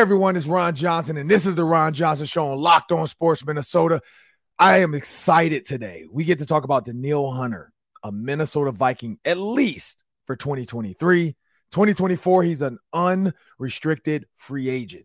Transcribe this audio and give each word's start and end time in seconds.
everyone, 0.00 0.34
it's 0.34 0.46
Ron 0.46 0.74
Johnson, 0.74 1.18
and 1.18 1.30
this 1.30 1.44
is 1.44 1.54
the 1.54 1.64
Ron 1.64 1.92
Johnson 1.92 2.24
Show 2.24 2.48
on 2.48 2.58
Locked 2.58 2.90
On 2.90 3.06
Sports 3.06 3.44
Minnesota. 3.44 4.00
I 4.58 4.78
am 4.78 4.94
excited 4.94 5.66
today. 5.66 6.06
We 6.10 6.24
get 6.24 6.38
to 6.38 6.46
talk 6.46 6.64
about 6.64 6.86
Danielle 6.86 7.30
Hunter, 7.30 7.70
a 8.02 8.10
Minnesota 8.10 8.72
Viking, 8.72 9.18
at 9.26 9.36
least 9.36 10.02
for 10.26 10.36
2023. 10.36 11.36
2024, 11.72 12.42
he's 12.44 12.62
an 12.62 12.78
unrestricted 12.94 14.26
free 14.38 14.70
agent. 14.70 15.04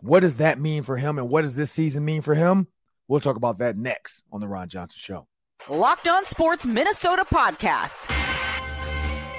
What 0.00 0.20
does 0.20 0.38
that 0.38 0.58
mean 0.58 0.82
for 0.82 0.96
him, 0.96 1.18
and 1.18 1.28
what 1.28 1.42
does 1.42 1.54
this 1.54 1.70
season 1.70 2.04
mean 2.04 2.20
for 2.20 2.34
him? 2.34 2.66
We'll 3.06 3.20
talk 3.20 3.36
about 3.36 3.58
that 3.58 3.76
next 3.76 4.24
on 4.32 4.40
the 4.40 4.48
Ron 4.48 4.68
Johnson 4.68 4.98
Show. 4.98 5.28
Locked 5.68 6.08
On 6.08 6.24
Sports 6.24 6.66
Minnesota 6.66 7.24
podcasts. 7.32 8.31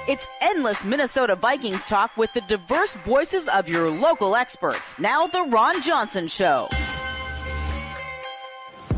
It's 0.06 0.28
endless 0.42 0.84
Minnesota 0.84 1.34
Vikings 1.34 1.86
talk 1.86 2.14
with 2.18 2.30
the 2.34 2.42
diverse 2.42 2.94
voices 2.96 3.48
of 3.48 3.70
your 3.70 3.90
local 3.90 4.36
experts. 4.36 4.98
Now, 4.98 5.26
The 5.26 5.44
Ron 5.44 5.80
Johnson 5.80 6.28
Show. 6.28 6.68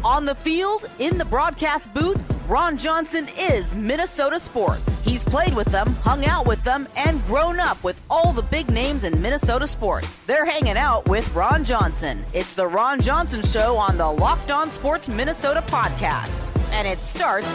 On 0.03 0.25
the 0.25 0.35
field, 0.35 0.87
in 0.99 1.17
the 1.17 1.25
broadcast 1.25 1.95
booth, 1.95 2.21
Ron 2.49 2.77
Johnson 2.77 3.29
is 3.39 3.77
Minnesota 3.77 4.41
sports. 4.41 4.97
He's 5.05 5.23
played 5.23 5.55
with 5.55 5.69
them, 5.69 5.95
hung 6.03 6.27
out 6.27 6.45
with 6.45 6.65
them, 6.65 6.89
and 6.97 7.25
grown 7.27 7.61
up 7.61 7.83
with 7.85 8.01
all 8.11 8.33
the 8.33 8.43
big 8.43 8.69
names 8.69 9.05
in 9.05 9.23
Minnesota 9.23 9.69
sports. 9.69 10.19
They're 10.27 10.45
hanging 10.45 10.77
out 10.77 11.09
with 11.09 11.33
Ron 11.37 11.63
Johnson. 11.63 12.25
It's 12.35 12.55
the 12.55 12.67
Ron 12.67 13.01
Johnson 13.01 13.43
Show 13.43 13.77
on 13.77 13.97
the 13.97 14.11
Locked 14.11 14.51
On 14.51 14.73
Sports 14.73 15.09
Minnesota 15.09 15.63
podcast. 15.69 16.53
And 16.73 16.89
it 16.89 16.99
starts 16.99 17.53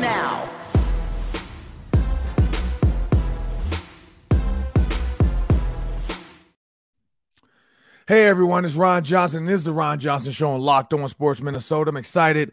now. 0.00 0.50
Hey 8.08 8.22
everyone, 8.26 8.64
it's 8.64 8.76
Ron 8.76 9.02
Johnson. 9.02 9.46
This 9.46 9.56
is 9.56 9.64
the 9.64 9.72
Ron 9.72 9.98
Johnson 9.98 10.30
Show 10.30 10.52
on 10.52 10.60
Locked 10.60 10.94
On 10.94 11.08
Sports 11.08 11.42
Minnesota. 11.42 11.88
I'm 11.88 11.96
excited 11.96 12.52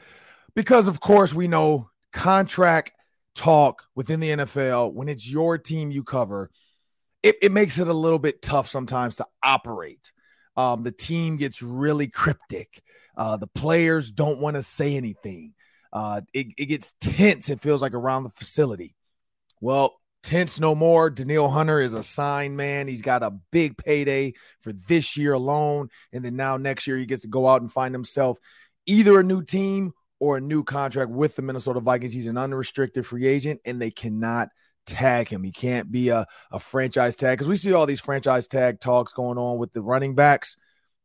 because, 0.56 0.88
of 0.88 1.00
course, 1.00 1.32
we 1.32 1.48
know 1.48 1.92
contract 2.12 2.94
talk 3.36 3.84
within 3.94 4.20
the 4.20 4.30
NFL 4.30 4.94
when 4.94 5.08
it's 5.08 5.30
your 5.30 5.60
team 5.60 5.92
you 5.92 6.04
cover. 6.04 6.50
It, 7.22 7.36
it 7.40 7.52
makes 7.52 7.78
it 7.78 7.88
a 7.88 7.94
little 7.94 8.18
bit 8.18 8.42
tough 8.42 8.68
sometimes 8.68 9.18
to 9.18 9.28
operate. 9.44 10.12
Um, 10.58 10.82
the 10.82 10.92
team 10.92 11.38
gets 11.38 11.62
really 11.62 12.08
cryptic. 12.08 12.82
Uh, 13.16 13.38
the 13.38 13.46
players 13.46 14.10
don't 14.10 14.40
want 14.40 14.56
to 14.56 14.64
say 14.64 14.96
anything. 14.96 15.54
Uh, 15.92 16.22
it, 16.34 16.48
it 16.58 16.66
gets 16.66 16.96
tense. 17.00 17.50
It 17.50 17.62
feels 17.62 17.80
like 17.80 17.94
around 17.94 18.24
the 18.24 18.32
facility. 18.32 18.96
Well, 19.62 20.00
Tense 20.24 20.60
no 20.60 20.74
more. 20.74 21.10
Danielle 21.10 21.50
Hunter 21.50 21.82
is 21.82 21.94
a 21.94 22.02
signed 22.02 22.56
man. 22.56 22.88
He's 22.88 23.02
got 23.02 23.24
a 23.24 23.38
big 23.52 23.78
payday 23.78 24.34
for 24.62 24.72
this 24.72 25.18
year 25.18 25.34
alone. 25.34 25.90
And 26.14 26.24
then 26.24 26.38
now 26.38 26.56
next 26.56 26.88
year, 26.88 26.98
he 26.98 27.06
gets 27.06 27.24
to 27.24 27.28
go 27.28 27.48
out 27.48 27.62
and 27.62 27.72
find 27.72 27.94
himself 27.94 28.40
either 28.86 29.20
a 29.20 29.24
new 29.24 29.44
team 29.44 29.92
or 30.20 30.38
a 30.38 30.42
new 30.42 30.64
contract 30.64 31.12
with 31.12 31.36
the 31.36 31.42
Minnesota 31.42 31.82
Vikings. 31.82 32.14
He's 32.14 32.28
an 32.28 32.38
unrestricted 32.38 33.06
free 33.06 33.28
agent, 33.28 33.60
and 33.66 33.82
they 33.82 33.92
cannot 33.92 34.48
tag 34.86 35.28
him. 35.28 35.44
He 35.44 35.52
can't 35.52 35.92
be 35.92 36.10
a, 36.10 36.26
a 36.52 36.60
franchise 36.60 37.18
tag 37.18 37.38
because 37.38 37.48
we 37.48 37.58
see 37.58 37.74
all 37.74 37.86
these 37.86 38.02
franchise 38.02 38.48
tag 38.48 38.80
talks 38.80 39.12
going 39.12 39.38
on 39.38 39.58
with 39.58 39.74
the 39.74 39.82
running 39.82 40.16
backs. 40.16 40.56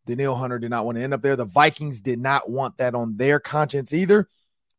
Danielle 0.06 0.36
Hunter 0.36 0.58
did 0.58 0.70
not 0.70 0.86
want 0.86 0.96
to 0.96 1.02
end 1.02 1.12
up 1.12 1.22
there. 1.22 1.36
The 1.36 1.44
Vikings 1.44 2.00
did 2.00 2.18
not 2.18 2.48
want 2.48 2.76
that 2.78 2.94
on 2.94 3.16
their 3.16 3.40
conscience 3.40 3.92
either. 3.92 4.28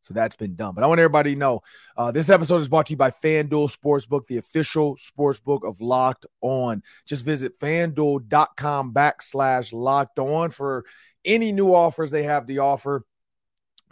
So 0.02 0.14
that's 0.14 0.36
been 0.36 0.54
done. 0.54 0.74
But 0.74 0.84
I 0.84 0.86
want 0.86 1.00
everybody 1.00 1.34
to 1.34 1.38
know 1.38 1.62
uh, 1.96 2.10
this 2.10 2.30
episode 2.30 2.58
is 2.58 2.68
brought 2.68 2.86
to 2.86 2.92
you 2.92 2.96
by 2.96 3.10
FanDuel 3.10 3.74
Sportsbook, 3.76 4.26
the 4.26 4.38
official 4.38 4.96
sportsbook 4.96 5.68
of 5.68 5.80
Locked 5.80 6.26
On. 6.40 6.82
Just 7.06 7.24
visit 7.24 7.58
fanduel.com 7.60 8.94
backslash 8.94 9.72
locked 9.72 10.18
on 10.18 10.50
for 10.50 10.84
any 11.24 11.52
new 11.52 11.74
offers 11.74 12.10
they 12.10 12.22
have 12.22 12.46
to 12.46 12.56
offer, 12.58 13.04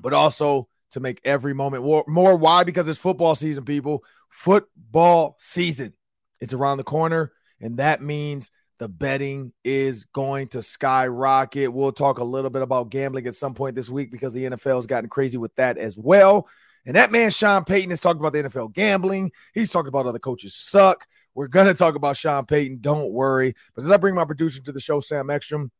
but 0.01 0.15
also 0.15 0.69
to 0.93 1.01
make 1.01 1.21
every 1.25 1.55
moment 1.55 1.85
more, 1.85 2.05
more. 2.09 2.37
Why? 2.37 2.65
Because 2.65 2.89
it's 2.89 2.99
football 2.99 3.35
season, 3.35 3.65
people. 3.65 4.03
Football 4.31 5.37
season. 5.39 5.93
It's 6.41 6.55
around 6.55 6.79
the 6.79 6.85
corner, 6.85 7.33
and 7.61 7.79
that 7.79 8.01
means 8.01 8.51
the 8.79 8.89
betting 8.89 9.53
is 9.65 10.05
going 10.05 10.49
to 10.49 10.63
skyrocket. 10.63 11.73
We'll 11.73 11.93
talk 11.93 12.19
a 12.19 12.25
little 12.25 12.51
bit 12.51 12.63
about 12.63 12.91
gambling 12.91 13.27
at 13.27 13.35
some 13.35 13.55
point 13.55 13.75
this 13.75 13.91
week 13.91 14.11
because 14.11 14.33
the 14.33 14.45
NFL 14.45 14.77
has 14.77 14.87
gotten 14.87 15.11
crazy 15.11 15.37
with 15.37 15.55
that 15.57 15.79
as 15.79 15.99
well. 15.99 16.49
And 16.87 16.97
that 16.97 17.11
man, 17.11 17.31
Sean 17.31 17.65
Payton, 17.65 17.91
has 17.91 18.01
talked 18.01 18.21
about 18.21 18.33
the 18.33 18.45
NFL 18.45 18.73
gambling. 18.73 19.33
He's 19.53 19.71
talking 19.71 19.89
about 19.89 20.07
other 20.07 20.21
coaches 20.21 20.55
suck. 20.55 21.07
We're 21.35 21.49
going 21.49 21.67
to 21.67 21.75
talk 21.75 21.97
about 21.97 22.17
Sean 22.17 22.47
Payton. 22.47 22.79
Don't 22.81 23.13
worry. 23.13 23.55
But 23.75 23.85
as 23.85 23.91
I 23.91 23.97
bring 23.97 24.15
my 24.15 24.25
producer 24.25 24.63
to 24.63 24.73
the 24.73 24.81
show, 24.81 25.01
Sam 25.01 25.29
Ekstrom, 25.29 25.71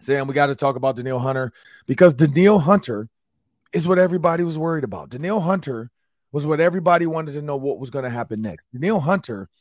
Sam, 0.00 0.26
we 0.26 0.34
got 0.34 0.46
to 0.46 0.54
talk 0.54 0.76
about 0.76 0.96
Danielle 0.96 1.18
Hunter 1.18 1.52
because 1.86 2.14
Danielle 2.14 2.58
Hunter 2.58 3.08
is 3.72 3.86
what 3.86 3.98
everybody 3.98 4.44
was 4.44 4.56
worried 4.56 4.84
about. 4.84 5.10
Danielle 5.10 5.40
Hunter 5.40 5.90
was 6.32 6.46
what 6.46 6.60
everybody 6.60 7.06
wanted 7.06 7.32
to 7.32 7.42
know 7.42 7.56
what 7.56 7.78
was 7.78 7.90
going 7.90 8.04
to 8.04 8.10
happen 8.10 8.42
next. 8.42 8.68
Danielle 8.72 9.00
Hunter– 9.00 9.48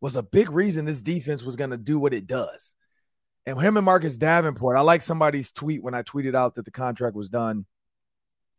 was 0.00 0.16
a 0.16 0.22
big 0.22 0.50
reason 0.50 0.84
this 0.84 1.02
defense 1.02 1.42
was 1.42 1.56
going 1.56 1.70
to 1.70 1.76
do 1.76 1.98
what 1.98 2.14
it 2.14 2.26
does. 2.26 2.74
And 3.46 3.58
him 3.60 3.76
and 3.76 3.84
Marcus 3.84 4.16
Davenport, 4.16 4.76
I 4.76 4.82
like 4.82 5.02
somebody's 5.02 5.52
tweet 5.52 5.82
when 5.82 5.94
I 5.94 6.02
tweeted 6.02 6.34
out 6.34 6.56
that 6.56 6.64
the 6.64 6.70
contract 6.70 7.16
was 7.16 7.28
done. 7.28 7.64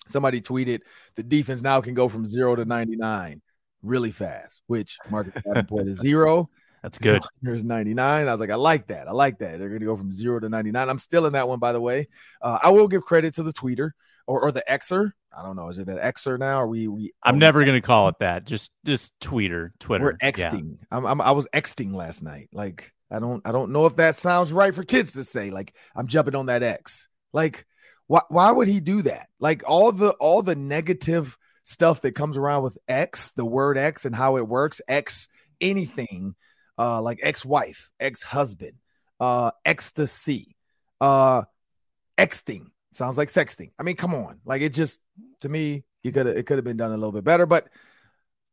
Somebody 0.08 0.42
tweeted 0.42 0.82
the 1.16 1.24
defense 1.24 1.62
now 1.62 1.80
can 1.82 1.94
go 1.94 2.10
from 2.10 2.26
zero 2.26 2.56
to 2.56 2.66
99 2.66 3.42
really 3.84 4.12
fast, 4.12 4.62
which 4.68 4.98
Marcus 5.10 5.34
Davenport 5.46 5.88
is 5.88 6.00
zero. 6.00 6.50
That's 6.82 6.98
good. 6.98 7.22
There's 7.42 7.64
99. 7.64 8.28
I 8.28 8.32
was 8.32 8.42
like, 8.42 8.50
I 8.50 8.56
like 8.56 8.88
that. 8.88 9.08
I 9.08 9.12
like 9.12 9.40
that. 9.40 9.60
They're 9.60 9.70
going 9.70 9.82
to 9.82 9.86
go 9.86 9.98
from 9.98 10.12
zero 10.12 10.40
to 10.40 10.50
99. 10.50 10.90
I'm 10.90 10.98
still 10.98 11.26
in 11.26 11.34
that 11.34 11.48
one, 11.48 11.60
by 11.60 11.72
the 11.72 11.82
way. 11.82 12.08
Uh, 12.42 12.58
I 12.62 12.70
will 12.72 12.88
give 12.88 13.04
credit 13.04 13.36
to 13.36 13.44
the 13.44 13.54
tweeter 13.54 13.92
or, 14.30 14.44
or 14.44 14.52
the 14.52 14.64
Xer. 14.70 15.12
I 15.36 15.42
don't 15.42 15.56
know. 15.56 15.70
Is 15.70 15.80
it 15.80 15.90
an 15.90 15.98
Xer 15.98 16.38
now? 16.38 16.62
Or 16.62 16.68
we 16.68 16.88
we? 16.88 17.14
I'm 17.24 17.40
never 17.40 17.66
gonna 17.66 17.82
call 17.82 18.08
it 18.10 18.16
that. 18.20 18.46
Just 18.46 18.70
just 18.86 19.12
Twitter, 19.20 19.74
Twitter. 19.80 20.06
We're 20.06 20.32
Xting. 20.32 20.78
Yeah. 20.80 20.86
I'm, 20.92 21.06
I'm 21.06 21.22
I 21.22 21.32
was 21.32 21.48
Xting 21.54 21.94
last 21.94 22.22
night. 22.22 22.50
Like 22.54 22.94
I 23.12 23.20
don't 23.20 23.42
I 23.44 23.52
don't 23.52 23.72
know 23.72 23.88
if 23.88 23.96
that 23.96 24.16
sounds 24.16 24.54
right 24.54 24.74
for 24.74 24.84
kids 24.84 25.14
to 25.14 25.24
say. 25.24 25.50
Like 25.50 25.74
I'm 25.96 26.08
jumping 26.08 26.36
on 26.36 26.46
that 26.46 26.62
X. 26.62 27.08
Like 27.34 27.66
why 28.06 28.22
why 28.30 28.52
would 28.52 28.68
he 28.68 28.80
do 28.80 29.02
that? 29.02 29.30
Like 29.40 29.64
all 29.66 29.92
the 29.92 30.12
all 30.12 30.44
the 30.44 30.56
negative 30.56 31.36
stuff 31.64 32.02
that 32.02 32.14
comes 32.14 32.38
around 32.38 32.64
with 32.64 32.78
X, 32.88 33.32
the 33.32 33.46
word 33.46 33.80
X 33.80 34.06
and 34.06 34.16
how 34.16 34.38
it 34.38 34.48
works. 34.48 34.80
X 34.88 35.28
anything, 35.60 36.36
uh, 36.78 37.02
like 37.02 37.20
ex-wife, 37.22 37.90
ex-husband, 38.00 38.74
uh, 39.20 39.52
ecstasy, 39.66 40.56
uh, 41.02 41.44
Xting 42.18 42.68
Sounds 43.00 43.18
like 43.18 43.30
sexting. 43.30 43.72
I 43.80 43.84
mean, 43.84 43.96
come 43.96 44.14
on. 44.14 44.42
Like 44.44 44.62
it 44.62 44.74
just 44.74 45.00
to 45.40 45.48
me, 45.48 45.86
you 46.04 46.12
could 46.12 46.28
it 46.28 46.46
could 46.46 46.58
have 46.58 46.66
been 46.66 46.76
done 46.76 46.92
a 46.92 46.98
little 46.98 47.14
bit 47.14 47.24
better, 47.24 47.46
but 47.46 47.70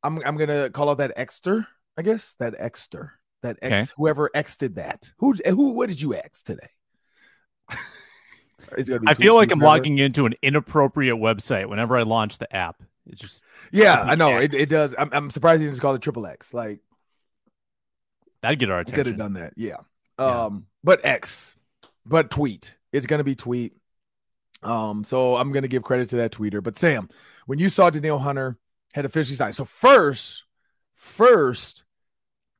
I'm 0.04 0.22
I'm 0.24 0.36
gonna 0.36 0.70
call 0.70 0.88
out 0.88 0.98
that 0.98 1.14
exter, 1.16 1.66
I 1.98 2.02
guess. 2.02 2.36
That 2.38 2.54
exter. 2.56 3.14
That 3.42 3.58
ex 3.60 3.74
okay. 3.74 3.92
whoever 3.96 4.30
exted 4.34 4.76
that. 4.76 5.10
Who 5.18 5.32
who 5.32 5.72
what 5.72 5.88
did 5.88 6.00
you 6.00 6.14
ex 6.14 6.42
today? 6.42 6.68
I 9.08 9.14
feel 9.14 9.34
like 9.34 9.50
I'm 9.50 9.58
logging 9.58 9.98
into 9.98 10.26
an 10.26 10.34
inappropriate 10.42 11.16
website 11.16 11.68
whenever 11.68 11.96
I 11.96 12.02
launch 12.02 12.38
the 12.38 12.54
app. 12.54 12.80
It 13.04 13.18
just 13.18 13.42
yeah, 13.72 14.00
I 14.00 14.14
know 14.14 14.36
it, 14.36 14.54
it 14.54 14.68
does. 14.68 14.94
I'm, 14.96 15.10
I'm 15.12 15.30
surprised 15.30 15.60
you 15.60 15.70
just 15.70 15.82
call 15.82 15.94
it 15.94 16.02
triple 16.02 16.24
X. 16.24 16.54
Like 16.54 16.78
that'd 18.42 18.60
get 18.60 18.70
our 18.70 18.78
attention. 18.78 18.96
Could 18.96 19.06
have 19.06 19.16
done 19.16 19.32
that. 19.32 19.54
Yeah. 19.56 19.78
yeah. 20.20 20.44
Um, 20.44 20.66
but 20.84 21.04
X, 21.04 21.56
but 22.04 22.30
tweet. 22.30 22.74
It's 22.92 23.06
gonna 23.06 23.24
be 23.24 23.34
tweet. 23.34 23.72
Um, 24.66 25.04
so 25.04 25.36
I'm 25.36 25.52
gonna 25.52 25.68
give 25.68 25.82
credit 25.82 26.10
to 26.10 26.16
that 26.16 26.32
tweeter. 26.32 26.62
But 26.62 26.76
Sam, 26.76 27.08
when 27.46 27.58
you 27.58 27.68
saw 27.68 27.90
Danielle 27.90 28.18
Hunter 28.18 28.58
had 28.92 29.04
officially 29.04 29.36
signed, 29.36 29.54
so 29.54 29.64
first, 29.64 30.44
first, 30.94 31.84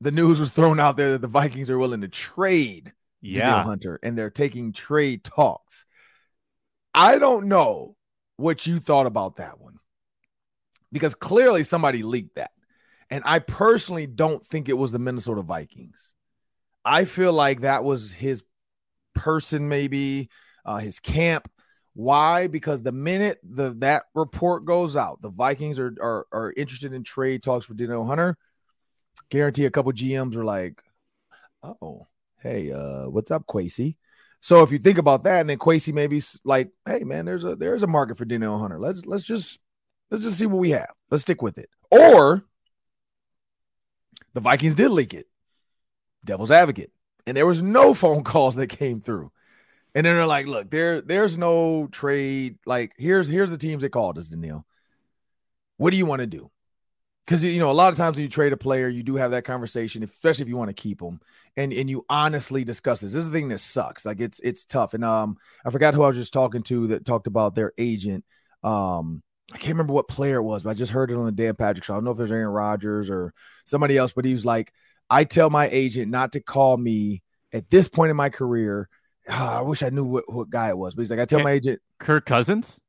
the 0.01 0.11
news 0.11 0.39
was 0.39 0.51
thrown 0.51 0.79
out 0.79 0.97
there 0.97 1.13
that 1.13 1.21
the 1.21 1.27
Vikings 1.27 1.69
are 1.69 1.77
willing 1.77 2.01
to 2.01 2.07
trade 2.07 2.93
yeah. 3.21 3.63
Hunter 3.63 3.99
and 4.03 4.17
they're 4.17 4.29
taking 4.29 4.73
trade 4.73 5.23
talks. 5.23 5.85
I 6.93 7.17
don't 7.17 7.47
know 7.47 7.95
what 8.37 8.65
you 8.65 8.79
thought 8.79 9.07
about 9.07 9.37
that 9.37 9.59
one 9.59 9.79
because 10.91 11.15
clearly 11.15 11.63
somebody 11.63 12.03
leaked 12.03 12.35
that. 12.35 12.51
And 13.09 13.23
I 13.25 13.39
personally 13.39 14.07
don't 14.07 14.45
think 14.45 14.69
it 14.69 14.77
was 14.77 14.91
the 14.91 14.99
Minnesota 14.99 15.41
Vikings. 15.41 16.13
I 16.83 17.05
feel 17.05 17.33
like 17.33 17.61
that 17.61 17.83
was 17.83 18.11
his 18.11 18.43
person, 19.13 19.69
maybe 19.69 20.29
uh, 20.65 20.77
his 20.77 20.99
camp. 20.99 21.49
Why? 21.97 22.45
Because 22.45 22.83
the 22.83 22.91
minute 22.91 23.39
the 23.41 23.73
that 23.79 24.03
report 24.13 24.65
goes 24.65 24.95
out, 24.95 25.19
the 25.23 25.31
Vikings 25.31 25.79
are 25.79 25.95
are, 25.99 26.27
are 26.31 26.53
interested 26.55 26.93
in 26.93 27.01
trade 27.03 27.41
talks 27.41 27.65
for 27.65 27.73
Dino 27.73 28.05
Hunter. 28.05 28.37
Guarantee 29.29 29.65
a 29.65 29.71
couple 29.71 29.91
GMs 29.93 30.35
are 30.35 30.45
like, 30.45 30.83
oh, 31.63 32.05
hey, 32.37 32.71
uh, 32.71 33.09
what's 33.09 33.31
up, 33.31 33.47
Kwesi? 33.47 33.95
So 34.41 34.61
if 34.61 34.71
you 34.71 34.77
think 34.77 34.99
about 34.99 35.23
that, 35.23 35.41
and 35.41 35.49
then 35.49 35.57
Kwesi 35.57 35.91
maybe 35.91 36.21
like, 36.43 36.69
hey 36.85 37.03
man, 37.03 37.25
there's 37.25 37.43
a 37.43 37.55
there's 37.55 37.81
a 37.81 37.87
market 37.87 38.15
for 38.15 38.25
Dino 38.25 38.59
Hunter. 38.59 38.77
Let's 38.79 39.07
let's 39.07 39.23
just 39.23 39.57
let's 40.11 40.23
just 40.23 40.37
see 40.37 40.45
what 40.45 40.59
we 40.59 40.69
have. 40.69 40.91
Let's 41.09 41.23
stick 41.23 41.41
with 41.41 41.57
it. 41.57 41.71
Or 41.89 42.43
the 44.35 44.39
Vikings 44.39 44.75
did 44.75 44.89
leak 44.89 45.15
it. 45.15 45.25
Devil's 46.23 46.51
advocate. 46.51 46.91
And 47.25 47.35
there 47.35 47.47
was 47.47 47.63
no 47.63 47.93
phone 47.95 48.23
calls 48.23 48.53
that 48.57 48.67
came 48.67 49.01
through. 49.01 49.31
And 49.97 50.05
then 50.05 50.15
they're 50.15 50.27
like, 50.27 50.45
look, 50.45 50.69
there, 50.69 51.01
there's 51.01 51.39
no 51.39 51.87
trade. 51.91 52.59
Like, 52.67 52.93
here's 52.99 53.27
here's 53.27 53.49
the 53.49 53.57
teams 53.57 53.81
that 53.81 53.89
called 53.89 54.19
us, 54.19 54.29
Danielle. 54.29 54.63
What 55.77 55.89
do 55.89 55.97
you 55.97 56.05
want 56.05 56.19
to 56.19 56.27
do? 56.27 56.51
Because 57.25 57.43
you 57.43 57.57
know, 57.57 57.71
a 57.71 57.73
lot 57.73 57.91
of 57.91 57.97
times 57.97 58.15
when 58.15 58.21
you 58.21 58.29
trade 58.29 58.53
a 58.53 58.57
player, 58.57 58.87
you 58.87 59.01
do 59.01 59.15
have 59.15 59.31
that 59.31 59.43
conversation, 59.43 60.03
especially 60.03 60.43
if 60.43 60.49
you 60.49 60.55
want 60.55 60.69
to 60.69 60.79
keep 60.79 60.99
them, 60.99 61.19
and 61.55 61.73
and 61.73 61.89
you 61.89 62.05
honestly 62.11 62.63
discuss 62.63 63.01
this. 63.01 63.13
This 63.13 63.21
is 63.21 63.31
the 63.31 63.35
thing 63.35 63.47
that 63.49 63.57
sucks. 63.57 64.05
Like 64.05 64.21
it's 64.21 64.39
it's 64.41 64.65
tough. 64.65 64.93
And 64.93 65.03
um, 65.03 65.35
I 65.65 65.71
forgot 65.71 65.95
who 65.95 66.03
I 66.03 66.09
was 66.09 66.15
just 66.15 66.31
talking 66.31 66.61
to 66.61 66.89
that 66.89 67.03
talked 67.03 67.25
about 67.25 67.55
their 67.55 67.73
agent. 67.79 68.23
Um, 68.63 69.23
I 69.51 69.57
can't 69.57 69.73
remember 69.73 69.93
what 69.93 70.07
player 70.07 70.35
it 70.35 70.43
was, 70.43 70.61
but 70.61 70.69
I 70.69 70.73
just 70.75 70.91
heard 70.91 71.09
it 71.09 71.17
on 71.17 71.25
the 71.25 71.31
Dan 71.31 71.55
Patrick 71.55 71.83
show. 71.83 71.95
I 71.95 71.97
don't 71.97 72.03
know 72.03 72.11
if 72.11 72.19
it 72.19 72.21
was 72.21 72.31
Aaron 72.31 72.49
Rodgers 72.49 73.09
or 73.09 73.33
somebody 73.65 73.97
else, 73.97 74.13
but 74.13 74.25
he 74.25 74.33
was 74.33 74.45
like, 74.45 74.71
I 75.09 75.23
tell 75.23 75.49
my 75.49 75.67
agent 75.69 76.11
not 76.11 76.33
to 76.33 76.39
call 76.39 76.77
me 76.77 77.23
at 77.51 77.71
this 77.71 77.87
point 77.87 78.11
in 78.11 78.15
my 78.15 78.29
career. 78.29 78.89
Oh, 79.29 79.33
I 79.33 79.61
wish 79.61 79.83
I 79.83 79.89
knew 79.89 80.03
what, 80.03 80.31
what 80.31 80.49
guy 80.49 80.69
it 80.69 80.77
was, 80.77 80.95
but 80.95 81.01
he's 81.01 81.11
like, 81.11 81.19
I 81.19 81.25
tell 81.25 81.41
my 81.41 81.51
agent 81.51 81.81
Kirk 81.99 82.25
Cousins. 82.25 82.79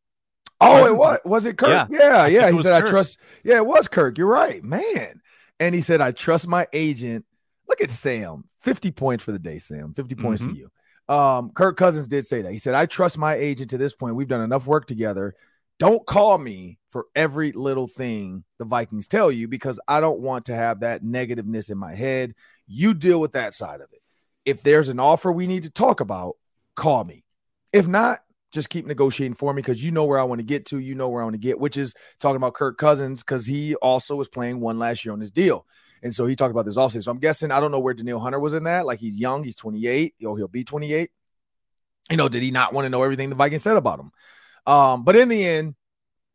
Oh, 0.60 0.66
Cousins? 0.66 0.90
it 0.90 0.96
was 0.96 1.18
was 1.24 1.46
it 1.46 1.58
Kirk? 1.58 1.88
Yeah, 1.90 1.98
yeah. 1.98 2.26
yeah. 2.26 2.50
He 2.50 2.62
said, 2.62 2.80
Kirk. 2.80 2.88
I 2.88 2.90
trust. 2.90 3.18
Yeah, 3.44 3.56
it 3.56 3.66
was 3.66 3.88
Kirk. 3.88 4.18
You're 4.18 4.28
right, 4.28 4.62
man. 4.62 5.20
And 5.60 5.74
he 5.74 5.80
said, 5.80 6.00
I 6.00 6.12
trust 6.12 6.46
my 6.46 6.66
agent. 6.72 7.24
Look 7.68 7.80
at 7.80 7.90
Sam. 7.90 8.44
50 8.60 8.90
points 8.92 9.24
for 9.24 9.32
the 9.32 9.38
day, 9.38 9.58
Sam. 9.58 9.94
50 9.94 10.14
points 10.14 10.42
mm-hmm. 10.42 10.52
to 10.52 10.58
you. 10.58 11.14
Um, 11.14 11.50
Kirk 11.50 11.76
Cousins 11.76 12.08
did 12.08 12.26
say 12.26 12.42
that. 12.42 12.52
He 12.52 12.58
said, 12.58 12.74
I 12.74 12.86
trust 12.86 13.18
my 13.18 13.34
agent 13.34 13.70
to 13.70 13.78
this 13.78 13.94
point. 13.94 14.14
We've 14.14 14.28
done 14.28 14.42
enough 14.42 14.66
work 14.66 14.86
together 14.86 15.34
don't 15.78 16.04
call 16.06 16.38
me 16.38 16.78
for 16.90 17.06
every 17.14 17.52
little 17.52 17.86
thing 17.86 18.44
the 18.58 18.64
Vikings 18.64 19.06
tell 19.06 19.30
you 19.30 19.46
because 19.46 19.78
I 19.86 20.00
don't 20.00 20.20
want 20.20 20.46
to 20.46 20.54
have 20.54 20.80
that 20.80 21.04
negativeness 21.04 21.70
in 21.70 21.78
my 21.78 21.94
head. 21.94 22.34
You 22.66 22.94
deal 22.94 23.20
with 23.20 23.32
that 23.32 23.54
side 23.54 23.80
of 23.80 23.88
it. 23.92 23.97
If 24.48 24.62
there's 24.62 24.88
an 24.88 24.98
offer 24.98 25.30
we 25.30 25.46
need 25.46 25.64
to 25.64 25.70
talk 25.70 26.00
about, 26.00 26.36
call 26.74 27.04
me. 27.04 27.24
If 27.72 27.86
not, 27.86 28.20
just 28.50 28.70
keep 28.70 28.86
negotiating 28.86 29.34
for 29.34 29.52
me 29.52 29.60
because 29.60 29.84
you 29.84 29.90
know 29.90 30.06
where 30.06 30.18
I 30.18 30.22
want 30.22 30.38
to 30.38 30.44
get 30.44 30.64
to. 30.66 30.78
You 30.78 30.94
know 30.94 31.10
where 31.10 31.20
I 31.20 31.24
want 31.24 31.34
to 31.34 31.38
get, 31.38 31.58
which 31.58 31.76
is 31.76 31.94
talking 32.18 32.36
about 32.36 32.54
Kirk 32.54 32.78
Cousins 32.78 33.22
because 33.22 33.44
he 33.44 33.74
also 33.76 34.16
was 34.16 34.28
playing 34.28 34.60
one 34.60 34.78
last 34.78 35.04
year 35.04 35.12
on 35.12 35.20
his 35.20 35.30
deal. 35.30 35.66
And 36.02 36.14
so 36.14 36.26
he 36.26 36.34
talked 36.34 36.50
about 36.50 36.64
this 36.64 36.76
offseason. 36.76 37.04
So 37.04 37.10
I'm 37.10 37.18
guessing, 37.18 37.50
I 37.50 37.60
don't 37.60 37.72
know 37.72 37.80
where 37.80 37.92
Danielle 37.92 38.20
Hunter 38.20 38.40
was 38.40 38.54
in 38.54 38.64
that. 38.64 38.86
Like 38.86 39.00
he's 39.00 39.18
young, 39.18 39.44
he's 39.44 39.56
28. 39.56 40.14
You 40.18 40.28
know, 40.28 40.34
he'll 40.34 40.48
be 40.48 40.64
28. 40.64 41.10
You 42.10 42.16
know, 42.16 42.28
did 42.28 42.42
he 42.42 42.50
not 42.50 42.72
want 42.72 42.86
to 42.86 42.88
know 42.88 43.02
everything 43.02 43.28
the 43.28 43.34
Vikings 43.34 43.62
said 43.62 43.76
about 43.76 44.00
him? 44.00 44.12
Um, 44.66 45.04
but 45.04 45.16
in 45.16 45.28
the 45.28 45.44
end, 45.44 45.74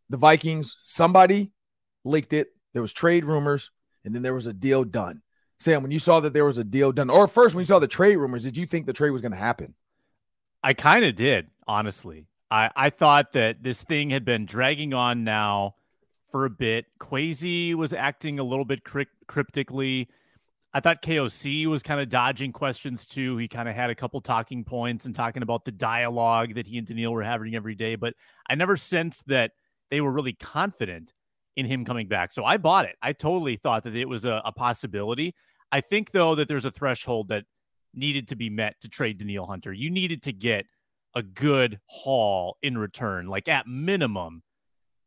the 0.10 0.18
Vikings, 0.18 0.75
somebody 0.83 1.51
leaked 2.04 2.33
it. 2.33 2.50
There 2.74 2.81
was 2.81 2.94
trade 2.94 3.25
rumors, 3.25 3.71
and 4.04 4.13
then 4.13 4.21
there 4.21 4.33
was 4.33 4.45
a 4.45 4.54
deal 4.54 4.83
done. 4.83 5.21
Sam, 5.59 5.81
when 5.81 5.91
you 5.91 6.00
saw 6.00 6.19
that 6.19 6.33
there 6.33 6.45
was 6.45 6.57
a 6.57 6.63
deal 6.63 6.91
done, 6.91 7.09
or 7.09 7.27
first 7.27 7.55
when 7.55 7.61
you 7.61 7.67
saw 7.67 7.79
the 7.79 7.88
trade 7.88 8.17
rumors, 8.17 8.44
did 8.44 8.57
you 8.57 8.65
think 8.65 8.85
the 8.85 8.94
trade 8.94 9.11
was 9.11 9.21
going 9.21 9.31
to 9.31 9.38
happen? 9.38 9.73
I 10.63 10.73
kind 10.73 11.05
of 11.05 11.15
did, 11.15 11.47
honestly. 11.67 12.27
I, 12.50 12.69
I 12.75 12.89
thought 12.89 13.33
that 13.33 13.63
this 13.63 13.81
thing 13.83 14.09
had 14.09 14.25
been 14.25 14.45
dragging 14.45 14.94
on 14.94 15.23
now 15.23 15.75
for 16.31 16.45
a 16.45 16.50
bit. 16.50 16.85
Kwesi 17.00 17.75
was 17.75 17.94
acting 17.94 18.39
a 18.39 18.44
little 18.44 18.65
bit 18.65 18.81
cryptically. 19.27 20.09
I 20.73 20.79
thought 20.79 21.03
KOC 21.03 21.67
was 21.67 21.83
kind 21.83 22.01
of 22.01 22.09
dodging 22.09 22.51
questions 22.51 23.05
too. 23.05 23.38
He 23.38 23.47
kind 23.47 23.69
of 23.69 23.75
had 23.75 23.91
a 23.91 23.95
couple 23.95 24.19
talking 24.21 24.63
points 24.63 25.05
and 25.05 25.13
talking 25.13 25.44
about 25.44 25.65
the 25.65 25.71
dialogue 25.71 26.55
that 26.55 26.65
he 26.65 26.79
and 26.79 26.88
Danielle 26.88 27.13
were 27.13 27.23
having 27.23 27.55
every 27.55 27.75
day, 27.75 27.95
but 27.95 28.15
I 28.50 28.55
never 28.55 28.75
sensed 28.75 29.27
that 29.27 29.51
they 29.91 30.01
were 30.01 30.11
really 30.11 30.33
confident 30.33 31.13
in 31.55 31.65
him 31.65 31.85
coming 31.85 32.07
back. 32.07 32.31
So 32.33 32.45
I 32.45 32.57
bought 32.57 32.85
it. 32.85 32.95
I 33.01 33.13
totally 33.13 33.55
thought 33.57 33.83
that 33.83 33.95
it 33.95 34.09
was 34.09 34.25
a, 34.25 34.41
a 34.45 34.51
possibility. 34.51 35.35
I 35.71 35.81
think 35.81 36.11
though 36.11 36.35
that 36.35 36.47
there's 36.47 36.65
a 36.65 36.71
threshold 36.71 37.29
that 37.29 37.45
needed 37.94 38.27
to 38.29 38.35
be 38.35 38.50
met 38.50 38.79
to 38.81 38.89
trade 38.89 39.19
Danielle 39.19 39.45
Hunter. 39.45 39.71
You 39.71 39.89
needed 39.89 40.23
to 40.23 40.33
get 40.33 40.65
a 41.15 41.21
good 41.21 41.79
haul 41.85 42.57
in 42.61 42.77
return, 42.77 43.27
like 43.27 43.47
at 43.47 43.67
minimum, 43.67 44.41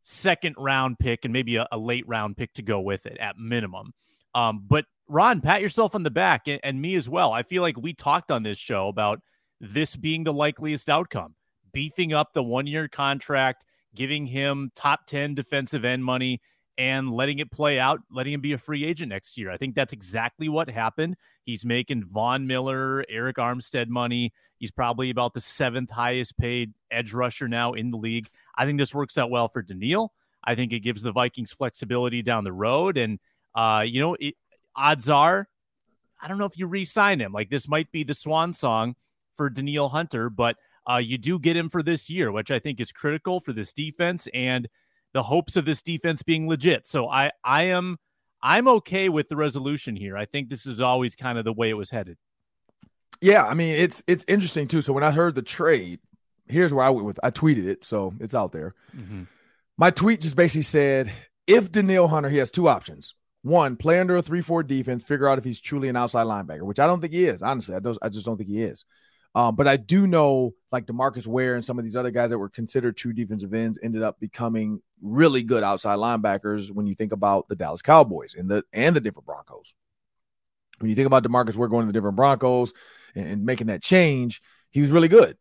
second 0.03 0.55
round 0.57 0.97
pick 0.99 1.25
and 1.25 1.33
maybe 1.33 1.57
a, 1.57 1.67
a 1.71 1.77
late 1.77 2.07
round 2.07 2.37
pick 2.37 2.53
to 2.53 2.61
go 2.61 2.79
with 2.79 3.05
it 3.05 3.17
at 3.17 3.37
minimum. 3.37 3.93
Um, 4.33 4.63
but 4.67 4.85
Ron, 5.09 5.41
pat 5.41 5.61
yourself 5.61 5.95
on 5.95 6.03
the 6.03 6.11
back 6.11 6.47
and, 6.47 6.59
and 6.63 6.81
me 6.81 6.95
as 6.95 7.09
well. 7.09 7.31
I 7.31 7.43
feel 7.43 7.61
like 7.61 7.77
we 7.77 7.93
talked 7.93 8.31
on 8.31 8.43
this 8.43 8.57
show 8.57 8.87
about 8.87 9.19
this 9.59 9.95
being 9.95 10.23
the 10.23 10.33
likeliest 10.33 10.89
outcome, 10.89 11.35
beefing 11.73 12.13
up 12.13 12.33
the 12.33 12.43
one 12.43 12.67
year 12.67 12.87
contract, 12.87 13.65
giving 13.97 14.27
him 14.27 14.71
top 14.75 15.07
10 15.07 15.33
defensive 15.33 15.83
end 15.83 16.05
money 16.05 16.39
and 16.77 17.11
letting 17.11 17.39
it 17.39 17.51
play 17.51 17.79
out, 17.79 17.99
letting 18.11 18.33
him 18.33 18.41
be 18.41 18.53
a 18.53 18.57
free 18.57 18.85
agent 18.85 19.09
next 19.09 19.37
year. 19.37 19.49
I 19.49 19.57
think 19.57 19.73
that's 19.73 19.93
exactly 19.93 20.47
what 20.47 20.69
happened. 20.69 21.17
He's 21.43 21.65
making 21.65 22.05
Von 22.05 22.45
Miller, 22.45 23.03
Arik 23.11 23.33
Armstead 23.33 23.87
money. 23.87 24.31
He's 24.59 24.69
probably 24.69 25.09
about 25.09 25.33
the 25.33 25.41
seventh 25.41 25.89
highest 25.89 26.37
paid 26.37 26.73
edge 26.91 27.11
rusher 27.11 27.47
now 27.47 27.73
in 27.73 27.89
the 27.89 27.97
league. 27.97 28.29
I 28.55 28.65
think 28.65 28.77
this 28.77 28.93
works 28.93 29.17
out 29.17 29.31
well 29.31 29.49
for 29.49 29.63
Danielle. 29.63 30.13
I 30.43 30.53
think 30.53 30.71
it 30.71 30.81
gives 30.81 31.01
the 31.01 31.11
Vikings 31.11 31.51
flexibility 31.51 32.21
down 32.21 32.43
the 32.43 32.53
road. 32.53 32.97
And, 32.97 33.19
uh, 33.55 33.83
you 33.85 33.99
know, 33.99 34.15
it, 34.19 34.35
odds 34.75 35.09
are, 35.09 35.49
I 36.21 36.27
don't 36.27 36.37
know 36.37 36.45
if 36.45 36.57
you 36.57 36.67
re 36.67 36.85
sign 36.85 37.19
him. 37.19 37.31
Like 37.33 37.49
this 37.49 37.67
might 37.67 37.91
be 37.91 38.03
the 38.03 38.13
swan 38.13 38.53
song 38.53 38.95
for 39.35 39.49
Danielle 39.49 39.89
Hunter, 39.89 40.29
but 40.29 40.57
uh, 40.89 40.97
you 40.97 41.17
do 41.17 41.39
get 41.39 41.57
him 41.57 41.69
for 41.69 41.83
this 41.83 42.09
year, 42.09 42.31
which 42.31 42.51
I 42.51 42.59
think 42.59 42.79
is 42.79 42.91
critical 42.91 43.39
for 43.39 43.53
this 43.53 43.73
defense 43.73 44.27
and 44.33 44.67
the 45.13 45.23
hopes 45.23 45.55
of 45.55 45.65
this 45.65 45.81
defense 45.81 46.23
being 46.23 46.47
legit. 46.47 46.87
So 46.87 47.09
I, 47.09 47.31
I 47.43 47.63
am, 47.63 47.97
I'm 48.41 48.67
okay 48.67 49.09
with 49.09 49.29
the 49.29 49.35
resolution 49.35 49.95
here. 49.95 50.17
I 50.17 50.25
think 50.25 50.49
this 50.49 50.65
is 50.65 50.79
always 50.79 51.15
kind 51.15 51.37
of 51.37 51.45
the 51.45 51.53
way 51.53 51.69
it 51.69 51.77
was 51.77 51.89
headed. 51.89 52.17
Yeah, 53.19 53.45
I 53.47 53.55
mean 53.55 53.75
it's 53.75 54.03
it's 54.05 54.23
interesting 54.27 54.67
too. 54.67 54.83
So 54.83 54.93
when 54.93 55.03
I 55.03 55.09
heard 55.09 55.33
the 55.33 55.41
trade, 55.41 55.99
here's 56.45 56.71
where 56.71 56.85
I 56.85 56.91
went 56.91 57.07
with. 57.07 57.19
I 57.23 57.31
tweeted 57.31 57.65
it, 57.65 57.83
so 57.83 58.13
it's 58.19 58.35
out 58.35 58.51
there. 58.51 58.75
Mm-hmm. 58.95 59.23
My 59.75 59.89
tweet 59.89 60.21
just 60.21 60.35
basically 60.35 60.61
said, 60.61 61.11
if 61.47 61.71
Danielle 61.71 62.07
Hunter, 62.07 62.29
he 62.29 62.37
has 62.37 62.51
two 62.51 62.67
options 62.67 63.15
one, 63.43 63.75
play 63.75 63.99
under 63.99 64.17
a 64.17 64.21
3 64.21 64.41
4 64.41 64.63
defense, 64.63 65.03
figure 65.03 65.27
out 65.27 65.37
if 65.37 65.43
he's 65.43 65.59
truly 65.59 65.87
an 65.89 65.95
outside 65.95 66.27
linebacker, 66.27 66.63
which 66.63 66.79
I 66.79 66.87
don't 66.87 67.01
think 67.01 67.13
he 67.13 67.25
is. 67.25 67.41
Honestly, 67.41 67.75
I, 67.75 67.79
don't, 67.79 67.97
I 68.01 68.09
just 68.09 68.25
don't 68.25 68.37
think 68.37 68.49
he 68.49 68.61
is. 68.61 68.85
Um, 69.35 69.55
but 69.55 69.67
I 69.67 69.77
do 69.77 70.07
know 70.07 70.53
like 70.71 70.85
Demarcus 70.85 71.27
Ware 71.27 71.55
and 71.55 71.63
some 71.63 71.77
of 71.77 71.85
these 71.85 71.95
other 71.95 72.11
guys 72.11 72.31
that 72.31 72.37
were 72.37 72.49
considered 72.49 72.97
true 72.97 73.13
defensive 73.13 73.53
ends 73.53 73.79
ended 73.83 74.03
up 74.03 74.19
becoming 74.19 74.81
really 75.01 75.43
good 75.43 75.63
outside 75.63 75.97
linebackers 75.97 76.71
when 76.71 76.87
you 76.87 76.95
think 76.95 77.11
about 77.11 77.47
the 77.47 77.55
Dallas 77.55 77.81
Cowboys 77.81 78.33
and 78.35 78.49
the 78.49 78.63
and 78.73 78.95
the 78.95 79.01
Denver 79.01 79.21
Broncos. 79.21 79.73
When 80.79 80.89
you 80.89 80.95
think 80.95 81.07
about 81.07 81.23
Demarcus 81.23 81.55
Ware 81.55 81.67
going 81.67 81.85
to 81.85 81.87
the 81.87 81.93
Denver 81.93 82.11
Broncos 82.11 82.73
and, 83.15 83.27
and 83.27 83.45
making 83.45 83.67
that 83.67 83.81
change, 83.81 84.41
he 84.69 84.81
was 84.81 84.91
really 84.91 85.07
good. 85.07 85.37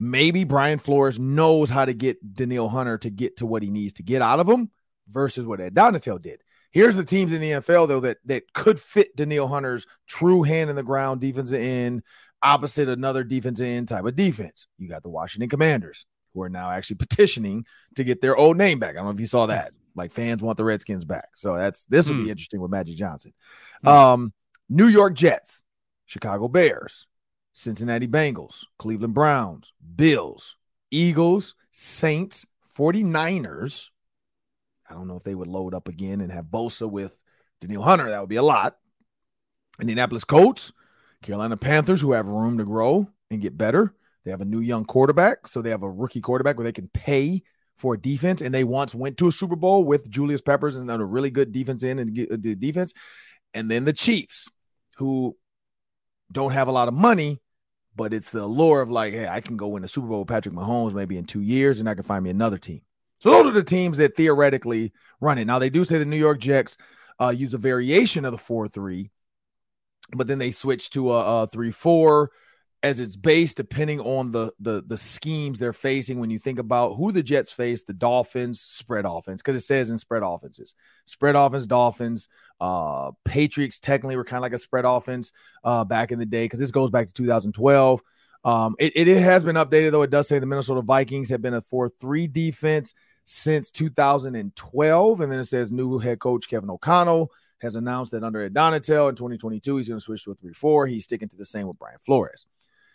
Maybe 0.00 0.44
Brian 0.44 0.78
Flores 0.78 1.18
knows 1.18 1.70
how 1.70 1.84
to 1.84 1.94
get 1.94 2.34
Danielle 2.34 2.68
Hunter 2.68 2.98
to 2.98 3.10
get 3.10 3.38
to 3.38 3.46
what 3.46 3.62
he 3.62 3.70
needs 3.70 3.94
to 3.94 4.02
get 4.02 4.22
out 4.22 4.40
of 4.40 4.48
him 4.48 4.70
versus 5.08 5.46
what 5.46 5.60
Ed 5.60 5.74
Donatell 5.74 6.20
did. 6.20 6.40
Here's 6.72 6.96
the 6.96 7.04
teams 7.04 7.32
in 7.32 7.40
the 7.40 7.50
NFL 7.50 7.86
though 7.86 8.00
that 8.00 8.18
that 8.24 8.52
could 8.52 8.80
fit 8.80 9.14
Danielle 9.14 9.46
Hunter's 9.46 9.86
true 10.08 10.42
hand 10.42 10.70
in 10.70 10.76
the 10.76 10.82
ground 10.82 11.20
defensive 11.20 11.60
end 11.60 12.02
opposite 12.44 12.88
another 12.88 13.24
defensive 13.24 13.66
end 13.66 13.88
type 13.88 14.04
of 14.04 14.16
defense. 14.16 14.66
You 14.78 14.88
got 14.88 15.02
the 15.02 15.08
Washington 15.08 15.48
Commanders 15.48 16.06
who 16.32 16.42
are 16.42 16.48
now 16.48 16.70
actually 16.70 16.96
petitioning 16.96 17.64
to 17.96 18.04
get 18.04 18.20
their 18.20 18.36
old 18.36 18.56
name 18.56 18.78
back. 18.78 18.90
I 18.90 18.94
don't 18.94 19.06
know 19.06 19.10
if 19.10 19.20
you 19.20 19.26
saw 19.26 19.46
that. 19.46 19.72
Like 19.96 20.12
fans 20.12 20.42
want 20.42 20.56
the 20.56 20.64
Redskins 20.64 21.04
back. 21.04 21.28
So 21.34 21.56
that's 21.56 21.84
this 21.86 22.06
will 22.06 22.16
mm. 22.16 22.18
be 22.18 22.24
hmm. 22.24 22.30
interesting 22.30 22.60
with 22.60 22.70
Magic 22.70 22.96
Johnson. 22.96 23.32
Mm. 23.84 23.88
Um, 23.88 24.32
New 24.68 24.88
York 24.88 25.14
Jets, 25.14 25.60
Chicago 26.06 26.48
Bears, 26.48 27.06
Cincinnati 27.52 28.08
Bengals, 28.08 28.64
Cleveland 28.78 29.14
Browns, 29.14 29.72
Bills, 29.94 30.56
Eagles, 30.90 31.54
Saints, 31.70 32.44
49ers, 32.76 33.90
I 34.88 34.94
don't 34.94 35.08
know 35.08 35.16
if 35.16 35.24
they 35.24 35.34
would 35.34 35.48
load 35.48 35.74
up 35.74 35.88
again 35.88 36.20
and 36.20 36.30
have 36.30 36.46
Bosa 36.46 36.88
with 36.90 37.16
Danielle 37.60 37.82
Hunter. 37.82 38.10
That 38.10 38.20
would 38.20 38.28
be 38.28 38.36
a 38.36 38.42
lot. 38.42 38.76
Indianapolis 39.80 40.24
Colts, 40.24 40.72
Carolina 41.24 41.56
Panthers, 41.56 42.00
who 42.00 42.12
have 42.12 42.26
room 42.26 42.58
to 42.58 42.64
grow 42.64 43.08
and 43.30 43.40
get 43.40 43.58
better. 43.58 43.94
They 44.24 44.30
have 44.30 44.40
a 44.40 44.46
new 44.46 44.60
young 44.60 44.84
quarterback, 44.84 45.46
so 45.48 45.60
they 45.60 45.70
have 45.70 45.82
a 45.82 45.90
rookie 45.90 46.20
quarterback 46.20 46.56
where 46.56 46.64
they 46.64 46.72
can 46.72 46.88
pay 46.88 47.42
for 47.76 47.94
a 47.94 48.00
defense. 48.00 48.40
And 48.40 48.54
they 48.54 48.62
once 48.62 48.94
went 48.94 49.16
to 49.18 49.28
a 49.28 49.32
Super 49.32 49.56
Bowl 49.56 49.84
with 49.84 50.08
Julius 50.08 50.40
Peppers 50.40 50.76
and 50.76 50.88
a 50.90 51.04
really 51.04 51.30
good 51.30 51.50
defense 51.50 51.82
in 51.82 51.98
and 51.98 52.14
the 52.14 52.54
defense. 52.54 52.94
And 53.52 53.70
then 53.70 53.84
the 53.84 53.92
Chiefs, 53.92 54.48
who 54.96 55.36
don't 56.30 56.52
have 56.52 56.68
a 56.68 56.72
lot 56.72 56.88
of 56.88 56.94
money, 56.94 57.40
but 57.96 58.12
it's 58.12 58.30
the 58.30 58.42
allure 58.42 58.80
of 58.80 58.90
like, 58.90 59.12
hey, 59.12 59.28
I 59.28 59.40
can 59.40 59.56
go 59.56 59.68
win 59.68 59.84
a 59.84 59.88
Super 59.88 60.06
Bowl 60.06 60.20
with 60.20 60.28
Patrick 60.28 60.54
Mahomes 60.54 60.94
maybe 60.94 61.16
in 61.16 61.24
two 61.24 61.40
years, 61.40 61.80
and 61.80 61.88
I 61.88 61.94
can 61.94 62.02
find 62.02 62.22
me 62.22 62.30
another 62.30 62.58
team. 62.58 62.82
So 63.20 63.30
those 63.30 63.46
are 63.46 63.52
the 63.52 63.64
teams 63.64 63.96
that 63.96 64.16
theoretically 64.16 64.92
run 65.20 65.38
it. 65.38 65.46
Now 65.46 65.58
they 65.58 65.70
do 65.70 65.84
say 65.84 65.98
the 65.98 66.04
New 66.04 66.16
York 66.16 66.40
Jets 66.40 66.76
uh, 67.20 67.30
use 67.30 67.54
a 67.54 67.58
variation 67.58 68.24
of 68.24 68.32
the 68.32 68.38
four 68.38 68.68
three, 68.68 69.10
but 70.12 70.26
then 70.26 70.38
they 70.38 70.50
switch 70.50 70.90
to 70.90 71.12
a, 71.12 71.42
a 71.42 71.46
three 71.46 71.70
four. 71.70 72.30
as 72.82 73.00
it's 73.00 73.16
based 73.16 73.56
depending 73.56 73.98
on 74.00 74.30
the 74.30 74.52
the 74.60 74.82
the 74.86 74.96
schemes 74.96 75.58
they're 75.58 75.72
facing 75.72 76.20
when 76.20 76.28
you 76.30 76.38
think 76.38 76.58
about 76.58 76.94
who 76.96 77.10
the 77.12 77.22
Jets 77.22 77.50
face 77.50 77.82
the 77.82 77.94
Dolphins 77.94 78.60
spread 78.60 79.06
offense 79.06 79.40
because 79.40 79.56
it 79.56 79.64
says 79.64 79.88
in 79.88 79.96
spread 79.96 80.22
offenses 80.22 80.74
spread 81.06 81.34
offense 81.34 81.64
Dolphins 81.66 82.28
uh 82.60 83.10
Patriots 83.24 83.80
technically 83.80 84.16
were 84.16 84.24
kind 84.24 84.36
of 84.38 84.42
like 84.42 84.52
a 84.52 84.58
spread 84.58 84.84
offense 84.84 85.32
uh 85.64 85.84
back 85.84 86.12
in 86.12 86.18
the 86.18 86.26
day 86.26 86.44
because 86.44 86.58
this 86.58 86.70
goes 86.70 86.90
back 86.90 87.06
to 87.06 87.14
2012 87.14 88.02
um 88.44 88.76
it, 88.78 88.92
it, 88.94 89.08
it 89.08 89.20
has 89.22 89.42
been 89.42 89.56
updated 89.56 89.90
though 89.90 90.02
it 90.02 90.10
does 90.10 90.28
say 90.28 90.38
the 90.38 90.44
Minnesota 90.44 90.82
Vikings 90.82 91.30
have 91.30 91.40
been 91.40 91.54
a 91.54 91.62
4-3 91.62 92.30
defense 92.30 92.92
since 93.24 93.70
2012 93.70 95.20
and 95.20 95.32
then 95.32 95.38
it 95.38 95.44
says 95.46 95.72
new 95.72 95.98
head 95.98 96.18
coach 96.18 96.46
Kevin 96.50 96.68
O'Connell 96.68 97.30
has 97.60 97.76
announced 97.76 98.12
that 98.12 98.24
under 98.24 98.42
Ed 98.42 98.54
Donatell 98.54 99.08
in 99.08 99.14
2022 99.14 99.76
he's 99.76 99.88
going 99.88 99.98
to 99.98 100.04
switch 100.04 100.24
to 100.24 100.32
a 100.32 100.36
3-4 100.36 100.88
he's 100.88 101.04
sticking 101.04 101.28
to 101.28 101.36
the 101.36 101.44
same 101.44 101.66
with 101.66 101.78
Brian 101.78 101.98
Flores 102.04 102.46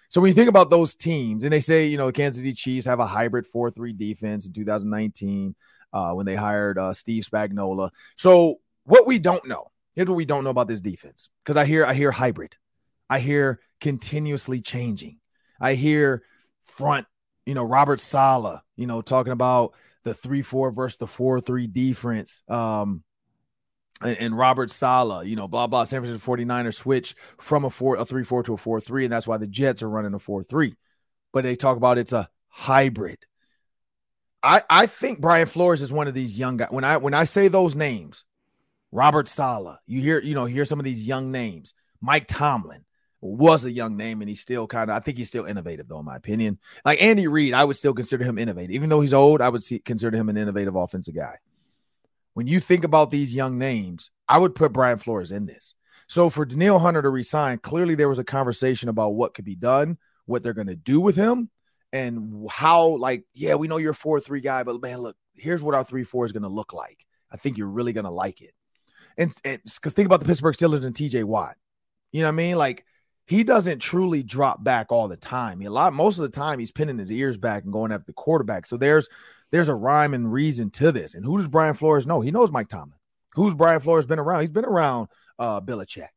so 0.10 0.20
when 0.20 0.30
you 0.30 0.34
think 0.34 0.50
about 0.50 0.72
those 0.72 0.96
teams, 0.96 1.44
and 1.44 1.54
they 1.54 1.60
say, 1.60 1.86
you 1.86 1.98
know, 1.98 2.08
the 2.08 2.12
Kansas 2.12 2.40
City 2.40 2.54
Chiefs 2.54 2.88
have 2.88 3.00
a 3.00 3.06
hybrid 3.06 3.46
4 3.46 3.70
3 3.70 3.94
defense 3.94 4.48
in 4.48 4.54
2019 4.54 5.56
uh, 5.94 6.12
when 6.14 6.26
they 6.26 6.36
hired 6.36 6.80
uh, 6.80 6.94
Steve 6.94 7.24
Spagnuolo. 7.24 7.92
So 8.16 8.60
what 8.86 9.06
we 9.06 9.20
don't 9.20 9.46
know, 9.48 9.68
here's 9.94 10.10
what 10.10 10.16
we 10.16 10.26
don't 10.26 10.44
know 10.44 10.50
about 10.50 10.68
this 10.68 10.82
defense. 10.82 11.30
Because 11.44 11.58
I 11.58 11.66
hear 11.66 11.86
I 11.86 11.94
hear 11.94 12.12
hybrid. 12.12 12.56
I 13.08 13.20
hear 13.20 13.60
continuously 13.80 14.62
changing. 14.62 15.20
I 15.62 15.76
hear 15.76 16.24
front, 16.64 17.06
you 17.46 17.54
know, 17.54 17.64
Robert 17.64 18.00
Saleh, 18.00 18.62
you 18.76 18.88
know, 18.88 19.02
talking 19.02 19.34
about 19.34 19.74
the 20.04 20.14
3-4 20.14 20.74
versus 20.74 20.98
the 20.98 21.06
4-3 21.06 21.72
defense. 21.72 22.42
Um, 22.48 23.04
and, 24.02 24.38
Robert 24.38 24.72
Saleh, 24.72 25.28
you 25.28 25.36
know, 25.36 25.48
blah 25.48 25.68
blah. 25.68 25.84
San 25.84 26.02
Francisco 26.02 26.36
49ers 26.36 26.76
switch 26.76 27.16
from 27.38 27.66
a 27.66 27.70
four 27.70 27.98
a 27.98 28.06
three 28.06 28.24
four 28.24 28.44
to 28.44 28.54
a 28.54 28.58
four 28.58 28.80
three, 28.80 29.04
and 29.04 29.12
that's 29.12 29.28
why 29.28 29.38
the 29.38 29.48
Jets 29.48 29.84
are 29.84 29.90
running 29.90 30.14
a 30.14 30.20
four 30.20 30.44
three. 30.44 30.76
But 31.34 31.44
they 31.44 31.56
talk 31.56 31.78
about 31.78 31.98
it's 31.98 32.14
a 32.14 32.30
hybrid. 32.48 33.26
I 34.42 34.64
I 34.70 34.86
think 34.86 35.20
Brian 35.20 35.48
Flores 35.48 35.82
is 35.82 35.92
one 35.92 36.08
of 36.08 36.14
these 36.14 36.40
young 36.40 36.58
guys. 36.58 36.70
When 36.72 36.84
I 36.84 36.98
when 36.98 37.14
I 37.14 37.26
say 37.26 37.50
those 37.50 37.76
names, 37.76 38.24
Robert 38.92 39.28
Saleh, 39.28 39.78
you 39.86 40.02
hear 40.02 40.20
you 40.22 40.34
know 40.34 40.46
hear 40.46 40.66
some 40.66 40.80
of 40.80 40.86
these 40.86 41.06
young 41.06 41.32
names. 41.32 41.74
Mike 42.02 42.28
Tomlin 42.28 42.86
was 43.20 43.66
a 43.66 43.72
young 43.72 43.98
name, 43.98 44.22
and 44.22 44.30
he's 44.30 44.40
still 44.40 44.66
kind 44.66 44.90
of 44.90 44.96
I 44.96 45.02
think 45.02 45.18
he's 45.18 45.28
still 45.28 45.46
innovative 45.46 45.90
though, 45.90 46.00
in 46.00 46.06
my 46.06 46.16
opinion. 46.16 46.58
Like 46.86 47.02
Andy 47.02 47.28
Reid, 47.28 47.54
I 47.54 47.66
would 47.66 47.76
still 47.76 47.94
consider 47.94 48.24
him 48.24 48.38
innovative, 48.38 48.72
even 48.72 48.88
though 48.88 49.02
he's 49.02 49.14
old. 49.14 49.42
I 49.42 49.50
would 49.50 49.62
see, 49.62 49.80
consider 49.80 50.16
him 50.16 50.30
an 50.30 50.38
innovative 50.38 50.78
offensive 50.78 51.16
guy 51.16 51.36
when 52.40 52.48
you 52.48 52.62
think 52.62 52.86
about 52.86 53.12
these 53.12 53.36
young 53.36 53.58
names, 53.58 54.12
I 54.26 54.38
would 54.38 54.56
put 54.56 54.72
Brian 54.72 54.98
Flores 54.98 55.34
in 55.34 55.46
this. 55.46 55.76
So 56.08 56.30
for 56.30 56.46
Danielle 56.46 56.80
Hunter 56.80 57.02
to 57.02 57.10
resign, 57.10 57.58
clearly 57.58 57.96
there 57.96 58.08
was 58.08 58.18
a 58.18 58.24
conversation 58.24 58.88
about 58.88 59.10
what 59.10 59.34
could 59.34 59.44
be 59.44 59.58
done, 59.58 59.98
what 60.26 60.42
they're 60.42 60.54
going 60.54 60.68
to 60.68 60.76
do 60.78 61.02
with 61.02 61.18
him, 61.18 61.50
and 61.92 62.48
how, 62.50 62.96
like, 62.96 63.26
yeah, 63.34 63.56
we 63.56 63.68
know 63.68 63.76
you're 63.76 63.92
a 63.92 63.94
4 63.94 64.22
3 64.22 64.40
guy, 64.40 64.64
but 64.64 64.82
man, 64.82 65.00
look, 65.00 65.18
here's 65.36 65.62
what 65.62 65.76
our 65.76 65.84
3 65.84 66.06
4 66.06 66.28
is 66.28 66.32
going 66.32 66.44
to 66.44 66.48
look 66.48 66.72
like. 66.72 67.06
I 67.30 67.36
think 67.36 67.58
you're 67.58 67.68
really 67.68 67.92
going 67.92 68.06
to 68.06 68.10
like 68.10 68.40
it. 68.40 68.54
And 69.18 69.36
because 69.44 69.92
think 69.92 70.06
about 70.06 70.22
the 70.22 70.26
Pittsburgh 70.26 70.56
Steelers 70.56 70.86
and 70.86 70.96
TJ 70.96 71.26
Watt. 71.26 71.58
You 72.14 72.22
know 72.22 72.28
what 72.28 72.36
I 72.36 72.36
mean? 72.38 72.56
Like, 72.56 72.86
he 73.28 73.44
doesn't 73.44 73.80
truly 73.80 74.24
drop 74.24 74.64
back 74.64 74.94
all 74.94 75.10
the 75.10 75.18
time. 75.18 75.60
He, 75.60 75.66
a 75.66 75.72
lot, 75.72 75.92
most 75.92 76.20
of 76.20 76.22
the 76.22 76.30
time, 76.30 76.58
he's 76.58 76.72
pinning 76.72 77.00
his 77.00 77.12
ears 77.12 77.36
back 77.36 77.66
and 77.66 77.74
going 77.74 77.92
after 77.92 78.06
the 78.06 78.14
quarterback. 78.14 78.66
So 78.66 78.78
there's 78.78 79.10
there's 79.52 79.70
a 79.70 79.76
rhyme 79.76 80.14
and 80.14 80.32
reason 80.32 80.70
to 80.72 80.92
this. 80.92 81.14
And 81.16 81.26
who 81.26 81.38
does 81.38 81.48
Brian 81.48 81.74
Flores 81.74 82.06
know? 82.06 82.22
He 82.22 82.32
knows 82.32 82.52
Mike 82.52 82.70
Tomlin. 82.70 82.98
Who's 83.34 83.54
Brian 83.54 83.80
Flores 83.80 84.06
been 84.06 84.20
around? 84.20 84.42
He's 84.42 84.50
been 84.50 84.66
around 84.66 85.08
uh 85.38 85.62
Belichick. 85.62 86.10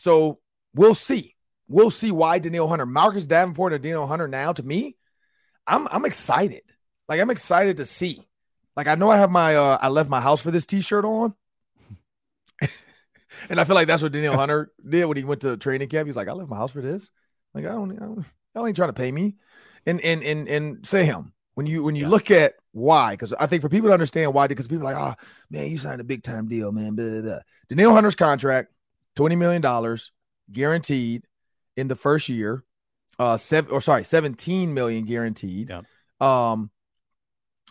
So 0.00 0.38
we'll 0.74 0.94
see. 0.94 1.36
We'll 1.68 1.90
see 1.90 2.10
why 2.10 2.38
Danielle 2.38 2.68
Hunter, 2.68 2.86
Marcus 2.86 3.26
Davenport, 3.26 3.72
and 3.72 3.82
Danielle 3.82 4.06
Hunter 4.06 4.28
now 4.28 4.52
to 4.52 4.62
me, 4.62 4.96
I'm 5.66 5.88
I'm 5.88 6.04
excited. 6.04 6.62
Like 7.08 7.20
I'm 7.20 7.30
excited 7.30 7.78
to 7.78 7.86
see. 7.86 8.26
Like 8.76 8.86
I 8.86 8.94
know 8.94 9.10
I 9.10 9.18
have 9.18 9.30
my 9.30 9.56
uh 9.56 9.78
I 9.80 9.88
left 9.88 10.10
my 10.10 10.20
house 10.20 10.40
for 10.40 10.50
this 10.50 10.66
t-shirt 10.66 11.04
on. 11.04 11.34
and 13.48 13.60
I 13.60 13.64
feel 13.64 13.74
like 13.74 13.86
that's 13.86 14.02
what 14.02 14.12
Danielle 14.12 14.36
Hunter 14.36 14.72
did 14.88 15.04
when 15.04 15.16
he 15.16 15.24
went 15.24 15.42
to 15.42 15.56
training 15.56 15.88
camp. 15.88 16.06
He's 16.06 16.16
like, 16.16 16.28
I 16.28 16.32
left 16.32 16.50
my 16.50 16.56
house 16.56 16.72
for 16.72 16.80
this. 16.80 17.10
Like 17.54 17.64
I 17.64 17.68
don't, 17.68 17.92
I 17.92 18.06
don't 18.06 18.24
y'all 18.54 18.66
ain't 18.66 18.76
trying 18.76 18.88
to 18.88 18.94
pay 18.94 19.10
me. 19.10 19.36
And 19.86 20.00
and 20.00 20.22
and 20.22 20.48
and 20.48 20.86
say 20.86 21.04
him. 21.04 21.31
When 21.54 21.66
you 21.66 21.82
when 21.82 21.94
you 21.94 22.04
yeah. 22.04 22.08
look 22.08 22.30
at 22.30 22.54
why, 22.72 23.12
because 23.12 23.32
I 23.34 23.46
think 23.46 23.62
for 23.62 23.68
people 23.68 23.88
to 23.90 23.92
understand 23.92 24.32
why, 24.32 24.46
because 24.46 24.66
people 24.66 24.88
are 24.88 24.94
like, 24.94 24.96
oh 24.96 25.14
man, 25.50 25.70
you 25.70 25.78
signed 25.78 26.00
a 26.00 26.04
big 26.04 26.22
time 26.22 26.48
deal, 26.48 26.72
man. 26.72 26.94
Blah, 26.94 27.20
blah, 27.20 27.40
blah. 27.68 27.92
Hunter's 27.92 28.14
contract, 28.14 28.72
twenty 29.16 29.36
million 29.36 29.60
dollars 29.60 30.12
guaranteed 30.50 31.24
in 31.76 31.88
the 31.88 31.96
first 31.96 32.28
year, 32.28 32.64
uh, 33.18 33.36
seven 33.36 33.70
or 33.70 33.80
sorry, 33.80 34.04
seventeen 34.04 34.72
million 34.72 35.04
guaranteed. 35.04 35.70
Yeah. 35.70 35.82
Um, 36.20 36.70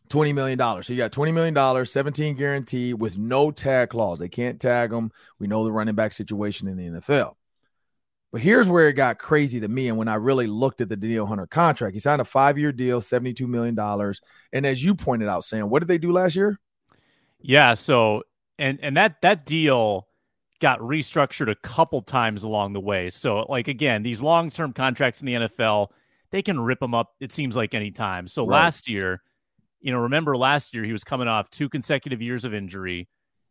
$20 0.09 0.33
million. 0.35 0.59
So 0.83 0.91
you 0.91 0.97
got 0.97 1.13
$20 1.13 1.33
million, 1.33 1.85
17 1.85 2.35
guaranteed 2.35 2.99
with 2.99 3.17
no 3.17 3.49
tag 3.49 3.89
clause. 3.89 4.19
They 4.19 4.27
can't 4.27 4.59
tag 4.59 4.89
them. 4.89 5.09
We 5.39 5.47
know 5.47 5.63
the 5.63 5.71
running 5.71 5.95
back 5.95 6.11
situation 6.11 6.67
in 6.67 6.75
the 6.75 6.99
NFL. 6.99 7.35
But 8.31 8.41
here's 8.41 8.69
where 8.69 8.87
it 8.87 8.93
got 8.93 9.19
crazy 9.19 9.59
to 9.59 9.67
me. 9.67 9.89
And 9.89 9.97
when 9.97 10.07
I 10.07 10.15
really 10.15 10.47
looked 10.47 10.79
at 10.79 10.87
the 10.87 10.95
Danielle 10.95 11.25
Hunter 11.25 11.47
contract, 11.47 11.93
he 11.93 11.99
signed 11.99 12.21
a 12.21 12.25
five 12.25 12.57
year 12.57 12.71
deal, 12.71 13.01
$72 13.01 13.45
million. 13.47 13.77
And 14.53 14.65
as 14.65 14.83
you 14.83 14.95
pointed 14.95 15.27
out, 15.27 15.43
Sam, 15.43 15.69
what 15.69 15.79
did 15.79 15.89
they 15.89 15.97
do 15.97 16.11
last 16.11 16.35
year? 16.35 16.57
Yeah. 17.41 17.73
So, 17.73 18.23
and, 18.57 18.79
and 18.81 18.95
that, 18.95 19.21
that 19.21 19.45
deal 19.45 20.07
got 20.61 20.79
restructured 20.79 21.51
a 21.51 21.55
couple 21.55 22.01
times 22.01 22.43
along 22.43 22.71
the 22.71 22.79
way. 22.79 23.09
So, 23.09 23.45
like, 23.49 23.67
again, 23.67 24.01
these 24.01 24.21
long 24.21 24.49
term 24.49 24.71
contracts 24.71 25.19
in 25.19 25.25
the 25.25 25.33
NFL, 25.33 25.87
they 26.31 26.41
can 26.41 26.59
rip 26.59 26.79
them 26.79 26.95
up, 26.95 27.09
it 27.19 27.33
seems 27.33 27.57
like 27.57 27.73
any 27.73 27.91
time. 27.91 28.27
So 28.29 28.45
right. 28.45 28.63
last 28.63 28.87
year, 28.87 29.21
you 29.81 29.91
know, 29.91 29.99
remember 29.99 30.37
last 30.37 30.73
year 30.73 30.85
he 30.85 30.93
was 30.93 31.03
coming 31.03 31.27
off 31.27 31.49
two 31.49 31.67
consecutive 31.67 32.21
years 32.21 32.45
of 32.45 32.53
injury. 32.53 33.09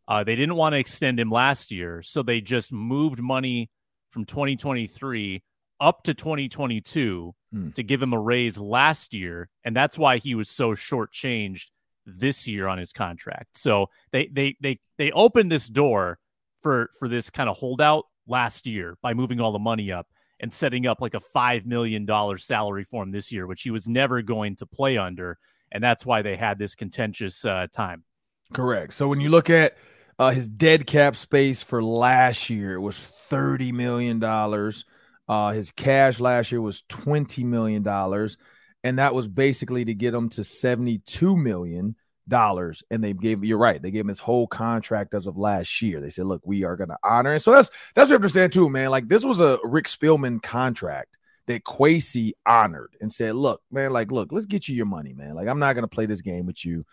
Uh, 0.08 0.24
they 0.24 0.36
didn't 0.36 0.54
want 0.56 0.72
to 0.72 0.78
extend 0.78 1.20
him 1.20 1.30
last 1.30 1.70
year. 1.70 2.02
So 2.02 2.22
they 2.22 2.40
just 2.40 2.72
moved 2.72 3.20
money 3.20 3.70
from 4.10 4.24
2023 4.24 5.42
up 5.80 6.02
to 6.04 6.14
2022 6.14 7.34
hmm. 7.52 7.70
to 7.70 7.82
give 7.82 8.02
him 8.02 8.12
a 8.12 8.20
raise 8.20 8.58
last 8.58 9.14
year, 9.14 9.48
and 9.64 9.74
that's 9.74 9.98
why 9.98 10.18
he 10.18 10.34
was 10.34 10.50
so 10.50 10.72
shortchanged 10.72 11.66
this 12.06 12.46
year 12.46 12.66
on 12.66 12.78
his 12.78 12.92
contract. 12.92 13.56
So 13.56 13.86
they 14.12 14.26
they 14.26 14.56
they 14.60 14.78
they 14.98 15.10
opened 15.12 15.50
this 15.50 15.66
door 15.66 16.18
for 16.62 16.90
for 16.98 17.08
this 17.08 17.30
kind 17.30 17.48
of 17.48 17.56
holdout 17.56 18.04
last 18.26 18.66
year 18.66 18.96
by 19.02 19.14
moving 19.14 19.40
all 19.40 19.52
the 19.52 19.58
money 19.58 19.90
up 19.90 20.06
and 20.40 20.52
setting 20.52 20.86
up 20.86 21.00
like 21.00 21.14
a 21.14 21.20
five 21.20 21.66
million 21.66 22.04
dollar 22.04 22.38
salary 22.38 22.84
for 22.90 23.02
him 23.02 23.10
this 23.10 23.32
year, 23.32 23.46
which 23.46 23.62
he 23.62 23.70
was 23.70 23.88
never 23.88 24.22
going 24.22 24.56
to 24.56 24.66
play 24.66 24.98
under, 24.98 25.38
and 25.72 25.82
that's 25.82 26.04
why 26.04 26.22
they 26.22 26.36
had 26.36 26.58
this 26.58 26.74
contentious 26.74 27.44
uh, 27.44 27.66
time. 27.74 28.04
Correct. 28.52 28.94
So 28.94 29.08
when 29.08 29.20
you 29.20 29.28
look 29.28 29.48
at 29.48 29.76
uh, 30.20 30.30
his 30.32 30.48
dead 30.48 30.86
cap 30.86 31.16
space 31.16 31.62
for 31.62 31.82
last 31.82 32.50
year 32.50 32.78
was 32.78 32.98
thirty 33.30 33.72
million 33.72 34.18
dollars. 34.18 34.84
Uh, 35.26 35.50
his 35.52 35.70
cash 35.70 36.20
last 36.20 36.52
year 36.52 36.60
was 36.60 36.82
twenty 36.90 37.42
million 37.42 37.82
dollars, 37.82 38.36
and 38.84 38.98
that 38.98 39.14
was 39.14 39.26
basically 39.26 39.82
to 39.86 39.94
get 39.94 40.12
him 40.12 40.28
to 40.28 40.44
seventy-two 40.44 41.34
million 41.38 41.96
dollars. 42.28 42.82
And 42.90 43.02
they 43.02 43.14
gave 43.14 43.42
you're 43.42 43.56
right, 43.56 43.80
they 43.80 43.90
gave 43.90 44.02
him 44.02 44.08
his 44.08 44.18
whole 44.18 44.46
contract 44.46 45.14
as 45.14 45.26
of 45.26 45.38
last 45.38 45.80
year. 45.80 46.02
They 46.02 46.10
said, 46.10 46.26
"Look, 46.26 46.42
we 46.44 46.64
are 46.64 46.76
going 46.76 46.90
to 46.90 46.98
honor." 47.02 47.36
it." 47.36 47.40
so 47.40 47.52
that's 47.52 47.70
that's 47.94 48.10
what 48.10 48.16
I 48.16 48.16
understand 48.16 48.52
too, 48.52 48.68
man. 48.68 48.90
Like 48.90 49.08
this 49.08 49.24
was 49.24 49.40
a 49.40 49.58
Rick 49.64 49.86
Spielman 49.86 50.42
contract 50.42 51.16
that 51.46 51.64
Kwesi 51.64 52.32
honored 52.44 52.94
and 53.00 53.10
said, 53.10 53.36
"Look, 53.36 53.62
man, 53.70 53.90
like, 53.90 54.12
look, 54.12 54.32
let's 54.32 54.44
get 54.44 54.68
you 54.68 54.76
your 54.76 54.84
money, 54.84 55.14
man. 55.14 55.34
Like, 55.34 55.48
I'm 55.48 55.60
not 55.60 55.72
going 55.72 55.84
to 55.84 55.88
play 55.88 56.04
this 56.04 56.20
game 56.20 56.44
with 56.44 56.62
you." 56.62 56.84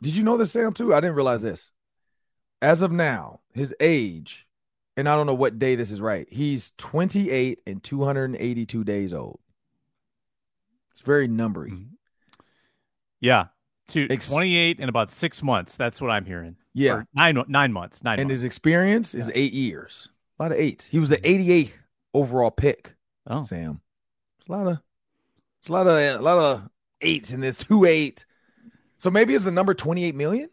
Did 0.00 0.14
you 0.14 0.22
know 0.22 0.36
this, 0.36 0.52
Sam? 0.52 0.72
Too, 0.72 0.94
I 0.94 1.00
didn't 1.00 1.16
realize 1.16 1.42
this 1.42 1.72
as 2.62 2.82
of 2.82 2.92
now, 2.92 3.40
his 3.52 3.74
age, 3.80 4.46
and 4.96 5.08
I 5.08 5.16
don't 5.16 5.26
know 5.26 5.34
what 5.34 5.58
day 5.58 5.76
this 5.76 5.90
is 5.90 6.00
right. 6.00 6.26
He's 6.30 6.72
28 6.78 7.60
and 7.66 7.82
282 7.82 8.84
days 8.84 9.14
old. 9.14 9.40
It's 10.92 11.00
very 11.00 11.28
numbery. 11.28 11.70
Mm-hmm. 11.70 11.94
Yeah. 13.20 13.46
To 13.88 14.06
Ex- 14.10 14.30
28 14.30 14.78
and 14.80 14.88
about 14.88 15.10
six 15.10 15.42
months. 15.42 15.76
That's 15.76 16.00
what 16.00 16.10
I'm 16.10 16.24
hearing. 16.24 16.56
Yeah. 16.74 16.92
Or 16.92 17.06
nine 17.14 17.42
nine 17.48 17.72
months. 17.72 18.04
Nine 18.04 18.20
and 18.20 18.28
months. 18.28 18.40
his 18.40 18.44
experience 18.44 19.14
is 19.14 19.26
yeah. 19.28 19.32
eight 19.34 19.52
years. 19.52 20.08
A 20.38 20.42
lot 20.42 20.52
of 20.52 20.58
eights. 20.58 20.86
He 20.86 20.98
was 20.98 21.08
the 21.08 21.16
88th 21.18 21.64
mm-hmm. 21.64 21.76
overall 22.14 22.50
pick. 22.50 22.94
Oh, 23.26 23.42
Sam. 23.42 23.80
It's 24.38 24.48
a 24.48 24.52
lot 24.52 24.66
of 24.66 24.78
it's 25.60 25.68
a 25.68 25.72
lot 25.72 25.86
of 25.86 25.94
a 25.94 26.18
lot 26.18 26.38
of 26.38 26.68
eights 27.00 27.32
in 27.32 27.40
this 27.40 27.56
two 27.64 27.84
eight. 27.84 28.26
So 28.98 29.10
maybe 29.10 29.34
it's 29.34 29.44
the 29.44 29.50
number 29.50 29.74
28 29.74 30.14
million. 30.14 30.50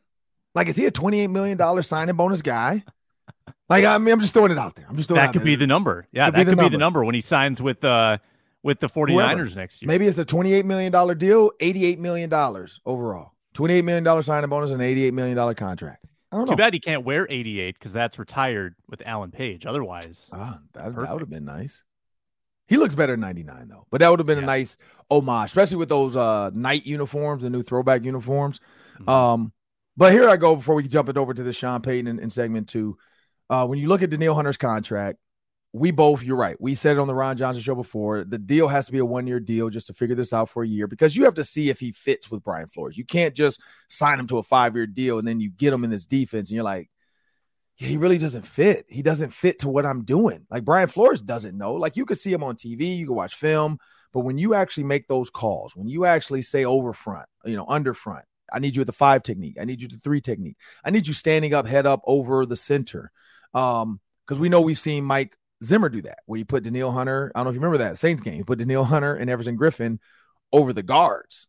Like, 0.58 0.68
is 0.70 0.76
he 0.76 0.86
a 0.86 0.92
$28 0.92 1.30
million 1.30 1.84
signing 1.84 2.16
bonus 2.16 2.42
guy? 2.42 2.84
Like, 3.70 3.86
I 3.86 3.98
mean, 4.00 4.12
I'm 4.14 4.20
just 4.22 4.34
throwing 4.34 4.52
it 4.52 4.58
out 4.58 4.76
there. 4.76 4.88
I'm 4.90 4.96
just 4.98 5.08
throwing 5.08 5.24
that 5.24 5.34
could 5.34 5.44
be 5.44 5.56
the 5.56 5.68
number. 5.68 6.08
Yeah, 6.12 6.26
could 6.26 6.34
that 6.34 6.38
be 6.40 6.46
could 6.46 6.58
number. 6.58 6.70
be 6.70 6.74
the 6.76 6.80
number 6.80 7.04
when 7.06 7.14
he 7.14 7.22
signs 7.22 7.62
with 7.62 7.84
uh 7.84 8.18
with 8.64 8.80
the 8.80 8.88
49ers 8.88 9.12
Whoever. 9.12 9.46
next 9.56 9.82
year. 9.84 9.88
Maybe 9.88 10.08
it's 10.08 10.18
a 10.18 10.26
$28 10.26 10.66
million 10.66 10.92
deal, 11.18 11.52
$88 11.62 12.00
million 12.00 12.34
overall. 12.86 13.34
$28 13.54 13.84
million 13.84 14.24
signing 14.24 14.50
bonus 14.50 14.72
and 14.72 14.82
$88 14.82 15.14
million 15.14 15.56
contract. 15.56 16.06
I 16.32 16.38
don't 16.38 16.46
know. 16.46 16.54
Too 16.54 16.58
bad 16.58 16.74
he 16.74 16.80
can't 16.80 17.06
wear 17.06 17.28
88 17.30 17.78
because 17.78 17.94
that's 17.94 18.18
retired 18.18 18.74
with 18.90 19.02
Alan 19.06 19.30
Page. 19.32 19.66
Otherwise, 19.68 20.30
ah, 20.34 20.60
that, 20.74 20.96
that 20.96 21.12
would 21.14 21.22
have 21.22 21.30
been 21.30 21.46
nice. 21.46 21.84
He 22.68 22.78
looks 22.78 22.96
better 22.96 23.14
than 23.14 23.22
99 23.22 23.68
though. 23.70 23.86
But 23.92 24.00
that 24.00 24.10
would 24.10 24.20
have 24.20 24.28
been 24.28 24.40
Yeah. 24.40 24.44
a 24.44 24.48
nice 24.48 24.76
homage, 25.12 25.46
especially 25.52 25.78
with 25.78 25.90
those 25.90 26.16
uh 26.18 26.50
night 26.54 26.86
uniforms, 26.86 27.44
the 27.44 27.50
new 27.50 27.64
throwback 27.64 28.04
uniforms. 28.04 28.60
Mhm. 29.00 29.08
Um, 29.10 29.54
but 29.98 30.14
here 30.14 30.30
I 30.30 30.38
go 30.38 30.56
before 30.56 30.76
we 30.76 30.84
jump 30.84 31.10
it 31.10 31.18
over 31.18 31.34
to 31.34 31.44
the 31.44 31.52
Sean 31.52 31.82
Payton 31.82 32.20
in, 32.20 32.30
segment 32.30 32.70
two. 32.70 32.98
Uh, 33.50 33.66
when 33.66 33.80
you 33.80 33.88
look 33.88 34.04
at 34.04 34.12
Danielle 34.12 34.36
Hunter's 34.36 34.58
contract, 34.58 35.18
we 35.74 35.92
both, 35.92 36.24
you're 36.24 36.38
right. 36.38 36.56
We 36.60 36.76
said 36.76 36.98
it 36.98 37.00
on 37.00 37.08
the 37.08 37.16
Ron 37.16 37.36
Johnson 37.38 37.62
show 37.62 37.76
before. 37.76 38.24
The 38.24 38.38
deal 38.38 38.68
has 38.68 38.86
to 38.86 38.92
be 38.92 39.00
a 39.00 39.06
one 39.06 39.28
year 39.28 39.40
deal 39.40 39.70
just 39.70 39.88
to 39.88 39.94
figure 39.94 40.16
this 40.16 40.34
out 40.34 40.50
for 40.50 40.64
a 40.64 40.68
year 40.68 40.88
because 40.88 41.16
you 41.16 41.26
have 41.26 41.36
to 41.36 41.44
see 41.44 41.70
if 41.70 41.80
he 41.80 41.92
fits 41.92 42.32
with 42.32 42.44
Brian 42.44 42.68
Flores. 42.68 42.98
You 42.98 43.06
can't 43.06 43.36
just 43.36 43.62
sign 43.90 44.20
him 44.20 44.28
to 44.28 44.38
a 44.38 44.44
five 44.44 44.76
year 44.76 44.88
deal 44.88 45.20
and 45.20 45.28
then 45.28 45.40
you 45.40 45.50
get 45.50 45.74
him 45.74 45.84
in 45.84 45.90
this 45.90 46.06
defense 46.06 46.50
and 46.50 46.56
you're 46.56 46.64
like, 46.64 46.90
yeah, 47.78 47.88
he 47.88 47.98
really 47.98 48.18
doesn't 48.18 48.46
fit. 48.46 48.86
He 48.90 49.02
doesn't 49.02 49.32
fit 49.32 49.60
to 49.60 49.70
what 49.70 49.86
I'm 49.86 50.04
doing. 50.04 50.46
Like 50.50 50.66
Brian 50.66 50.88
Flores 50.88 51.22
doesn't 51.22 51.58
know. 51.58 51.74
Like 51.74 51.96
you 51.96 52.06
could 52.06 52.18
see 52.18 52.34
him 52.34 52.44
on 52.44 52.56
TV, 52.56 52.98
you 52.98 53.08
can 53.08 53.16
watch 53.16 53.36
film, 53.36 53.78
but 54.14 54.22
when 54.22 54.38
you 54.38 54.54
actually 54.54 54.86
make 54.86 55.08
those 55.08 55.30
calls, 55.30 55.76
when 55.76 55.88
you 55.88 56.06
actually 56.06 56.42
say 56.42 56.66
over 56.66 56.94
front, 56.94 57.28
you 57.46 57.56
know, 57.56 57.66
under 57.68 57.94
front, 57.94 58.26
I 58.52 58.60
need 58.60 58.76
you 58.76 58.82
at 58.82 58.88
the 58.88 58.94
five 58.94 59.24
technique, 59.24 59.58
I 59.60 59.66
need 59.66 59.82
you 59.82 59.86
at 59.86 59.92
the 59.92 60.00
three 60.00 60.22
technique, 60.22 60.58
I 60.84 60.92
need 60.92 61.08
you 61.08 61.14
standing 61.14 61.54
up, 61.54 61.66
head 61.66 61.86
up 61.86 62.02
over 62.06 62.46
the 62.46 62.58
center. 62.58 63.12
Um, 63.54 64.00
because 64.26 64.42
we 64.42 64.50
know 64.50 64.62
we've 64.62 64.78
seen 64.78 65.06
Mike 65.06 65.38
Zimmer 65.64 65.90
do 65.90 66.02
that, 66.04 66.20
where 66.26 66.38
you 66.38 66.46
put 66.46 66.64
Danielle 66.64 66.92
Hunter. 66.92 67.32
I 67.34 67.40
don't 67.40 67.46
know 67.46 67.50
if 67.50 67.56
you 67.56 67.62
remember 67.62 67.78
that 67.80 67.98
Saints 67.98 68.22
game. 68.22 68.36
You 68.36 68.46
put 68.46 68.60
Danielle 68.60 68.84
Hunter 68.84 69.16
and 69.16 69.30
Everson 69.30 69.58
Griffen 69.58 70.00
over 70.54 70.74
the 70.74 70.84
guards, 70.84 71.48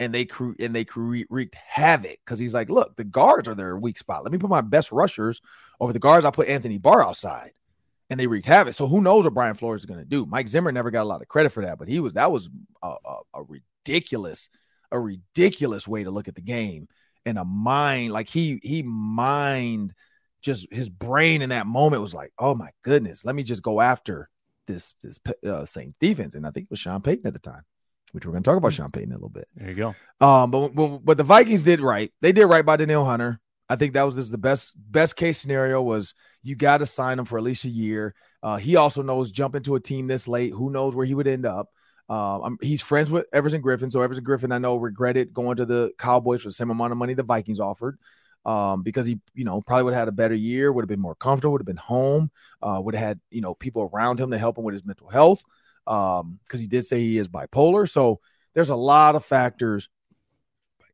and 0.00 0.14
they 0.14 0.24
cre- 0.24 0.52
and 0.58 0.74
they 0.74 0.84
cre- 0.84 1.22
wreaked 1.28 1.54
havoc 1.56 2.18
because 2.24 2.38
he's 2.38 2.54
like, 2.54 2.70
look, 2.70 2.96
the 2.96 3.04
guards 3.04 3.48
are 3.48 3.54
their 3.54 3.76
weak 3.76 3.98
spot. 3.98 4.22
Let 4.22 4.32
me 4.32 4.38
put 4.38 4.50
my 4.50 4.60
best 4.60 4.92
rushers 4.92 5.40
over 5.80 5.92
the 5.92 5.98
guards. 5.98 6.24
I 6.24 6.30
put 6.30 6.48
Anthony 6.48 6.78
Barr 6.78 7.04
outside, 7.04 7.52
and 8.08 8.18
they 8.18 8.26
wreaked 8.26 8.46
havoc. 8.46 8.74
So 8.74 8.86
who 8.86 9.02
knows 9.02 9.24
what 9.24 9.34
Brian 9.34 9.54
Flores 9.54 9.82
is 9.82 9.86
going 9.86 10.00
to 10.00 10.06
do? 10.06 10.24
Mike 10.26 10.48
Zimmer 10.48 10.72
never 10.72 10.90
got 10.90 11.02
a 11.02 11.04
lot 11.04 11.22
of 11.22 11.28
credit 11.28 11.50
for 11.50 11.64
that, 11.64 11.78
but 11.78 11.88
he 11.88 12.00
was 12.00 12.14
that 12.14 12.32
was 12.32 12.48
a, 12.82 12.94
a, 13.04 13.16
a 13.34 13.42
ridiculous, 13.42 14.48
a 14.92 15.00
ridiculous 15.00 15.88
way 15.88 16.04
to 16.04 16.10
look 16.10 16.28
at 16.28 16.36
the 16.36 16.40
game 16.40 16.86
and 17.26 17.38
a 17.38 17.44
mind 17.44 18.12
like 18.12 18.28
he 18.28 18.60
he 18.62 18.82
mind 18.82 19.94
just 20.42 20.66
his 20.72 20.88
brain 20.88 21.40
in 21.40 21.50
that 21.50 21.66
moment 21.66 22.02
was 22.02 22.14
like, 22.14 22.32
oh 22.38 22.54
my 22.54 22.70
goodness, 22.82 23.24
let 23.24 23.34
me 23.34 23.42
just 23.42 23.62
go 23.62 23.80
after 23.80 24.28
this 24.66 24.94
this 25.02 25.18
uh, 25.46 25.64
Saints 25.64 25.96
defense, 26.00 26.34
and 26.34 26.46
I 26.46 26.50
think 26.50 26.64
it 26.64 26.70
was 26.70 26.80
Sean 26.80 27.00
Payton 27.00 27.26
at 27.26 27.32
the 27.32 27.38
time, 27.38 27.62
which 28.12 28.26
we're 28.26 28.32
going 28.32 28.42
to 28.42 28.50
talk 28.50 28.58
about 28.58 28.72
Sean 28.72 28.90
Payton 28.90 29.12
a 29.12 29.14
little 29.14 29.28
bit. 29.28 29.48
there 29.54 29.70
you 29.70 29.74
go. 29.74 29.94
Um, 30.20 30.50
but, 30.50 30.68
but 30.74 30.98
but 30.98 31.16
the 31.16 31.24
Vikings 31.24 31.64
did 31.64 31.80
right. 31.80 32.12
They 32.20 32.32
did 32.32 32.46
right 32.46 32.64
by 32.64 32.76
Danielle 32.76 33.04
Hunter. 33.04 33.40
I 33.68 33.76
think 33.76 33.94
that 33.94 34.02
was 34.02 34.16
this 34.16 34.30
the 34.30 34.38
best 34.38 34.74
best 34.76 35.16
case 35.16 35.38
scenario 35.38 35.80
was 35.80 36.14
you 36.42 36.56
got 36.56 36.78
to 36.78 36.86
sign 36.86 37.18
him 37.18 37.24
for 37.24 37.38
at 37.38 37.44
least 37.44 37.64
a 37.64 37.70
year. 37.70 38.14
Uh, 38.42 38.56
he 38.56 38.76
also 38.76 39.02
knows 39.02 39.30
jump 39.30 39.54
into 39.54 39.76
a 39.76 39.80
team 39.80 40.08
this 40.08 40.26
late. 40.26 40.52
Who 40.52 40.70
knows 40.70 40.94
where 40.94 41.06
he 41.06 41.14
would 41.14 41.28
end 41.28 41.46
up? 41.46 41.68
I'm, 42.08 42.58
he's 42.60 42.82
friends 42.82 43.10
with 43.10 43.26
Everson 43.32 43.62
Griffen, 43.62 43.90
so 43.90 44.02
Everson 44.02 44.24
Griffen 44.24 44.52
I 44.52 44.58
know 44.58 44.76
regretted 44.76 45.32
going 45.32 45.56
to 45.56 45.66
the 45.66 45.92
Cowboys 45.98 46.42
for 46.42 46.48
the 46.48 46.54
same 46.54 46.70
amount 46.70 46.92
of 46.92 46.98
money 46.98 47.14
the 47.14 47.22
Vikings 47.22 47.60
offered. 47.60 47.98
Um, 48.44 48.82
because 48.82 49.06
he, 49.06 49.20
you 49.34 49.44
know, 49.44 49.60
probably 49.60 49.84
would 49.84 49.94
have 49.94 50.00
had 50.00 50.08
a 50.08 50.12
better 50.12 50.34
year, 50.34 50.72
would 50.72 50.82
have 50.82 50.88
been 50.88 50.98
more 50.98 51.14
comfortable, 51.14 51.52
would 51.52 51.60
have 51.60 51.66
been 51.66 51.76
home, 51.76 52.28
uh, 52.60 52.80
would 52.82 52.96
have 52.96 53.06
had, 53.06 53.20
you 53.30 53.40
know, 53.40 53.54
people 53.54 53.88
around 53.92 54.18
him 54.18 54.32
to 54.32 54.38
help 54.38 54.58
him 54.58 54.64
with 54.64 54.72
his 54.72 54.84
mental 54.84 55.08
health. 55.08 55.40
Um, 55.86 56.40
because 56.44 56.60
he 56.60 56.66
did 56.66 56.84
say 56.84 56.98
he 56.98 57.18
is 57.18 57.28
bipolar. 57.28 57.88
So 57.88 58.20
there's 58.54 58.70
a 58.70 58.76
lot 58.76 59.14
of 59.14 59.24
factors 59.24 59.88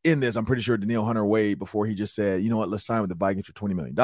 in 0.04 0.20
this. 0.20 0.36
I'm 0.36 0.44
pretty 0.44 0.62
sure 0.62 0.76
Danielle 0.76 1.04
Hunter 1.04 1.24
weighed 1.24 1.58
before 1.58 1.86
he 1.86 1.94
just 1.94 2.14
said, 2.14 2.42
you 2.42 2.50
know 2.50 2.56
what, 2.56 2.68
let's 2.68 2.84
sign 2.84 3.00
with 3.00 3.10
the 3.10 3.16
Vikings 3.16 3.46
for 3.46 3.52
$20 3.52 3.74
million. 3.74 3.96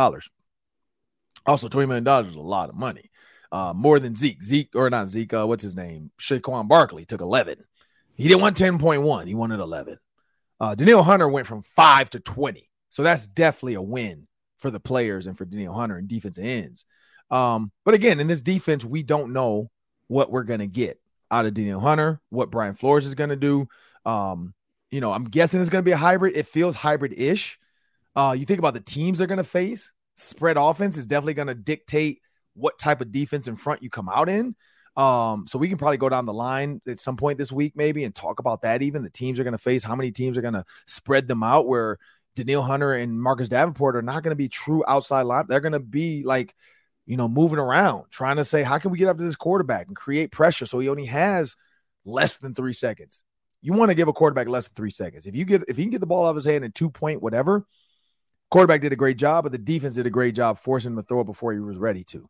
Also, 1.47 1.69
$20 1.69 1.89
million 1.89 2.27
is 2.27 2.35
a 2.35 2.41
lot 2.41 2.69
of 2.71 2.75
money. 2.75 3.11
Uh, 3.55 3.73
more 3.73 4.01
than 4.01 4.17
Zeke. 4.17 4.43
Zeke, 4.43 4.75
or 4.75 4.91
not 4.91 5.07
Zeke, 5.07 5.33
uh, 5.33 5.47
what's 5.47 5.63
his 5.63 5.77
name? 5.77 6.11
Saquon 6.19 6.67
Barkley 6.67 7.05
took 7.05 7.21
11. 7.21 7.63
He 8.17 8.25
didn't 8.25 8.41
want 8.41 8.57
10.1, 8.57 9.29
he 9.29 9.37
wanted 9.37 9.61
11. 9.61 9.97
Uh, 10.59 10.75
Hunter 11.03 11.29
went 11.29 11.47
from 11.47 11.63
five 11.63 12.11
to 12.11 12.19
20. 12.19 12.69
So 12.91 13.05
that's 13.05 13.29
definitely 13.29 13.75
a 13.75 13.81
win 13.83 14.27
for 14.59 14.73
the 14.73 14.81
players 14.81 15.29
and 15.29 15.39
for 15.39 15.45
Danielle 15.45 15.75
Hunter 15.75 15.99
and 15.99 16.09
defensive 16.09 16.45
ends. 16.45 16.85
Um, 17.31 17.71
but 17.85 17.95
again, 17.95 18.19
in 18.19 18.27
this 18.27 18.43
defense, 18.43 18.85
we 18.85 19.05
don't 19.05 19.33
know 19.33 19.71
what 20.09 20.33
we're 20.33 20.43
going 20.43 20.59
to 20.59 20.67
get 20.67 21.01
out 21.31 21.47
of 21.47 21.55
Danielle 21.55 21.79
Hunter, 21.79 22.21
what 22.31 22.51
Brian 22.51 22.75
Flores 22.75 23.07
is 23.07 23.15
going 23.15 23.31
to 23.31 23.37
do. 23.37 23.69
Um, 24.05 24.53
you 24.91 25.01
know, 25.01 25.13
I'm 25.13 25.27
guessing 25.27 25.61
it's 25.61 25.71
going 25.71 25.85
to 25.85 25.89
be 25.89 25.93
a 25.93 25.97
hybrid. 25.97 26.37
It 26.37 26.49
feels 26.49 26.75
hybrid 26.75 27.15
ish. 27.17 27.61
Uh, 28.17 28.35
you 28.37 28.47
think 28.47 28.59
about 28.59 28.75
the 28.75 28.81
teams 28.81 29.19
they're 29.19 29.29
going 29.29 29.39
to 29.39 29.45
face, 29.45 29.93
spread 30.17 30.57
offense 30.57 30.97
is 30.97 31.07
definitely 31.07 31.35
going 31.35 31.47
to 31.47 31.55
dictate 31.55 32.21
what 32.55 32.79
type 32.79 33.01
of 33.01 33.13
defense 33.13 33.49
in 33.49 33.57
front 33.57 33.83
you 33.83 33.91
come 33.91 34.09
out 34.09 34.29
in. 34.29 34.55
Um, 34.97 35.47
so 35.49 35.59
we 35.59 35.69
can 35.69 35.77
probably 35.79 35.97
go 35.97 36.09
down 36.09 36.25
the 36.25 36.33
line 36.33 36.81
at 36.87 37.01
some 37.01 37.17
point 37.17 37.37
this 37.37 37.51
week, 37.51 37.73
maybe, 37.75 38.05
and 38.05 38.15
talk 38.15 38.39
about 38.39 38.63
that. 38.63 38.83
Even 38.83 39.03
the 39.03 39.11
teams 39.11 39.41
are 39.41 39.45
going 39.45 39.53
to 39.53 39.59
face, 39.59 39.83
how 39.83 39.97
many 39.97 40.13
teams 40.13 40.39
are 40.39 40.43
going 40.43 40.55
to 40.55 40.65
spread 40.87 41.27
them 41.27 41.43
out 41.43 41.67
where 41.67 41.99
Danielle 42.37 42.63
Hunter 42.63 42.93
and 42.93 43.21
Marcus 43.21 43.49
Davenport 43.49 43.97
are 43.97 44.03
not 44.03 44.23
going 44.23 44.33
to 44.33 44.37
be 44.37 44.49
true 44.49 44.85
outside 44.87 45.23
line. 45.23 45.47
They're 45.49 45.61
going 45.61 45.73
to 45.73 45.81
be 45.81 46.23
like, 46.23 46.55
you 47.07 47.17
know, 47.17 47.29
moving 47.29 47.59
around, 47.59 48.05
trying 48.11 48.37
to 48.37 48.45
say, 48.45 48.63
how 48.63 48.79
can 48.79 48.91
we 48.91 48.99
get 48.99 49.09
after 49.09 49.25
this 49.25 49.37
quarterback 49.37 49.89
and 49.89 49.97
create 49.97 50.33
pressure 50.33 50.67
so 50.67 50.79
he 50.79 50.89
only 50.89 51.07
has 51.07 51.57
less 52.05 52.39
than 52.39 52.55
three 52.55 52.73
seconds? 52.73 53.25
You 53.61 53.73
want 53.73 53.91
to 53.91 53.95
give 53.95 54.09
a 54.09 54.13
quarterback 54.13 54.49
less 54.49 54.69
than 54.69 54.75
three 54.75 54.91
seconds. 54.91 55.27
If 55.27 55.35
you 55.35 55.45
get 55.45 55.65
if 55.69 55.77
he 55.77 55.85
can 55.85 55.91
get 55.91 56.01
the 56.01 56.07
ball 56.07 56.27
out 56.27 56.31
of 56.31 56.37
his 56.37 56.47
hand 56.47 56.65
in 56.65 56.73
two 56.73 56.91
point 56.91 57.23
whatever, 57.23 57.67
quarterback 58.51 58.81
did 58.81 58.93
a 58.93 58.97
great 58.97 59.17
job, 59.17 59.45
but 59.45 59.53
the 59.53 59.59
defense 59.59 59.95
did 59.95 60.07
a 60.07 60.11
great 60.11 60.35
job 60.35 60.59
forcing 60.59 60.93
him 60.93 60.97
to 60.97 61.03
throw 61.03 61.21
it 61.21 61.25
before 61.25 61.53
he 61.53 61.61
was 61.61 61.79
ready 61.79 62.05
to. 62.05 62.29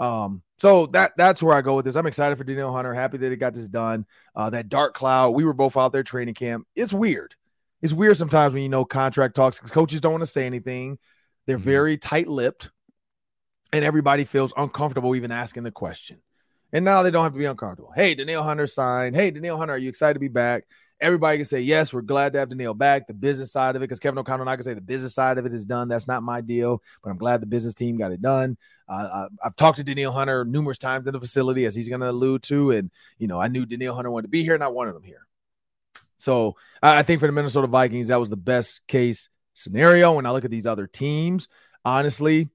Um, 0.00 0.42
so 0.58 0.86
that 0.86 1.12
that's 1.16 1.42
where 1.42 1.54
I 1.54 1.60
go 1.62 1.76
with 1.76 1.84
this. 1.84 1.94
I'm 1.94 2.06
excited 2.06 2.36
for 2.36 2.44
Danielle 2.44 2.72
Hunter. 2.72 2.94
Happy 2.94 3.18
that 3.18 3.30
he 3.30 3.36
got 3.36 3.54
this 3.54 3.68
done. 3.68 4.06
Uh, 4.34 4.50
that 4.50 4.68
dark 4.70 4.94
cloud. 4.94 5.30
We 5.30 5.44
were 5.44 5.52
both 5.52 5.76
out 5.76 5.92
there 5.92 6.02
training 6.02 6.34
camp. 6.34 6.66
It's 6.74 6.92
weird. 6.92 7.34
It's 7.82 7.92
weird 7.92 8.16
sometimes 8.16 8.54
when 8.54 8.62
you 8.62 8.68
know 8.68 8.84
contract 8.84 9.36
talks 9.36 9.58
because 9.58 9.70
coaches 9.70 10.00
don't 10.00 10.12
want 10.12 10.22
to 10.22 10.26
say 10.26 10.46
anything. 10.46 10.98
They're 11.46 11.58
Mhm. 11.58 11.62
very 11.62 11.96
tight 11.98 12.28
lipped, 12.28 12.70
and 13.72 13.84
everybody 13.84 14.24
feels 14.24 14.52
uncomfortable 14.56 15.14
even 15.14 15.30
asking 15.30 15.62
the 15.62 15.70
question. 15.70 16.18
And 16.72 16.84
now 16.84 17.02
they 17.02 17.10
don't 17.10 17.24
have 17.24 17.32
to 17.32 17.38
be 17.38 17.44
uncomfortable. 17.44 17.92
Hey, 17.94 18.14
Danielle 18.14 18.42
Hunter 18.42 18.66
signed. 18.66 19.16
Hey, 19.16 19.30
Danielle 19.30 19.58
Hunter, 19.58 19.74
are 19.74 19.78
you 19.78 19.88
excited 19.88 20.14
to 20.14 20.20
be 20.20 20.28
back? 20.28 20.64
Everybody 21.00 21.38
can 21.38 21.46
say 21.46 21.60
yes. 21.60 21.92
We're 21.92 22.02
glad 22.02 22.32
to 22.34 22.38
have 22.38 22.50
Danielle 22.50 22.74
back. 22.74 23.06
The 23.06 23.14
business 23.14 23.52
side 23.52 23.74
of 23.74 23.82
it, 23.82 23.86
because 23.86 24.00
Kevin 24.00 24.18
O'Connell 24.18 24.42
and 24.42 24.50
I 24.50 24.56
can 24.56 24.64
say 24.64 24.74
the 24.74 24.80
business 24.82 25.14
side 25.14 25.38
of 25.38 25.46
it 25.46 25.52
is 25.52 25.64
done. 25.64 25.88
That's 25.88 26.06
not 26.06 26.22
my 26.22 26.40
deal, 26.40 26.82
but 27.02 27.10
I'm 27.10 27.16
glad 27.16 27.40
the 27.40 27.46
business 27.46 27.74
team 27.74 27.96
got 27.96 28.12
it 28.12 28.20
done. 28.20 28.58
Uh, 28.88 29.26
I, 29.42 29.46
I've 29.46 29.56
talked 29.56 29.78
to 29.78 29.84
Danielle 29.84 30.12
Hunter 30.12 30.44
numerous 30.44 30.78
times 30.78 31.06
in 31.06 31.12
the 31.14 31.20
facility, 31.20 31.64
as 31.64 31.74
he's 31.74 31.88
going 31.88 32.02
to 32.02 32.10
allude 32.10 32.42
to, 32.44 32.72
and 32.72 32.90
you 33.18 33.28
know 33.28 33.40
I 33.40 33.48
knew 33.48 33.64
Danielle 33.64 33.94
Hunter 33.94 34.10
wanted 34.10 34.24
to 34.24 34.30
be 34.30 34.42
here, 34.42 34.54
and 34.54 34.64
I 34.64 34.68
wanted 34.68 34.94
him 34.94 35.02
here. 35.02 35.26
So 36.18 36.56
I 36.82 37.02
think 37.02 37.20
for 37.20 37.26
the 37.26 37.32
Minnesota 37.32 37.66
Vikings, 37.66 38.08
that 38.08 38.20
was 38.20 38.28
the 38.28 38.36
best 38.36 38.86
case 38.86 39.30
scenario. 39.54 40.14
When 40.14 40.26
I 40.26 40.32
look 40.32 40.44
at 40.44 40.50
these 40.50 40.66
other 40.66 40.86
teams, 40.86 41.48
honestly, 41.84 42.50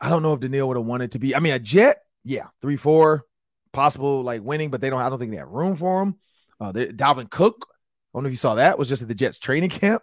I 0.00 0.08
don't 0.08 0.24
know 0.24 0.32
if 0.32 0.40
Danielle 0.40 0.66
would 0.68 0.76
have 0.76 0.86
wanted 0.86 1.12
to 1.12 1.20
be. 1.20 1.36
I 1.36 1.38
mean, 1.38 1.52
a 1.52 1.60
Jet, 1.60 1.98
yeah, 2.24 2.46
three, 2.60 2.76
four, 2.76 3.24
possible 3.72 4.22
like 4.22 4.42
winning, 4.42 4.70
but 4.70 4.80
they 4.80 4.90
don't. 4.90 5.00
I 5.00 5.08
don't 5.08 5.18
think 5.20 5.30
they 5.30 5.36
have 5.36 5.48
room 5.48 5.76
for 5.76 6.02
him. 6.02 6.16
Uh, 6.62 6.70
they, 6.72 6.86
Dalvin 6.86 7.28
Cook, 7.28 7.66
I 7.68 7.74
don't 8.14 8.22
know 8.22 8.28
if 8.28 8.32
you 8.32 8.36
saw 8.36 8.54
that, 8.54 8.78
was 8.78 8.88
just 8.88 9.02
at 9.02 9.08
the 9.08 9.14
Jets 9.14 9.38
training 9.38 9.70
camp. 9.70 10.02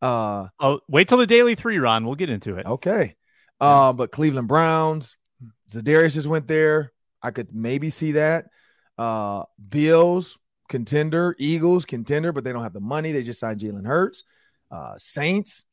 Uh, 0.00 0.46
Oh, 0.58 0.80
wait 0.88 1.08
till 1.08 1.18
the 1.18 1.26
daily 1.26 1.54
three, 1.54 1.78
Ron. 1.78 2.06
We'll 2.06 2.14
get 2.14 2.30
into 2.30 2.56
it. 2.56 2.64
okay. 2.66 3.16
Uh, 3.60 3.92
but 3.92 4.10
Cleveland 4.10 4.48
Browns, 4.48 5.16
Zadarius 5.70 6.14
just 6.14 6.26
went 6.26 6.48
there. 6.48 6.92
I 7.22 7.30
could 7.30 7.54
maybe 7.54 7.90
see 7.90 8.12
that. 8.12 8.46
Uh, 8.96 9.42
Bills 9.68 10.38
contender, 10.70 11.36
Eagles 11.38 11.84
contender, 11.84 12.32
but 12.32 12.44
they 12.44 12.52
don't 12.52 12.62
have 12.62 12.72
the 12.72 12.80
money. 12.80 13.12
They 13.12 13.22
just 13.22 13.40
signed 13.40 13.60
Jalen 13.60 13.86
Hurts. 13.86 14.24
Uh, 14.70 14.94
Saints, 14.96 15.66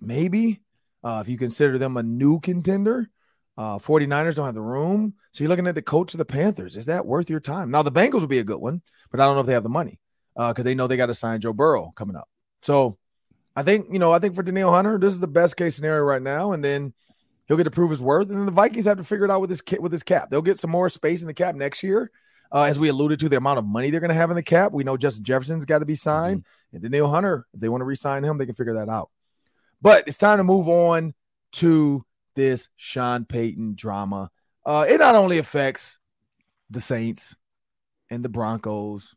maybe. 0.00 0.62
Uh, 1.04 1.18
if 1.20 1.28
you 1.28 1.36
consider 1.36 1.76
them 1.78 1.96
a 1.98 2.02
new 2.02 2.40
contender. 2.40 3.10
Uh, 3.58 3.76
49ers 3.78 4.36
don't 4.36 4.46
have 4.46 4.54
the 4.54 4.62
room. 4.62 5.12
So 5.32 5.44
you're 5.44 5.48
looking 5.48 5.66
at 5.66 5.74
the 5.74 5.82
coach 5.82 6.14
of 6.14 6.18
the 6.18 6.24
Panthers. 6.24 6.76
Is 6.78 6.86
that 6.86 7.04
worth 7.04 7.28
your 7.28 7.40
time? 7.40 7.70
Now, 7.70 7.82
the 7.82 7.92
Bengals 7.92 8.20
would 8.20 8.30
be 8.30 8.38
a 8.38 8.44
good 8.44 8.60
one, 8.60 8.80
but 9.12 9.20
I 9.20 9.24
don't 9.26 9.36
know 9.36 9.42
if 9.42 9.46
they 9.46 9.52
have 9.52 9.62
the 9.62 9.68
money 9.68 10.00
because 10.34 10.58
uh, 10.58 10.62
they 10.62 10.74
know 10.74 10.88
they 10.88 10.96
got 10.96 11.06
to 11.06 11.14
sign 11.14 11.40
Joe 11.40 11.52
Burrow 11.52 11.92
coming 11.94 12.16
up. 12.16 12.28
So 12.62 12.98
I 13.54 13.62
think, 13.62 13.86
you 13.92 13.98
know, 13.98 14.10
I 14.10 14.18
think 14.18 14.34
for 14.34 14.42
Danielle 14.42 14.72
Hunter, 14.72 14.98
this 14.98 15.12
is 15.12 15.20
the 15.20 15.28
best 15.28 15.56
case 15.56 15.76
scenario 15.76 16.02
right 16.02 16.22
now. 16.22 16.52
And 16.52 16.64
then 16.64 16.94
he'll 17.46 17.58
get 17.58 17.64
to 17.64 17.70
prove 17.70 17.90
his 17.90 18.00
worth. 18.00 18.30
And 18.30 18.38
then 18.38 18.46
the 18.46 18.52
Vikings 18.52 18.86
have 18.86 18.96
to 18.96 19.04
figure 19.04 19.26
it 19.26 19.30
out 19.30 19.40
with 19.40 19.50
this 19.50 19.62
with 19.78 19.92
his 19.92 20.02
cap. 20.02 20.30
They'll 20.30 20.42
get 20.42 20.58
some 20.58 20.70
more 20.70 20.88
space 20.88 21.20
in 21.20 21.26
the 21.26 21.34
cap 21.34 21.54
next 21.54 21.82
year. 21.82 22.10
Uh, 22.50 22.62
as 22.62 22.78
we 22.78 22.88
alluded 22.88 23.18
to, 23.20 23.28
the 23.28 23.36
amount 23.36 23.58
of 23.58 23.64
money 23.64 23.90
they're 23.90 24.00
going 24.00 24.10
to 24.10 24.14
have 24.14 24.30
in 24.30 24.36
the 24.36 24.42
cap. 24.42 24.72
We 24.72 24.84
know 24.84 24.96
Justin 24.96 25.24
Jefferson's 25.24 25.64
got 25.64 25.78
to 25.78 25.86
be 25.86 25.94
signed. 25.94 26.40
Mm-hmm. 26.40 26.76
And 26.76 26.82
Danielle 26.82 27.08
Hunter, 27.08 27.46
if 27.52 27.60
they 27.60 27.68
want 27.68 27.80
to 27.80 27.86
re-sign 27.86 28.24
him, 28.24 28.38
they 28.38 28.46
can 28.46 28.54
figure 28.54 28.74
that 28.74 28.88
out. 28.88 29.10
But 29.80 30.06
it's 30.06 30.18
time 30.18 30.38
to 30.38 30.44
move 30.44 30.68
on 30.68 31.14
to 31.52 32.04
this 32.34 32.68
Sean 32.76 33.24
Payton 33.24 33.74
drama. 33.74 34.30
Uh, 34.64 34.86
it 34.88 34.98
not 34.98 35.14
only 35.14 35.38
affects 35.38 35.98
the 36.70 36.80
Saints 36.80 37.34
and 38.12 38.24
the 38.24 38.28
Broncos 38.28 39.14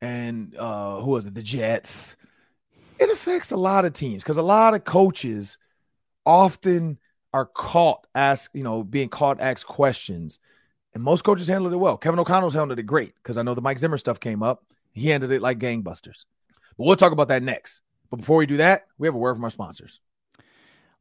and 0.00 0.54
uh, 0.56 1.00
who 1.00 1.12
was 1.12 1.26
it? 1.26 1.34
The 1.34 1.42
Jets. 1.42 2.16
It 2.98 3.10
affects 3.10 3.52
a 3.52 3.56
lot 3.56 3.84
of 3.84 3.92
teams 3.92 4.22
because 4.22 4.36
a 4.36 4.42
lot 4.42 4.74
of 4.74 4.84
coaches 4.84 5.58
often 6.24 6.98
are 7.32 7.46
caught 7.46 8.06
ask, 8.14 8.50
you 8.52 8.64
know, 8.64 8.82
being 8.82 9.08
caught 9.08 9.40
asked 9.40 9.66
questions 9.66 10.38
And 10.94 11.04
most 11.04 11.24
coaches 11.24 11.46
handled 11.46 11.74
it 11.74 11.76
well. 11.76 11.98
Kevin 11.98 12.18
O'Connell's 12.18 12.54
handled 12.54 12.78
it 12.78 12.84
great 12.84 13.14
because 13.16 13.36
I 13.36 13.42
know 13.42 13.54
the 13.54 13.60
Mike 13.60 13.78
Zimmer 13.78 13.98
stuff 13.98 14.18
came 14.18 14.42
up. 14.42 14.64
He 14.92 15.08
handled 15.08 15.30
it 15.32 15.42
like 15.42 15.58
gangbusters. 15.58 16.24
But 16.78 16.86
we'll 16.86 16.96
talk 16.96 17.12
about 17.12 17.28
that 17.28 17.42
next. 17.42 17.82
But 18.10 18.16
before 18.16 18.38
we 18.38 18.46
do 18.46 18.56
that, 18.56 18.86
we 18.96 19.06
have 19.06 19.14
a 19.14 19.18
word 19.18 19.34
from 19.34 19.44
our 19.44 19.50
sponsors. 19.50 20.00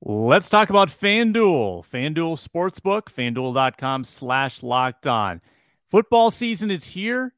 Let's 0.02 0.50
talk 0.50 0.70
about 0.70 0.90
FanDuel. 0.90 1.86
FanDuel 1.88 2.38
Sportsbook, 2.38 3.04
fanduel.com 3.04 4.04
slash 4.04 4.62
locked 4.62 5.08
on. 5.08 5.42
Football 5.91 6.32
season 6.32 6.71
is 6.71 6.84
here, 6.84 7.34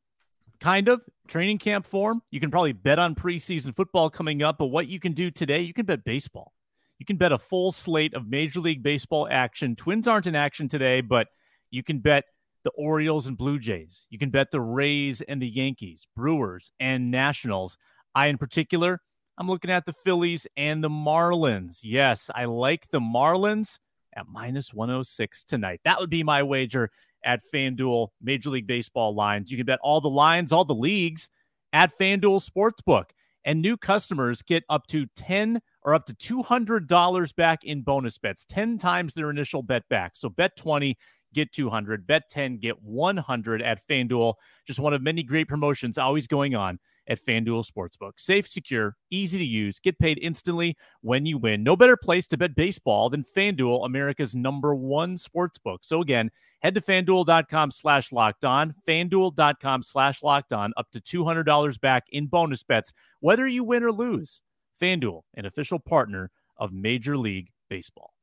kind 0.59 0.87
of. 0.87 1.03
Training 1.27 1.57
camp 1.57 1.85
form. 1.85 2.21
You 2.31 2.39
can 2.39 2.49
probably 2.49 2.71
bet 2.71 2.99
on 2.99 3.13
preseason 3.13 3.75
football 3.75 4.09
coming 4.09 4.41
up, 4.41 4.57
but 4.57 4.67
what 4.67 4.87
you 4.87 4.97
can 4.97 5.11
do 5.11 5.29
today, 5.29 5.59
you 5.59 5.73
can 5.73 5.85
bet 5.85 6.05
baseball. 6.05 6.53
You 6.99 7.05
can 7.05 7.17
bet 7.17 7.33
a 7.33 7.37
full 7.37 7.73
slate 7.73 8.13
of 8.13 8.27
Major 8.27 8.61
League 8.61 8.81
Baseball 8.81 9.27
action. 9.29 9.75
Twins 9.75 10.07
aren't 10.07 10.25
in 10.25 10.35
action 10.35 10.69
today, 10.69 11.01
but 11.01 11.27
you 11.69 11.83
can 11.83 11.99
bet 11.99 12.23
the 12.63 12.71
Orioles 12.71 13.27
and 13.27 13.37
Blue 13.37 13.59
Jays. 13.59 14.07
You 14.09 14.17
can 14.17 14.29
bet 14.29 14.51
the 14.51 14.61
Rays 14.61 15.21
and 15.21 15.41
the 15.41 15.49
Yankees, 15.49 16.07
Brewers 16.15 16.71
and 16.79 17.11
Nationals. 17.11 17.77
I, 18.15 18.27
in 18.27 18.37
particular, 18.37 19.01
I'm 19.37 19.47
looking 19.47 19.69
at 19.69 19.85
the 19.85 19.93
Phillies 19.93 20.47
and 20.55 20.83
the 20.83 20.89
Marlins. 20.89 21.79
Yes, 21.83 22.31
I 22.33 22.45
like 22.45 22.89
the 22.89 22.99
Marlins 22.99 23.79
at 24.15 24.27
minus 24.27 24.73
106 24.73 25.43
tonight. 25.43 25.81
That 25.83 25.99
would 25.99 26.09
be 26.09 26.23
my 26.23 26.41
wager 26.41 26.89
at 27.23 27.41
FanDuel 27.53 28.09
Major 28.21 28.49
League 28.49 28.67
Baseball 28.67 29.13
lines. 29.15 29.51
You 29.51 29.57
can 29.57 29.65
bet 29.65 29.79
all 29.81 30.01
the 30.01 30.09
lines, 30.09 30.51
all 30.51 30.65
the 30.65 30.75
leagues 30.75 31.29
at 31.73 31.97
FanDuel 31.97 32.47
Sportsbook. 32.47 33.05
And 33.45 33.61
new 33.61 33.77
customers 33.77 34.41
get 34.41 34.63
up 34.69 34.87
to 34.87 35.05
10 35.15 35.61
or 35.83 35.93
up 35.93 36.05
to 36.07 36.13
$200 36.13 37.35
back 37.35 37.63
in 37.63 37.81
bonus 37.81 38.17
bets, 38.17 38.45
10 38.49 38.77
times 38.77 39.13
their 39.13 39.29
initial 39.29 39.63
bet 39.63 39.87
back. 39.89 40.17
So 40.17 40.27
bet 40.27 40.57
20, 40.57 40.97
get 41.33 41.53
200, 41.53 42.05
bet 42.05 42.23
10, 42.29 42.57
get 42.57 42.81
100 42.81 43.61
at 43.61 43.87
FanDuel. 43.87 44.33
Just 44.65 44.79
one 44.79 44.93
of 44.93 45.01
many 45.01 45.23
great 45.23 45.47
promotions 45.47 45.97
always 45.97 46.27
going 46.27 46.55
on 46.55 46.77
at 47.07 47.23
FanDuel 47.25 47.65
Sportsbook. 47.65 48.13
Safe, 48.17 48.47
secure, 48.47 48.95
easy 49.09 49.37
to 49.37 49.45
use, 49.45 49.79
get 49.79 49.99
paid 49.99 50.19
instantly 50.21 50.77
when 51.01 51.25
you 51.25 51.37
win. 51.37 51.63
No 51.63 51.75
better 51.75 51.97
place 51.97 52.27
to 52.27 52.37
bet 52.37 52.55
baseball 52.55 53.09
than 53.09 53.25
FanDuel, 53.35 53.85
America's 53.85 54.35
number 54.35 54.75
one 54.75 55.15
sportsbook. 55.15 55.79
So 55.81 56.01
again, 56.01 56.31
head 56.61 56.75
to 56.75 56.81
fanduel.com 56.81 57.71
slash 57.71 58.11
locked 58.11 58.45
on, 58.45 58.73
fanduel.com 58.87 59.83
slash 59.83 60.23
locked 60.23 60.53
on, 60.53 60.73
up 60.77 60.87
to 60.91 61.01
$200 61.01 61.79
back 61.81 62.05
in 62.11 62.27
bonus 62.27 62.63
bets, 62.63 62.91
whether 63.19 63.47
you 63.47 63.63
win 63.63 63.83
or 63.83 63.91
lose. 63.91 64.41
FanDuel, 64.81 65.21
an 65.35 65.45
official 65.45 65.79
partner 65.79 66.29
of 66.57 66.71
Major 66.71 67.17
League 67.17 67.49
Baseball. 67.69 68.13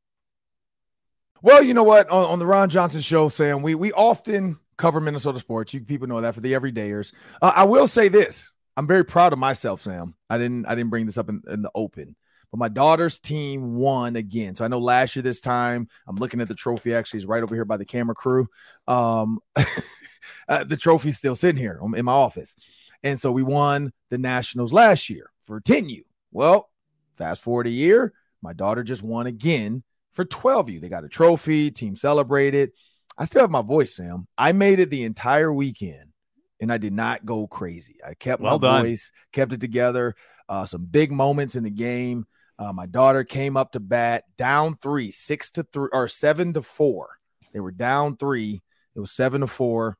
Well, 1.42 1.62
you 1.62 1.74
know 1.74 1.82
what? 1.82 2.08
On, 2.08 2.24
on 2.24 2.38
the 2.38 2.46
Ron 2.46 2.70
Johnson 2.70 3.02
show, 3.02 3.28
Sam, 3.28 3.60
we 3.60 3.74
we 3.74 3.92
often 3.92 4.58
cover 4.78 4.98
Minnesota 4.98 5.38
sports. 5.38 5.74
You 5.74 5.80
people 5.80 6.08
know 6.08 6.20
that 6.20 6.34
for 6.34 6.40
the 6.40 6.52
everydayers. 6.52 7.12
Uh, 7.42 7.52
I 7.54 7.64
will 7.64 7.86
say 7.86 8.08
this: 8.08 8.50
I'm 8.76 8.86
very 8.86 9.04
proud 9.04 9.32
of 9.32 9.38
myself, 9.38 9.82
Sam. 9.82 10.14
I 10.28 10.38
didn't 10.38 10.66
I 10.66 10.74
didn't 10.74 10.90
bring 10.90 11.06
this 11.06 11.18
up 11.18 11.28
in, 11.28 11.42
in 11.48 11.62
the 11.62 11.70
open, 11.74 12.16
but 12.50 12.58
my 12.58 12.68
daughter's 12.68 13.18
team 13.18 13.74
won 13.74 14.16
again. 14.16 14.56
So 14.56 14.64
I 14.64 14.68
know 14.68 14.78
last 14.78 15.14
year 15.14 15.22
this 15.22 15.40
time 15.40 15.88
I'm 16.06 16.16
looking 16.16 16.40
at 16.40 16.48
the 16.48 16.54
trophy. 16.54 16.94
Actually, 16.94 17.18
it's 17.18 17.26
right 17.26 17.42
over 17.42 17.54
here 17.54 17.64
by 17.64 17.76
the 17.76 17.84
camera 17.84 18.14
crew. 18.14 18.48
Um, 18.88 19.38
uh, 20.48 20.64
the 20.64 20.76
trophy's 20.76 21.18
still 21.18 21.36
sitting 21.36 21.60
here 21.60 21.80
in 21.96 22.04
my 22.04 22.12
office, 22.12 22.56
and 23.02 23.20
so 23.20 23.30
we 23.30 23.42
won 23.42 23.92
the 24.10 24.18
Nationals 24.18 24.72
last 24.72 25.08
year 25.08 25.30
for 25.44 25.60
10U. 25.60 26.02
Well, 26.32 26.70
fast 27.16 27.42
forward 27.42 27.68
a 27.68 27.70
year, 27.70 28.12
my 28.42 28.52
daughter 28.52 28.82
just 28.82 29.02
won 29.02 29.26
again 29.26 29.84
for 30.14 30.24
12U. 30.24 30.80
They 30.80 30.88
got 30.88 31.04
a 31.04 31.08
trophy. 31.08 31.70
Team 31.70 31.96
celebrated. 31.96 32.72
I 33.16 33.24
still 33.24 33.42
have 33.42 33.50
my 33.50 33.62
voice, 33.62 33.94
Sam. 33.94 34.26
I 34.36 34.50
made 34.50 34.80
it 34.80 34.90
the 34.90 35.04
entire 35.04 35.52
weekend 35.52 36.13
and 36.60 36.72
I 36.72 36.78
did 36.78 36.92
not 36.92 37.26
go 37.26 37.46
crazy. 37.46 37.96
I 38.06 38.14
kept 38.14 38.42
well 38.42 38.58
my 38.58 38.68
done. 38.68 38.84
voice, 38.84 39.12
kept 39.32 39.52
it 39.52 39.60
together. 39.60 40.14
Uh, 40.48 40.66
some 40.66 40.84
big 40.84 41.10
moments 41.10 41.56
in 41.56 41.64
the 41.64 41.70
game. 41.70 42.26
Uh, 42.58 42.72
my 42.72 42.86
daughter 42.86 43.24
came 43.24 43.56
up 43.56 43.72
to 43.72 43.80
bat 43.80 44.24
down 44.36 44.76
three, 44.76 45.10
six 45.10 45.50
to 45.50 45.64
three, 45.72 45.88
or 45.92 46.06
seven 46.06 46.52
to 46.54 46.62
four. 46.62 47.18
They 47.52 47.60
were 47.60 47.72
down 47.72 48.16
three. 48.16 48.62
It 48.94 49.00
was 49.00 49.10
seven 49.12 49.40
to 49.40 49.46
four. 49.46 49.98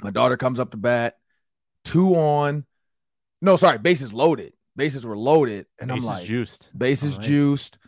My 0.00 0.10
daughter 0.10 0.36
comes 0.36 0.60
up 0.60 0.70
to 0.70 0.76
bat, 0.76 1.16
two 1.84 2.14
on. 2.14 2.64
No, 3.42 3.56
sorry, 3.56 3.78
bases 3.78 4.12
loaded. 4.12 4.52
Bases 4.76 5.04
were 5.04 5.18
loaded, 5.18 5.66
and 5.80 5.90
bases 5.90 6.04
I'm 6.04 6.14
like, 6.14 6.26
juiced. 6.26 6.70
Bases 6.76 7.16
right. 7.16 7.22
juiced. 7.22 7.78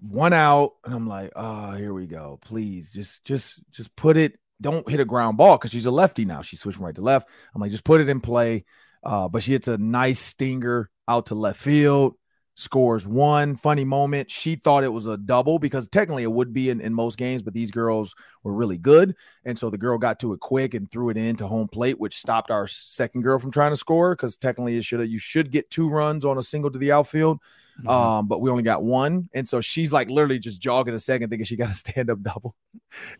One 0.00 0.32
out, 0.32 0.72
and 0.84 0.94
I'm 0.94 1.06
like, 1.06 1.32
oh, 1.36 1.72
here 1.72 1.92
we 1.92 2.06
go. 2.06 2.38
Please, 2.42 2.90
just, 2.90 3.24
just, 3.24 3.60
just 3.70 3.94
put 3.96 4.16
it 4.16 4.38
don't 4.60 4.88
hit 4.88 5.00
a 5.00 5.04
ground 5.04 5.36
ball 5.36 5.58
because 5.58 5.70
she's 5.70 5.86
a 5.86 5.90
lefty 5.90 6.24
now. 6.24 6.42
She's 6.42 6.60
switching 6.60 6.82
right 6.82 6.94
to 6.94 7.02
left. 7.02 7.28
I'm 7.54 7.60
like, 7.60 7.70
just 7.70 7.84
put 7.84 8.00
it 8.00 8.08
in 8.08 8.20
play. 8.20 8.64
Uh, 9.02 9.28
but 9.28 9.42
she 9.42 9.52
hits 9.52 9.68
a 9.68 9.76
nice 9.76 10.18
stinger 10.18 10.90
out 11.06 11.26
to 11.26 11.34
left 11.34 11.60
field, 11.60 12.14
scores 12.54 13.06
one 13.06 13.56
funny 13.56 13.84
moment. 13.84 14.30
She 14.30 14.56
thought 14.56 14.84
it 14.84 14.92
was 14.92 15.06
a 15.06 15.18
double 15.18 15.58
because 15.58 15.88
technically 15.88 16.22
it 16.22 16.32
would 16.32 16.54
be 16.54 16.70
in, 16.70 16.80
in 16.80 16.94
most 16.94 17.18
games, 17.18 17.42
but 17.42 17.52
these 17.52 17.70
girls 17.70 18.14
were 18.42 18.54
really 18.54 18.78
good. 18.78 19.14
And 19.44 19.58
so 19.58 19.68
the 19.68 19.76
girl 19.76 19.98
got 19.98 20.20
to 20.20 20.32
it 20.32 20.40
quick 20.40 20.72
and 20.72 20.90
threw 20.90 21.10
it 21.10 21.18
into 21.18 21.46
home 21.46 21.68
plate, 21.68 22.00
which 22.00 22.16
stopped 22.16 22.50
our 22.50 22.66
second 22.66 23.22
girl 23.22 23.38
from 23.38 23.50
trying 23.50 23.72
to 23.72 23.76
score 23.76 24.14
because 24.16 24.36
technically 24.36 24.78
it 24.78 24.84
should 24.84 25.06
you 25.10 25.18
should 25.18 25.50
get 25.50 25.70
two 25.70 25.90
runs 25.90 26.24
on 26.24 26.38
a 26.38 26.42
single 26.42 26.70
to 26.70 26.78
the 26.78 26.92
outfield. 26.92 27.40
Mm-hmm. 27.78 27.88
Um, 27.88 28.28
but 28.28 28.40
we 28.40 28.50
only 28.50 28.62
got 28.62 28.82
one. 28.82 29.28
And 29.34 29.48
so 29.48 29.60
she's 29.60 29.92
like 29.92 30.08
literally 30.08 30.38
just 30.38 30.60
jogging 30.60 30.94
a 30.94 30.98
second, 30.98 31.28
thinking 31.30 31.44
she 31.44 31.56
got 31.56 31.70
a 31.70 31.74
stand 31.74 32.10
up 32.10 32.22
double. 32.22 32.54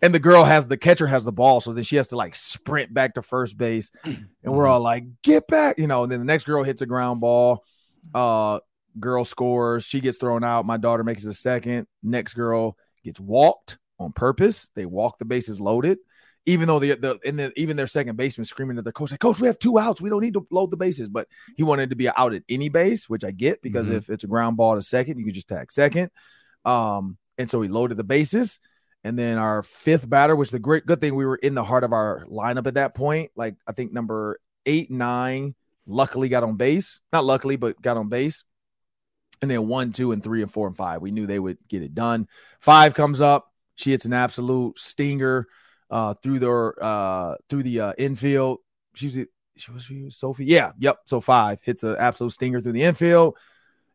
And 0.02 0.14
the 0.14 0.18
girl 0.18 0.44
has 0.44 0.66
the 0.66 0.76
catcher 0.76 1.06
has 1.06 1.24
the 1.24 1.32
ball. 1.32 1.60
So 1.60 1.72
then 1.72 1.84
she 1.84 1.96
has 1.96 2.08
to 2.08 2.16
like 2.16 2.34
sprint 2.34 2.92
back 2.94 3.14
to 3.14 3.22
first 3.22 3.56
base. 3.56 3.90
And 4.04 4.28
we're 4.44 4.66
all 4.66 4.80
like, 4.80 5.04
get 5.22 5.46
back, 5.48 5.78
you 5.78 5.86
know. 5.86 6.04
And 6.04 6.12
then 6.12 6.20
the 6.20 6.26
next 6.26 6.44
girl 6.44 6.62
hits 6.62 6.82
a 6.82 6.86
ground 6.86 7.20
ball. 7.20 7.64
Uh, 8.14 8.60
girl 9.00 9.24
scores. 9.24 9.84
She 9.84 10.00
gets 10.00 10.18
thrown 10.18 10.44
out. 10.44 10.66
My 10.66 10.76
daughter 10.76 11.02
makes 11.02 11.24
it 11.24 11.30
a 11.30 11.34
second. 11.34 11.86
Next 12.02 12.34
girl 12.34 12.76
gets 13.02 13.18
walked 13.18 13.78
on 13.98 14.12
purpose. 14.12 14.70
They 14.74 14.86
walk 14.86 15.18
the 15.18 15.24
bases 15.24 15.60
loaded 15.60 15.98
even 16.46 16.68
though 16.68 16.78
the, 16.78 16.94
the 16.94 17.18
and 17.24 17.38
then 17.38 17.52
even 17.56 17.76
their 17.76 17.86
second 17.86 18.16
baseman 18.16 18.44
screaming 18.44 18.76
at 18.76 18.84
their 18.84 18.92
coach, 18.92 19.10
like, 19.10 19.20
Coach, 19.20 19.40
we 19.40 19.46
have 19.46 19.58
two 19.58 19.78
outs. 19.78 20.00
We 20.00 20.10
don't 20.10 20.20
need 20.20 20.34
to 20.34 20.46
load 20.50 20.70
the 20.70 20.76
bases. 20.76 21.08
But 21.08 21.28
he 21.56 21.62
wanted 21.62 21.90
to 21.90 21.96
be 21.96 22.08
out 22.08 22.34
at 22.34 22.42
any 22.48 22.68
base, 22.68 23.08
which 23.08 23.24
I 23.24 23.30
get 23.30 23.62
because 23.62 23.86
mm-hmm. 23.86 23.96
if 23.96 24.10
it's 24.10 24.24
a 24.24 24.28
ground 24.28 24.56
ball 24.56 24.74
to 24.74 24.82
second, 24.82 25.18
you 25.18 25.24
can 25.24 25.34
just 25.34 25.48
tag 25.48 25.72
second. 25.72 26.10
Um, 26.64 27.16
and 27.38 27.50
so 27.50 27.62
he 27.62 27.68
loaded 27.68 27.96
the 27.96 28.04
bases. 28.04 28.58
And 29.02 29.18
then 29.18 29.36
our 29.36 29.62
fifth 29.62 30.08
batter, 30.08 30.34
which 30.34 30.50
the 30.50 30.58
great 30.58 30.86
good 30.86 31.00
thing 31.00 31.14
we 31.14 31.26
were 31.26 31.36
in 31.36 31.54
the 31.54 31.64
heart 31.64 31.84
of 31.84 31.92
our 31.92 32.24
lineup 32.26 32.66
at 32.66 32.74
that 32.74 32.94
point. 32.94 33.30
Like 33.36 33.56
I 33.66 33.72
think 33.72 33.92
number 33.92 34.38
eight, 34.66 34.90
nine, 34.90 35.54
luckily 35.86 36.28
got 36.28 36.42
on 36.42 36.56
base. 36.56 37.00
Not 37.12 37.24
luckily, 37.24 37.56
but 37.56 37.80
got 37.80 37.96
on 37.96 38.08
base. 38.08 38.44
And 39.42 39.50
then 39.50 39.66
one, 39.66 39.92
two, 39.92 40.12
and 40.12 40.22
three, 40.22 40.42
and 40.42 40.50
four, 40.50 40.66
and 40.66 40.76
five. 40.76 41.02
We 41.02 41.10
knew 41.10 41.26
they 41.26 41.38
would 41.38 41.58
get 41.68 41.82
it 41.82 41.94
done. 41.94 42.28
Five 42.60 42.94
comes 42.94 43.20
up. 43.20 43.52
She 43.76 43.90
hits 43.90 44.04
an 44.04 44.12
absolute 44.12 44.78
stinger 44.78 45.48
uh, 45.90 46.14
through 46.22 46.38
their 46.38 46.82
uh, 46.82 47.36
through 47.48 47.62
the 47.62 47.80
uh, 47.80 47.92
infield. 47.98 48.58
She's 48.94 49.14
she 49.56 49.70
was 49.72 49.84
she 49.84 50.02
was 50.02 50.16
Sophie. 50.16 50.46
Yeah, 50.46 50.72
yep. 50.78 50.98
So 51.06 51.20
five 51.20 51.60
hits 51.62 51.82
an 51.82 51.96
absolute 51.98 52.32
stinger 52.32 52.60
through 52.60 52.72
the 52.72 52.82
infield, 52.82 53.36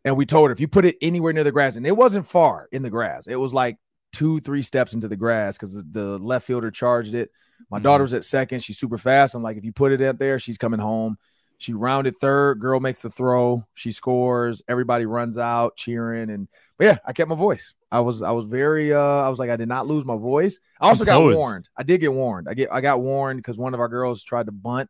and 0.06 0.16
we 0.16 0.26
told 0.26 0.50
her 0.50 0.52
if 0.52 0.60
you 0.60 0.68
put 0.68 0.86
it 0.86 0.98
anywhere 1.02 1.34
near 1.34 1.44
the 1.44 1.52
grass, 1.52 1.76
and 1.76 1.86
it 1.86 1.96
wasn't 1.96 2.28
far 2.28 2.68
in 2.72 2.82
the 2.82 2.90
grass. 2.90 3.28
It 3.28 3.36
was 3.36 3.54
like 3.54 3.78
two, 4.12 4.40
three 4.40 4.62
steps 4.62 4.94
into 4.94 5.08
the 5.08 5.16
grass 5.16 5.58
because 5.58 5.74
the 5.92 6.18
left 6.20 6.48
fielder 6.48 6.72
charged 6.72 7.14
it. 7.14 7.32
My 7.70 7.78
mm-hmm. 7.78 7.84
daughter 7.84 8.04
was 8.04 8.14
at 8.14 8.26
second. 8.26 8.64
She's 8.64 8.78
super 8.78 8.98
fast. 8.98 9.36
I'm 9.36 9.44
like, 9.44 9.58
if 9.58 9.66
you 9.66 9.72
put 9.72 9.92
it 9.92 10.02
out 10.02 10.18
there, 10.18 10.40
she's 10.40 10.58
coming 10.58 10.80
home. 10.80 11.18
She 11.60 11.74
rounded 11.74 12.16
third. 12.20 12.62
Girl 12.62 12.80
makes 12.80 13.00
the 13.00 13.10
throw. 13.10 13.66
She 13.74 13.92
scores. 13.92 14.64
Everybody 14.70 15.06
runs 15.06 15.38
out 15.38 15.76
cheering. 15.76 16.30
And 16.30 16.48
but 16.78 16.86
yeah, 16.86 16.98
I 17.06 17.12
kept 17.12 17.30
my 17.30 17.36
voice. 17.36 17.74
I 17.92 18.00
was 18.00 18.22
I 18.22 18.32
was 18.32 18.46
very 18.46 18.94
uh 18.94 18.98
I 18.98 19.28
was 19.28 19.40
like 19.40 19.50
I 19.50 19.58
did 19.58 19.68
not 19.68 19.86
lose 19.86 20.06
my 20.06 20.16
voice. 20.16 20.58
I 20.80 20.88
also 20.88 21.04
got 21.04 21.22
warned. 21.22 21.68
I 21.76 21.84
did 21.84 22.00
get 22.00 22.14
warned. 22.14 22.48
I 22.50 22.54
get 22.54 22.72
I 22.72 22.80
got 22.80 23.02
warned 23.02 23.40
because 23.40 23.58
one 23.58 23.74
of 23.74 23.82
our 23.82 23.90
girls 23.90 24.24
tried 24.24 24.46
to 24.46 24.54
bunt 24.54 24.90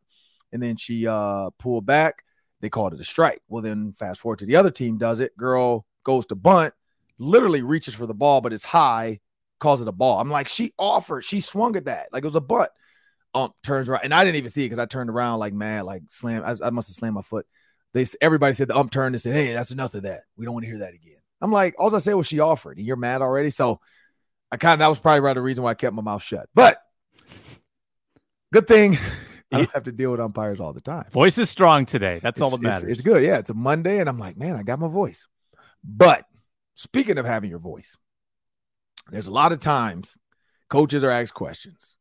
and 0.53 0.61
then 0.61 0.75
she 0.75 1.07
uh 1.07 1.49
pulled 1.57 1.87
back. 1.87 2.23
They 2.61 2.69
called 2.69 2.93
it 2.93 2.99
a 2.99 3.05
strike. 3.05 3.41
Well, 3.47 3.63
then 3.63 3.93
fast 3.97 4.21
forward 4.21 4.39
to 4.39 4.45
the 4.45 4.57
other 4.57 4.71
team 4.71 4.99
does 4.99 5.21
it. 5.21 5.35
Girl 5.35 5.87
goes 6.03 6.27
to 6.27 6.35
bunt, 6.35 6.75
literally 7.17 7.63
reaches 7.63 7.95
for 7.95 8.05
the 8.05 8.13
ball, 8.13 8.41
but 8.41 8.53
it's 8.53 8.63
high, 8.63 9.21
calls 9.59 9.81
it 9.81 9.87
a 9.87 9.91
ball. 9.91 10.19
I'm 10.19 10.29
like, 10.29 10.47
she 10.47 10.73
offered, 10.77 11.23
she 11.23 11.41
swung 11.41 11.75
at 11.77 11.85
that 11.85 12.09
like 12.13 12.23
it 12.23 12.27
was 12.27 12.35
a 12.35 12.41
bunt 12.41 12.69
ump 13.33 13.53
turns 13.63 13.89
around, 13.89 14.01
and 14.03 14.13
I 14.13 14.23
didn't 14.23 14.37
even 14.37 14.49
see 14.49 14.63
it 14.63 14.65
because 14.65 14.79
I 14.79 14.85
turned 14.85 15.09
around 15.09 15.39
like 15.39 15.53
mad, 15.53 15.83
like 15.83 16.03
slam. 16.09 16.43
I, 16.45 16.55
I 16.67 16.69
must 16.69 16.89
have 16.89 16.95
slammed 16.95 17.15
my 17.15 17.21
foot. 17.21 17.45
They 17.93 18.05
everybody 18.21 18.53
said 18.53 18.67
the 18.67 18.77
ump 18.77 18.91
turned 18.91 19.15
and 19.15 19.21
said, 19.21 19.33
"Hey, 19.33 19.53
that's 19.53 19.71
enough 19.71 19.93
of 19.93 20.03
that. 20.03 20.21
We 20.35 20.45
don't 20.45 20.53
want 20.53 20.65
to 20.65 20.69
hear 20.69 20.79
that 20.79 20.93
again." 20.93 21.17
I'm 21.41 21.51
like, 21.51 21.75
all 21.77 21.93
I 21.93 21.99
said 21.99 22.13
was 22.13 22.27
she 22.27 22.39
offered, 22.39 22.77
and 22.77 22.85
you're 22.85 22.95
mad 22.95 23.21
already. 23.21 23.49
So 23.49 23.79
I 24.51 24.57
kind 24.57 24.73
of 24.73 24.79
that 24.79 24.87
was 24.87 24.99
probably 24.99 25.21
right 25.21 25.33
the 25.33 25.41
reason 25.41 25.63
why 25.63 25.71
I 25.71 25.75
kept 25.75 25.95
my 25.95 26.01
mouth 26.01 26.23
shut. 26.23 26.49
But 26.53 26.81
good 28.51 28.67
thing 28.67 28.97
I 29.51 29.57
don't 29.57 29.71
have 29.71 29.83
to 29.83 29.91
deal 29.91 30.11
with 30.11 30.19
umpires 30.19 30.59
all 30.59 30.73
the 30.73 30.81
time. 30.81 31.05
Voice 31.11 31.37
is 31.37 31.49
strong 31.49 31.85
today. 31.85 32.19
That's 32.21 32.35
it's, 32.35 32.41
all 32.41 32.51
that 32.51 32.61
matters. 32.61 32.83
It's, 32.83 32.91
it's 32.93 33.01
good. 33.01 33.23
Yeah, 33.23 33.37
it's 33.37 33.49
a 33.49 33.55
Monday, 33.55 33.99
and 33.99 34.09
I'm 34.09 34.19
like, 34.19 34.37
man, 34.37 34.55
I 34.55 34.63
got 34.63 34.79
my 34.79 34.87
voice. 34.87 35.25
But 35.83 36.25
speaking 36.75 37.17
of 37.17 37.25
having 37.25 37.49
your 37.49 37.59
voice, 37.59 37.97
there's 39.09 39.27
a 39.27 39.31
lot 39.31 39.51
of 39.51 39.59
times 39.59 40.15
coaches 40.69 41.03
are 41.03 41.11
asked 41.11 41.33
questions 41.33 41.95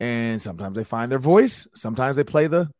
And 0.00 0.40
sometimes 0.40 0.76
they 0.76 0.84
find 0.84 1.10
their 1.10 1.18
voice. 1.18 1.66
Sometimes 1.74 2.16
they 2.16 2.24
play 2.24 2.46
the, 2.46 2.70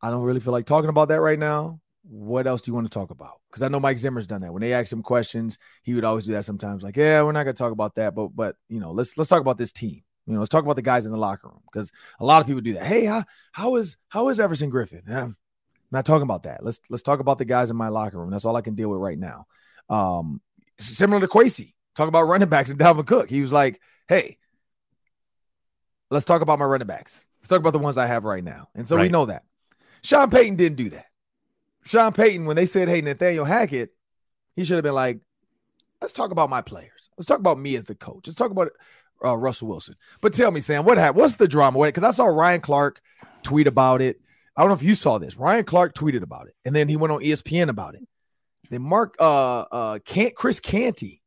I 0.00 0.10
don't 0.10 0.22
really 0.22 0.40
feel 0.40 0.52
like 0.52 0.66
talking 0.66 0.90
about 0.90 1.08
that 1.08 1.20
right 1.20 1.38
now. 1.38 1.80
What 2.08 2.46
else 2.46 2.60
do 2.60 2.70
you 2.70 2.74
want 2.74 2.86
to 2.86 2.94
talk 2.94 3.10
about? 3.10 3.40
Because 3.50 3.62
I 3.62 3.68
know 3.68 3.80
Mike 3.80 3.98
Zimmer's 3.98 4.28
done 4.28 4.42
that. 4.42 4.52
When 4.52 4.62
they 4.62 4.72
ask 4.72 4.92
him 4.92 5.02
questions, 5.02 5.58
he 5.82 5.94
would 5.94 6.04
always 6.04 6.24
do 6.24 6.32
that 6.34 6.44
sometimes. 6.44 6.84
Like, 6.84 6.96
yeah, 6.96 7.22
we're 7.22 7.32
not 7.32 7.42
going 7.42 7.56
to 7.56 7.58
talk 7.58 7.72
about 7.72 7.96
that, 7.96 8.14
but 8.14 8.28
but 8.28 8.54
you 8.68 8.78
know, 8.78 8.92
let's 8.92 9.18
let's 9.18 9.28
talk 9.28 9.40
about 9.40 9.58
this 9.58 9.72
team. 9.72 10.04
You 10.26 10.34
know, 10.34 10.38
let's 10.38 10.50
talk 10.50 10.62
about 10.62 10.76
the 10.76 10.82
guys 10.82 11.04
in 11.04 11.10
the 11.10 11.18
locker 11.18 11.48
room 11.48 11.62
because 11.72 11.90
a 12.20 12.24
lot 12.24 12.40
of 12.40 12.46
people 12.46 12.60
do 12.60 12.74
that. 12.74 12.84
Hey, 12.84 13.06
how, 13.06 13.24
how 13.50 13.74
is 13.76 13.96
how 14.08 14.28
is 14.28 14.38
Everson 14.38 14.70
Griffen? 14.70 15.10
I'm 15.10 15.36
not 15.90 16.06
talking 16.06 16.22
about 16.22 16.44
that. 16.44 16.64
Let's 16.64 16.80
let's 16.90 17.02
talk 17.02 17.18
about 17.18 17.38
the 17.38 17.44
guys 17.44 17.70
in 17.70 17.76
my 17.76 17.88
locker 17.88 18.18
room. 18.18 18.30
That's 18.30 18.44
all 18.44 18.56
I 18.56 18.60
can 18.60 18.76
deal 18.76 18.88
with 18.88 19.00
right 19.00 19.18
now. 19.18 19.46
Um, 19.88 20.40
similar 20.78 21.20
to 21.20 21.28
Kwesi, 21.28 21.74
talk 21.96 22.08
about 22.08 22.28
running 22.28 22.48
backs 22.48 22.70
and 22.70 22.78
Dalvin 22.78 23.06
Cook. 23.06 23.30
He 23.30 23.40
was 23.40 23.52
like, 23.52 23.80
hey, 24.08 24.38
let's 26.10 26.24
talk 26.24 26.42
about 26.42 26.58
my 26.58 26.64
running 26.64 26.86
backs. 26.86 27.26
Let's 27.38 27.48
talk 27.48 27.60
about 27.60 27.72
the 27.72 27.78
ones 27.78 27.98
I 27.98 28.06
have 28.06 28.24
right 28.24 28.44
now. 28.44 28.68
And 28.74 28.86
so 28.86 28.96
right. 28.96 29.02
we 29.02 29.08
know 29.08 29.26
that. 29.26 29.44
Sean 30.02 30.30
Payton 30.30 30.56
didn't 30.56 30.76
do 30.76 30.90
that. 30.90 31.06
Sean 31.84 32.12
Payton, 32.12 32.46
when 32.46 32.56
they 32.56 32.66
said, 32.66 32.88
hey, 32.88 33.00
Nathaniel 33.00 33.44
Hackett, 33.44 33.90
he 34.56 34.64
should 34.64 34.76
have 34.76 34.84
been 34.84 34.94
like, 34.94 35.20
let's 36.00 36.12
talk 36.12 36.30
about 36.30 36.50
my 36.50 36.62
players. 36.62 37.10
Let's 37.16 37.26
talk 37.26 37.38
about 37.38 37.58
me 37.58 37.76
as 37.76 37.84
the 37.84 37.94
coach. 37.94 38.26
Let's 38.26 38.36
talk 38.36 38.50
about 38.50 38.72
uh, 39.24 39.36
Russell 39.36 39.68
Wilson. 39.68 39.96
But 40.20 40.34
tell 40.34 40.50
me, 40.50 40.60
Sam, 40.60 40.84
what 40.84 40.98
happened? 40.98 41.20
What's 41.20 41.36
the 41.36 41.48
drama? 41.48 41.82
Because 41.82 42.04
I 42.04 42.10
saw 42.10 42.26
Ryan 42.26 42.60
Clark 42.60 43.00
tweet 43.42 43.66
about 43.66 44.02
it. 44.02 44.20
I 44.56 44.62
don't 44.62 44.70
know 44.70 44.74
if 44.74 44.82
you 44.82 44.94
saw 44.94 45.18
this. 45.18 45.36
Ryan 45.36 45.64
Clark 45.64 45.94
tweeted 45.94 46.22
about 46.22 46.48
it, 46.48 46.54
and 46.64 46.74
then 46.74 46.88
he 46.88 46.96
went 46.96 47.12
on 47.12 47.20
ESPN 47.20 47.68
about 47.68 47.94
it. 47.94 48.06
Then 48.70 48.82
Mark 48.82 49.14
uh 49.20 49.60
uh 49.60 49.98
can't 50.04 50.34
Chris 50.34 50.60
Canty, 50.60 51.22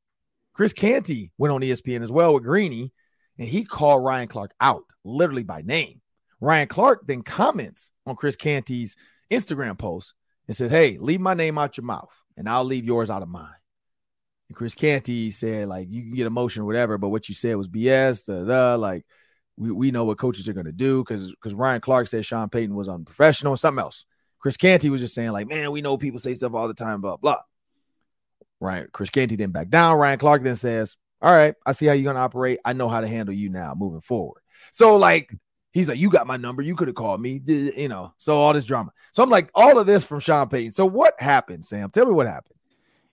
Chris 0.54 0.74
Canty 0.74 1.32
went 1.38 1.54
on 1.54 1.62
ESPN 1.62 2.04
as 2.04 2.12
well 2.12 2.34
with 2.34 2.44
Greeny, 2.44 2.92
and 3.40 3.48
he 3.48 3.64
called 3.64 4.04
Ryan 4.04 4.28
Clark 4.28 4.52
out 4.62 4.84
literally 5.04 5.44
by 5.44 5.62
name. 5.62 6.02
Ryan 6.42 6.68
Clark 6.68 7.08
then 7.08 7.24
comments 7.24 7.90
on 8.06 8.16
Chris 8.16 8.36
Canty's 8.36 8.96
Instagram 9.32 9.78
post 9.78 10.14
and 10.48 10.56
says, 10.56 10.70
Hey, 10.70 10.98
leave 11.00 11.22
my 11.22 11.34
name 11.34 11.58
out 11.58 11.78
your 11.78 11.86
mouth 11.86 12.12
and 12.38 12.48
I'll 12.48 12.64
leave 12.64 12.86
yours 12.86 13.10
out 13.10 13.24
of 13.24 13.30
mine. 13.30 13.50
And 14.50 14.56
Chris 14.56 14.76
Canty 14.76 15.32
said, 15.32 15.68
like, 15.68 15.88
you 15.90 16.02
can 16.02 16.16
get 16.16 16.28
emotional, 16.28 16.66
whatever, 16.66 16.98
but 16.98 17.10
what 17.10 17.30
you 17.30 17.36
said 17.36 17.56
was 17.56 17.68
BS. 17.68 18.26
Da, 18.26 18.44
da, 18.44 18.76
like, 18.76 19.06
we, 19.58 19.72
we 19.72 19.92
know 19.92 20.06
what 20.06 20.18
coaches 20.18 20.48
are 20.48 20.54
to 20.54 20.72
do 20.72 21.04
because 21.04 21.32
because 21.32 21.54
Ryan 21.54 21.82
Clark 21.82 22.08
said 22.08 22.26
Sean 22.26 22.50
Payton 22.50 22.76
was 22.76 22.90
unprofessional 22.90 23.54
and 23.54 23.60
something 23.60 23.84
else. 23.84 24.06
Chris 24.40 24.58
Canty 24.58 24.90
was 24.90 25.02
just 25.02 25.14
saying, 25.14 25.32
like, 25.32 25.48
man, 25.48 25.72
we 25.72 25.82
know 25.82 25.98
people 25.98 26.20
say 26.20 26.34
stuff 26.34 26.54
all 26.54 26.68
the 26.68 26.74
time, 26.74 27.02
blah, 27.02 27.18
blah. 27.18 27.42
Right. 28.62 28.92
Chris 28.92 29.10
Canty 29.10 29.36
didn't 29.36 29.54
back 29.54 29.70
down. 29.70 29.98
Ryan 29.98 30.20
Clark 30.20 30.44
then 30.44 30.56
says, 30.56 30.96
All 31.22 31.34
right, 31.34 31.56
I 31.66 31.74
see 31.74 31.86
how 31.86 31.94
you're 31.94 32.12
gonna 32.12 32.24
operate. 32.24 32.60
I 32.64 32.74
know 32.74 32.90
how 32.90 33.02
to 33.02 33.08
handle 33.08 33.36
you 33.36 33.50
now 33.50 33.74
moving 33.78 34.02
forward. 34.02 34.42
So, 34.72 34.96
like, 34.96 35.34
he's 35.72 35.90
like, 35.90 36.00
You 36.00 36.10
got 36.10 36.28
my 36.28 36.38
number, 36.38 36.62
you 36.62 36.76
could 36.76 36.88
have 36.88 36.96
called 36.96 37.22
me, 37.22 37.42
you 37.46 37.90
know. 37.90 38.14
So 38.18 38.38
all 38.38 38.54
this 38.54 38.66
drama. 38.66 38.92
So 39.12 39.24
I'm 39.24 39.30
like, 39.30 39.50
all 39.54 39.78
of 39.78 39.86
this 39.86 40.04
from 40.04 40.20
Sean 40.20 40.48
Payton. 40.48 40.72
So 40.72 40.86
what 40.86 41.20
happened, 41.20 41.66
Sam? 41.66 41.90
Tell 41.90 42.06
me 42.06 42.14
what 42.14 42.28
happened. 42.28 42.56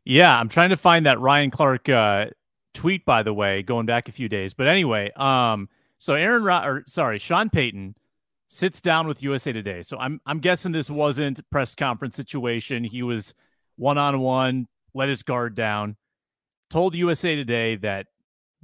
Yeah, 0.04 0.38
I'm 0.38 0.48
trying 0.48 0.70
to 0.70 0.76
find 0.76 1.06
that 1.06 1.18
Ryan 1.20 1.50
Clark 1.50 1.88
uh, 1.88 2.26
tweet, 2.74 3.04
by 3.04 3.24
the 3.24 3.34
way, 3.34 3.62
going 3.62 3.86
back 3.86 4.08
a 4.08 4.12
few 4.12 4.28
days. 4.28 4.54
But 4.54 4.68
anyway, 4.68 5.10
um, 5.16 5.68
so 5.98 6.14
Aaron 6.14 6.44
Ro- 6.44 6.62
or 6.64 6.84
sorry, 6.86 7.18
Sean 7.18 7.50
Payton 7.50 7.96
sits 8.48 8.80
down 8.80 9.08
with 9.08 9.22
USA 9.22 9.52
Today. 9.52 9.82
So 9.82 9.98
I'm 9.98 10.20
I'm 10.24 10.38
guessing 10.38 10.72
this 10.72 10.90
wasn't 10.90 11.40
press 11.50 11.74
conference 11.74 12.14
situation. 12.14 12.84
He 12.84 13.02
was 13.02 13.34
one 13.76 13.98
on 13.98 14.20
one, 14.20 14.68
let 14.94 15.08
his 15.08 15.22
guard 15.22 15.54
down, 15.54 15.96
told 16.70 16.94
USA 16.94 17.36
Today 17.36 17.76
that 17.76 18.06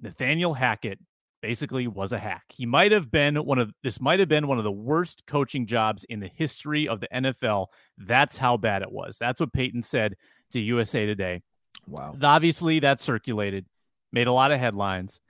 Nathaniel 0.00 0.54
Hackett 0.54 0.98
basically 1.40 1.88
was 1.88 2.12
a 2.12 2.18
hack. 2.18 2.44
He 2.48 2.66
might 2.66 2.92
have 2.92 3.10
been 3.10 3.36
one 3.36 3.58
of 3.58 3.72
this 3.82 4.00
might 4.00 4.20
have 4.20 4.28
been 4.28 4.46
one 4.46 4.58
of 4.58 4.64
the 4.64 4.72
worst 4.72 5.24
coaching 5.26 5.66
jobs 5.66 6.04
in 6.04 6.20
the 6.20 6.30
history 6.34 6.88
of 6.88 7.00
the 7.00 7.08
NFL. 7.12 7.66
That's 7.98 8.38
how 8.38 8.56
bad 8.56 8.82
it 8.82 8.90
was. 8.92 9.16
That's 9.18 9.40
what 9.40 9.52
Payton 9.52 9.82
said 9.82 10.16
to 10.52 10.60
USA 10.60 11.06
Today. 11.06 11.42
Wow. 11.86 12.16
Obviously, 12.22 12.80
that 12.80 13.00
circulated, 13.00 13.66
made 14.12 14.28
a 14.28 14.32
lot 14.32 14.52
of 14.52 14.60
headlines. 14.60 15.20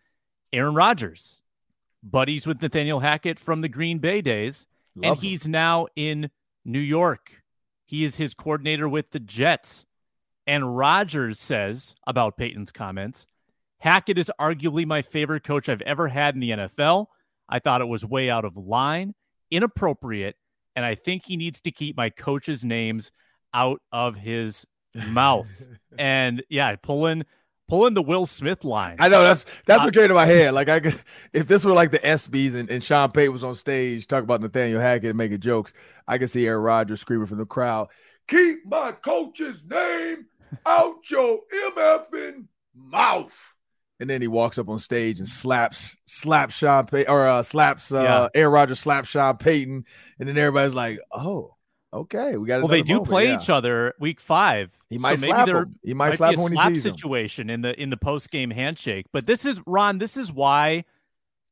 Aaron 0.53 0.75
Rodgers 0.75 1.41
buddies 2.03 2.47
with 2.47 2.61
Nathaniel 2.61 3.01
Hackett 3.01 3.39
from 3.39 3.61
the 3.63 3.69
Green 3.69 3.99
Bay 3.99 4.21
days, 4.21 4.67
Love 4.97 5.13
and 5.13 5.17
him. 5.23 5.31
he's 5.31 5.49
now 5.49 5.87
in 5.97 6.31
New 6.65 6.81
York. 6.81 7.43
He 7.87 8.05
is 8.05 8.17
his 8.17 8.35
coordinator 8.35 8.89
with 8.89 9.11
the 9.11 9.21
Jets. 9.21 9.87
And 10.47 10.77
Rodgers 10.77 11.39
says 11.39 11.95
about 12.07 12.37
Payton's 12.37 12.73
comments 12.73 13.27
Hackett 13.83 14.17
is 14.17 14.31
arguably 14.41 14.87
my 14.87 15.03
favorite 15.03 15.43
coach 15.43 15.69
I've 15.69 15.83
ever 15.83 16.07
had 16.07 16.35
in 16.35 16.41
the 16.41 16.51
NFL. 16.51 17.07
I 17.49 17.59
thought 17.59 17.81
it 17.81 17.89
was 17.89 18.05
way 18.05 18.31
out 18.31 18.45
of 18.45 18.57
line, 18.57 19.13
inappropriate, 19.51 20.37
and 20.77 20.85
I 20.85 20.95
think 20.95 21.25
he 21.25 21.37
needs 21.37 21.61
to 21.63 21.73
keep 21.73 21.97
my 21.97 22.09
coaches' 22.09 22.65
names 22.65 23.11
out 23.53 23.83
of 23.91 24.15
his 24.15 24.65
mouth. 24.95 25.49
and 25.99 26.45
yeah, 26.49 26.77
pulling 26.77 27.25
pulling 27.69 27.95
the 27.95 28.03
Will 28.03 28.25
Smith 28.25 28.63
line. 28.63 28.99
I 29.01 29.09
know 29.09 29.25
that's 29.25 29.47
that's 29.67 29.81
uh, 29.81 29.87
what 29.87 29.95
came 29.95 30.07
to 30.07 30.15
my 30.15 30.27
head. 30.27 30.55
Like 30.55 30.69
I 30.69 30.79
could, 30.79 31.03
if 31.33 31.49
this 31.49 31.65
were 31.65 31.73
like 31.73 31.91
the 31.91 31.99
ESPYS 31.99 32.55
and, 32.55 32.71
and 32.71 32.85
Sean 32.85 33.11
Payton 33.11 33.33
was 33.33 33.43
on 33.43 33.57
stage 33.57 34.07
talking 34.07 34.25
about 34.25 34.41
Nathaniel 34.41 34.81
Hackett 34.81 35.11
and 35.11 35.19
making 35.19 35.41
jokes, 35.41 35.73
I 36.07 36.19
could 36.19 36.31
see 36.31 36.47
Aaron 36.47 36.63
Rodgers 36.63 37.01
screaming 37.01 37.27
from 37.27 37.39
the 37.39 37.47
crowd, 37.47 37.89
"Keep 38.29 38.67
my 38.67 38.93
coach's 38.93 39.65
name 39.65 40.27
out 40.67 41.11
your 41.11 41.41
mfing 41.77 42.47
mouth." 42.75 43.35
And 44.01 44.11
then 44.11 44.21
he 44.21 44.27
walks 44.27 44.59
up 44.59 44.69
on 44.69 44.79
stage 44.81 45.19
and 45.19 45.29
slaps 45.29 45.97
slaps 46.07 46.55
Sean 46.55 46.87
Payton 46.87 47.13
or 47.13 47.27
uh, 47.27 47.43
slaps 47.43 47.93
uh, 47.93 48.03
yeah. 48.03 48.41
Aaron 48.41 48.53
Rodgers 48.53 48.81
slaps 48.81 49.09
Sean 49.09 49.37
Payton, 49.37 49.85
and 50.19 50.29
then 50.29 50.37
everybody's 50.37 50.75
like, 50.75 50.99
"Oh, 51.13 51.57
Okay, 51.95 52.37
we 52.39 52.47
got. 52.47 52.61
Well, 52.61 52.69
they 52.69 52.81
do 52.81 52.95
moment, 52.95 53.09
play 53.11 53.27
yeah. 53.29 53.37
each 53.37 53.51
other 53.51 53.93
week 54.01 54.19
five. 54.19 54.73
He 54.89 54.97
might 54.97 55.19
so 55.19 55.27
slap 55.27 55.49
him. 55.49 55.79
He 55.83 55.93
might, 55.93 56.09
might 56.09 56.17
slap 56.17 56.37
be 56.37 56.43
a 56.43 56.49
slap 56.49 56.77
situation 56.77 57.51
in 57.51 57.61
the 57.61 57.81
in 57.81 57.91
the 57.91 57.99
post 57.99 58.31
game 58.31 58.51
handshake. 58.51 59.07
But 59.13 59.27
this 59.27 59.45
is 59.45 59.61
Ron. 59.67 59.99
This 59.99 60.17
is 60.17 60.33
why 60.33 60.85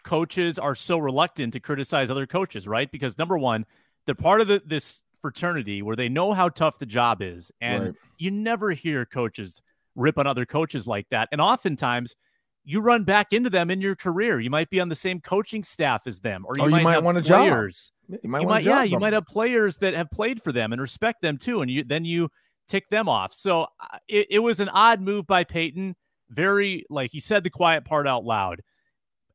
coaches 0.03 0.59
are 0.59 0.75
so 0.75 0.97
reluctant 0.97 1.53
to 1.53 1.61
criticize 1.61 2.11
other 2.11 2.27
coaches, 2.27 2.67
right? 2.67 2.91
Because 2.91 3.19
number 3.19 3.37
one, 3.37 3.67
they're 4.07 4.15
part 4.15 4.41
of 4.41 4.49
the, 4.49 4.63
this 4.65 5.03
fraternity 5.21 5.83
where 5.83 5.97
they 5.97 6.09
know 6.09 6.33
how 6.33 6.49
tough 6.49 6.79
the 6.79 6.87
job 6.87 7.23
is, 7.23 7.53
and 7.61 7.85
right. 7.85 7.95
you 8.19 8.31
never 8.31 8.71
hear 8.71 9.05
coaches 9.05 9.63
rip 9.97 10.19
on 10.19 10.27
other 10.27 10.47
coaches 10.47 10.87
like 10.87 11.07
that. 11.11 11.29
And 11.33 11.41
oftentimes, 11.41 12.17
you 12.65 12.81
run 12.81 13.05
back 13.05 13.33
into 13.33 13.51
them 13.51 13.71
in 13.71 13.81
your 13.81 13.97
career. 13.97 14.41
You 14.41 14.51
might 14.51 14.71
be 14.71 14.81
on 14.81 14.89
the 14.89 14.95
same 14.95 15.21
coaching 15.21 15.65
staff 15.65 16.07
as 16.07 16.21
them, 16.21 16.45
or 16.47 16.55
you, 16.57 16.65
or 16.65 16.71
might, 16.71 16.79
you 16.79 16.85
might 16.85 17.03
want 17.03 17.19
a 17.19 17.23
players. 17.23 17.93
Job 18.11 18.21
you 18.23 18.31
might, 18.31 18.43
you 18.43 18.49
might 18.49 18.65
yeah, 18.65 18.83
you 18.83 18.99
might 18.99 19.13
have 19.13 19.27
players 19.27 19.77
that 19.79 19.95
have 19.95 20.11
played 20.11 20.43
for 20.43 20.53
them 20.53 20.73
and 20.73 20.81
respect 20.81 21.23
them 21.23 21.37
too, 21.37 21.63
and 21.63 21.71
you 21.71 21.85
then 21.85 22.05
you 22.05 22.29
tick 22.69 22.89
them 22.91 23.09
off. 23.09 23.33
So 23.33 23.63
uh, 23.63 23.99
it, 24.09 24.27
it 24.31 24.39
was 24.41 24.61
an 24.61 24.69
odd 24.69 25.01
move 25.01 25.27
by 25.27 25.45
Payton. 25.45 25.97
Very 26.29 26.85
like 26.91 27.11
he 27.11 27.21
said 27.21 27.43
the 27.45 27.51
quiet 27.51 27.85
part 27.85 28.07
out 28.07 28.25
loud, 28.25 28.63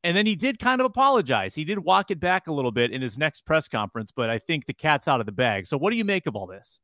and 0.06 0.16
then 0.16 0.24
he 0.24 0.36
did 0.36 0.60
kind 0.60 0.80
of 0.80 0.84
apologize. 0.84 1.52
He 1.52 1.64
did 1.64 1.80
walk 1.80 2.12
it 2.12 2.20
back 2.20 2.46
a 2.46 2.52
little 2.52 2.70
bit 2.70 2.92
in 2.92 3.02
his 3.02 3.18
next 3.18 3.44
press 3.44 3.66
conference, 3.66 4.12
but 4.14 4.30
I 4.30 4.38
think 4.38 4.64
the 4.64 4.72
cat's 4.72 5.08
out 5.08 5.18
of 5.18 5.26
the 5.26 5.32
bag. 5.32 5.66
So 5.66 5.76
what 5.76 5.90
do 5.90 5.96
you 5.96 6.04
make 6.04 6.28
of 6.28 6.36
all 6.36 6.46
this? 6.46 6.78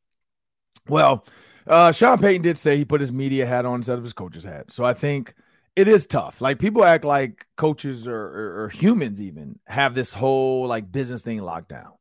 Well, 0.89 1.25
uh, 1.69 1.93
Sean 1.93 2.19
Payton 2.19 2.43
did 2.43 2.59
say 2.59 2.77
he 2.77 2.85
put 2.85 3.01
his 3.01 3.13
media 3.13 3.47
hat 3.47 3.65
on 3.65 3.77
instead 3.77 3.97
of 3.97 4.03
his 4.03 4.13
coach's 4.13 4.43
hat. 4.43 4.73
So 4.73 4.85
I 4.85 4.93
think 4.93 5.35
it 5.77 5.87
is 5.87 6.05
tough. 6.05 6.41
Like 6.41 6.59
people 6.59 6.85
act 6.85 7.05
like 7.05 7.47
coaches 7.57 8.09
or, 8.09 8.17
or, 8.17 8.65
or, 8.65 8.69
humans 8.71 9.23
even 9.23 9.61
have 9.67 9.95
this 9.95 10.13
whole 10.13 10.67
like 10.67 10.91
business 10.91 11.23
thing 11.23 11.41
locked 11.41 11.69
down. 11.69 11.93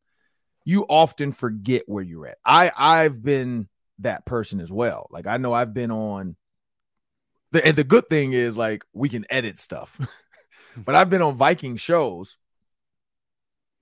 You 0.65 0.87
often 0.89 1.33
forget 1.33 1.83
where 1.85 2.03
you're 2.03 2.25
at. 2.25 2.39
I 2.43 2.71
I've 2.75 3.21
been 3.21 3.67
that 3.99 4.25
person 4.25 4.59
as 4.59 4.71
well. 4.71 5.07
Like 5.11 5.27
I 5.27 5.37
know 5.37 5.53
I've 5.53 5.75
been 5.75 5.91
on 5.91 6.35
the 7.51 7.63
and 7.63 7.77
the 7.77 7.83
good 7.83 8.09
thing 8.09 8.33
is 8.33 8.57
like 8.57 8.83
we 8.91 9.07
can 9.07 9.25
edit 9.29 9.59
stuff. 9.59 9.99
but 10.77 10.95
I've 10.95 11.09
been 11.09 11.21
on 11.21 11.35
Viking 11.37 11.77
shows 11.77 12.37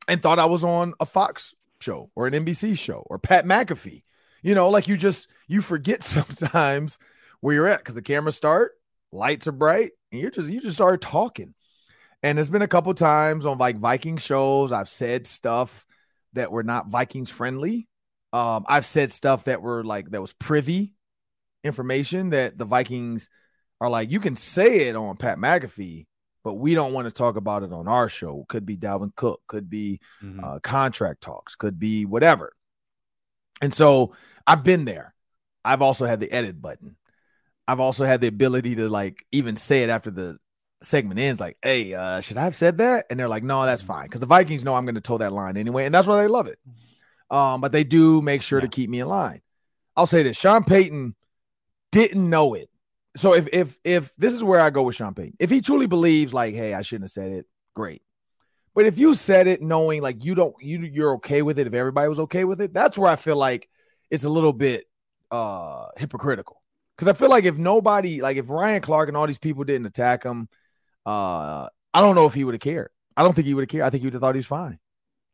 and 0.08 0.21
thought 0.21 0.39
I 0.39 0.45
was 0.45 0.63
on 0.63 0.93
a 0.99 1.06
Fox 1.06 1.54
show 1.82 2.12
or 2.15 2.28
an 2.28 2.34
NBC 2.34 2.78
show 2.78 3.06
or 3.10 3.19
Pat 3.19 3.45
McAfee. 3.45 4.02
You 4.41 4.56
know, 4.56 4.69
like 4.69 4.88
you 4.88 4.97
just 4.97 5.28
you 5.47 5.62
forget 5.62 6.04
sometimes 6.04 6.99
where 7.41 7.56
you're 7.56 7.67
at 7.67 7.80
because 7.80 7.95
the 7.95 8.02
cameras 8.02 8.36
start 8.36 8.73
lights 9.12 9.47
are 9.47 9.54
bright, 9.54 9.91
and 10.12 10.21
you're 10.21 10.32
just 10.32 10.49
you 10.49 10.62
just 10.62 10.75
start 10.75 11.02
talking. 11.02 11.54
And 12.21 12.38
there's 12.38 12.49
been 12.49 12.62
a 12.62 12.67
couple 12.67 12.93
times 12.93 13.45
on 13.45 13.58
like 13.58 13.80
Viking 13.80 14.17
shows 14.17 14.71
I've 14.71 14.89
said 14.89 15.25
stuff 15.25 15.86
that 16.34 16.52
were 16.52 16.63
not 16.63 16.89
Vikings 16.89 17.30
friendly. 17.30 17.88
Um, 18.34 18.65
I've 18.67 18.86
said 18.86 19.12
stuff 19.12 19.45
that 19.45 19.62
were 19.62 19.84
like 19.84 20.12
that 20.12 20.21
was 20.21 20.34
privy 20.34 20.93
information 21.63 22.32
that 22.32 22.58
the 22.58 22.65
Vikings 22.65 23.30
are 23.82 23.89
like, 23.89 24.12
you 24.12 24.19
can 24.19 24.36
say 24.36 24.88
it 24.88 24.95
on 24.95 25.17
Pat 25.17 25.38
McAfee, 25.38 26.06
but 26.43 26.54
we 26.54 26.73
don't 26.73 26.93
want 26.93 27.06
to 27.06 27.12
talk 27.12 27.36
about 27.36 27.63
it 27.63 27.73
on 27.73 27.88
our 27.88 28.10
show. 28.10 28.45
Could 28.47 28.65
be 28.65 28.78
Dalvin 28.78 29.15
Cook, 29.15 29.41
could 29.47 29.69
be 29.69 29.99
mm-hmm. 30.23 30.43
uh, 30.43 30.60
contract 30.60 31.21
talks, 31.21 31.56
could 31.56 31.80
be 31.80 32.06
whatever. 32.06 32.54
And 33.62 33.73
so 33.73 34.13
I've 34.47 34.63
been 34.63 34.86
there. 34.86 35.13
I've 35.63 35.82
also 35.82 36.06
had 36.06 36.19
the 36.19 36.32
edit 36.32 36.62
button. 36.62 36.95
I've 37.67 37.80
also 37.80 38.06
had 38.06 38.21
the 38.21 38.28
ability 38.28 38.75
to 38.75 38.89
like 38.89 39.25
even 39.32 39.56
say 39.56 39.84
it 39.84 39.89
after 39.89 40.10
the 40.10 40.39
segment 40.82 41.19
ends 41.19 41.39
like, 41.39 41.58
hey, 41.62 41.93
uh, 41.93 42.21
should 42.21 42.38
I 42.38 42.43
have 42.45 42.56
said 42.56 42.78
that? 42.80 43.06
And 43.10 43.19
they're 43.19 43.30
like, 43.30 43.43
no, 43.43 43.65
that's 43.65 43.82
fine. 43.82 44.06
Because 44.06 44.21
the 44.21 44.25
Vikings 44.25 44.63
know 44.63 44.75
I'm 44.75 44.86
going 44.86 44.95
to 44.95 45.02
toe 45.02 45.17
that 45.17 45.34
line 45.34 45.58
anyway. 45.58 45.86
And 45.86 45.93
that's 45.93 46.08
why 46.08 46.21
they 46.21 46.28
love 46.28 46.47
it. 46.47 46.58
Um, 47.30 47.62
but 47.62 47.71
they 47.71 47.84
do 47.84 48.21
make 48.21 48.41
sure 48.41 48.60
yeah. 48.60 48.65
to 48.65 48.69
keep 48.69 48.89
me 48.89 49.02
in 49.02 49.08
line. 49.08 49.41
I'll 49.95 50.08
say 50.08 50.23
this 50.23 50.38
Sean 50.38 50.63
Payton 50.63 51.15
didn't 51.91 52.30
know 52.30 52.54
it. 52.54 52.69
So 53.17 53.34
if 53.34 53.48
if 53.52 53.78
if 53.84 54.13
this 54.17 54.34
is 54.34 54.43
where 54.43 54.60
I 54.60 54.69
go 54.69 54.84
with 54.84 54.95
Sean 54.95 55.13
Payton, 55.13 55.38
if 55.39 55.50
he 55.50 55.62
truly 55.62 55.88
believes 55.88 56.34
like, 56.34 56.54
hey, 56.54 56.74
I 56.74 56.82
shouldn't 56.82 57.06
have 57.06 57.12
said 57.12 57.32
it, 57.32 57.45
great. 57.76 58.02
But 58.76 58.86
if 58.86 58.98
you 58.98 59.15
said 59.15 59.48
it 59.48 59.62
knowing 59.62 60.02
like 60.02 60.24
you 60.24 60.36
don't 60.36 60.56
you 60.62 60.80
you're 60.80 61.15
okay 61.15 61.41
with 61.41 61.60
it, 61.60 61.67
if 61.67 61.74
everybody 61.74 62.08
was 62.08 62.19
okay 62.19 62.45
with 62.45 62.62
it, 62.62 62.74
that's 62.74 62.98
where 62.98 63.12
I 63.12 63.15
feel 63.15 63.36
like 63.36 63.67
it's 64.10 64.24
a 64.24 64.30
little 64.30 64.54
bit 64.54 64.86
uh 65.32 65.88
hypocritical. 65.98 66.62
Because 66.95 67.08
I 67.08 67.13
feel 67.13 67.30
like 67.30 67.45
if 67.45 67.58
nobody, 67.58 68.22
like 68.22 68.38
if 68.38 68.50
Ryan 68.50 68.82
Clark 68.82 69.08
and 69.08 69.17
all 69.17 69.26
these 69.26 69.38
people 69.38 69.63
didn't 69.63 69.88
attack 69.88 70.24
him, 70.24 70.50
uh, 71.06 71.67
I 71.93 72.02
don't 72.02 72.15
know 72.15 72.26
if 72.26 72.34
he 72.34 72.43
would 72.43 72.54
have 72.54 72.62
cared. 72.62 72.89
I 73.15 73.24
don't 73.24 73.34
think 73.34 73.48
he 73.48 73.54
would 73.54 73.63
have 73.63 73.69
cared. 73.69 73.84
I 73.86 73.89
think 73.89 74.02
he 74.02 74.08
would 74.08 74.13
have 74.13 74.22
thought 74.22 74.36
he 74.36 74.39
was 74.39 74.45
fine. 74.45 74.80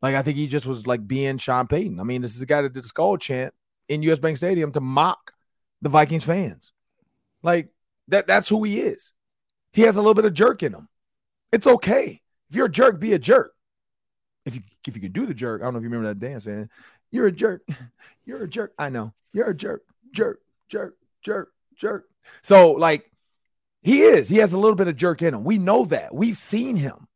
Like 0.00 0.14
I 0.14 0.22
think 0.22 0.36
he 0.36 0.46
just 0.46 0.66
was 0.66 0.86
like 0.86 1.06
being 1.06 1.38
Sean 1.38 1.66
Payton. 1.66 2.00
I 2.00 2.04
mean, 2.04 2.22
this 2.22 2.36
is 2.36 2.42
a 2.42 2.46
guy 2.46 2.62
that 2.62 2.72
did 2.72 2.84
the 2.84 2.88
skull 2.88 3.16
chant 3.16 3.52
in 3.88 4.02
US 4.02 4.18
Bank 4.18 4.36
Stadium 4.36 4.72
to 4.72 4.80
mock 4.80 5.32
the 5.82 5.88
Vikings 5.88 6.24
fans. 6.24 6.72
Like 7.46 7.68
that 8.08 8.26
that's 8.26 8.48
who 8.48 8.64
he 8.64 8.80
is. 8.80 9.12
He 9.72 9.82
has 9.82 9.96
a 9.96 10.00
little 10.00 10.14
bit 10.14 10.24
of 10.24 10.34
jerk 10.34 10.64
in 10.64 10.74
him. 10.74 10.88
It's 11.52 11.68
okay. 11.68 12.20
If 12.50 12.56
you're 12.56 12.66
a 12.66 12.70
jerk, 12.70 12.98
be 12.98 13.12
a 13.12 13.20
jerk. 13.20 13.52
If 14.44 14.56
you 14.56 14.62
if 14.86 14.96
you 14.96 15.00
can 15.00 15.12
do 15.12 15.26
the 15.26 15.32
jerk, 15.32 15.62
I 15.62 15.64
don't 15.64 15.74
know 15.74 15.78
if 15.78 15.84
you 15.84 15.90
remember 15.90 16.08
that 16.08 16.18
dance, 16.18 16.44
man. 16.46 16.68
You're 17.12 17.28
a 17.28 17.32
jerk. 17.32 17.62
You're 18.26 18.42
a 18.42 18.48
jerk. 18.48 18.72
I 18.76 18.88
know. 18.88 19.14
You're 19.32 19.50
a 19.50 19.54
jerk. 19.54 19.82
Jerk. 20.12 20.40
Jerk. 20.68 20.96
Jerk. 21.22 21.52
Jerk. 21.76 22.08
So 22.42 22.72
like 22.72 23.08
he 23.82 24.02
is. 24.02 24.28
He 24.28 24.38
has 24.38 24.52
a 24.52 24.58
little 24.58 24.74
bit 24.74 24.88
of 24.88 24.96
jerk 24.96 25.22
in 25.22 25.32
him. 25.32 25.44
We 25.44 25.58
know 25.58 25.84
that. 25.84 26.12
We've 26.12 26.36
seen 26.36 26.76
him. 26.76 27.06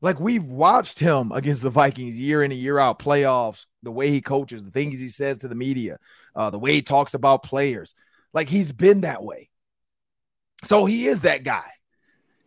Like 0.00 0.20
we've 0.20 0.44
watched 0.44 1.00
him 1.00 1.32
against 1.32 1.62
the 1.62 1.70
Vikings 1.70 2.16
year 2.16 2.44
in 2.44 2.52
and 2.52 2.60
year 2.60 2.78
out, 2.78 3.00
playoffs, 3.00 3.66
the 3.82 3.90
way 3.90 4.10
he 4.10 4.20
coaches, 4.20 4.62
the 4.62 4.70
things 4.70 5.00
he 5.00 5.08
says 5.08 5.38
to 5.38 5.48
the 5.48 5.56
media, 5.56 5.98
uh, 6.36 6.50
the 6.50 6.60
way 6.60 6.74
he 6.74 6.82
talks 6.82 7.14
about 7.14 7.42
players. 7.42 7.92
Like 8.32 8.48
he's 8.48 8.70
been 8.70 9.00
that 9.00 9.24
way. 9.24 9.48
So 10.64 10.84
he 10.84 11.06
is 11.06 11.20
that 11.20 11.44
guy. 11.44 11.70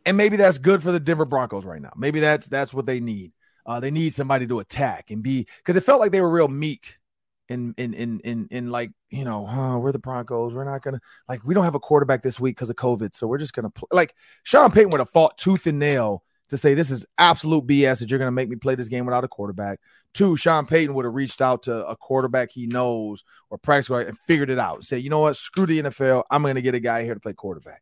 And 0.06 0.16
maybe 0.16 0.38
that's 0.38 0.58
good 0.58 0.82
for 0.82 0.92
the 0.92 1.00
Denver 1.00 1.26
Broncos 1.26 1.66
right 1.66 1.82
now. 1.82 1.92
Maybe 1.98 2.20
that's 2.20 2.48
that's 2.48 2.74
what 2.74 2.86
they 2.86 3.00
need. 3.00 3.34
Uh, 3.66 3.82
they 3.82 3.92
need 3.92 4.14
somebody 4.14 4.48
to 4.48 4.60
attack 4.60 5.12
and 5.12 5.22
be 5.22 5.46
because 5.58 5.76
it 5.76 5.84
felt 5.84 6.00
like 6.00 6.14
they 6.14 6.22
were 6.22 6.30
real 6.30 6.48
meek 6.48 6.98
in 7.50 7.74
in 7.78 7.94
in 7.94 8.20
in 8.22 8.48
in 8.50 8.70
like 8.70 8.92
you 9.10 9.26
know 9.26 9.46
oh, 9.50 9.80
we're 9.80 9.92
the 9.92 10.00
Broncos. 10.00 10.54
We're 10.54 10.64
not 10.64 10.82
gonna 10.82 11.02
like 11.28 11.44
we 11.44 11.54
don't 11.54 11.66
have 11.66 11.76
a 11.76 11.80
quarterback 11.80 12.24
this 12.24 12.40
week 12.40 12.56
because 12.56 12.70
of 12.70 12.78
COVID, 12.78 13.14
so 13.14 13.28
we're 13.28 13.38
just 13.38 13.54
gonna 13.54 13.70
play. 13.70 13.88
Like 13.92 14.16
Sean 14.44 14.72
Payton 14.72 14.92
would 14.92 15.00
have 15.00 15.10
fought 15.10 15.38
tooth 15.38 15.68
and 15.68 15.80
nail 15.80 16.24
to 16.50 16.58
say 16.58 16.74
this 16.74 16.92
is 16.92 17.06
absolute 17.18 17.68
BS 17.68 18.00
that 18.00 18.10
you're 18.10 18.20
to 18.20 18.32
make 18.32 18.50
me 18.50 18.56
play 18.56 18.76
this 18.76 18.88
game 18.88 19.06
without 19.06 19.24
a 19.24 19.28
quarterback. 19.28 19.80
Two, 20.14 20.36
Sean 20.38 20.66
Payton 20.66 20.94
would 20.94 21.06
have 21.06 21.14
reached 21.14 21.42
out 21.42 21.64
to 21.64 21.86
a 21.88 21.96
quarterback 21.96 22.52
he 22.52 22.68
knows 22.68 23.24
or 23.50 23.58
practice 23.58 23.90
and 23.90 24.18
figured 24.20 24.50
it 24.50 24.60
out. 24.60 24.84
Say, 24.86 24.98
you 25.00 25.10
know 25.10 25.20
what, 25.20 25.36
screw 25.36 25.66
the 25.66 25.84
NFL. 25.84 26.24
I'm 26.32 26.44
to 26.44 26.62
get 26.62 26.76
a 26.76 26.80
guy 26.80 27.04
here 27.04 27.14
to 27.14 27.20
play 27.20 27.34
quarterback. 27.34 27.82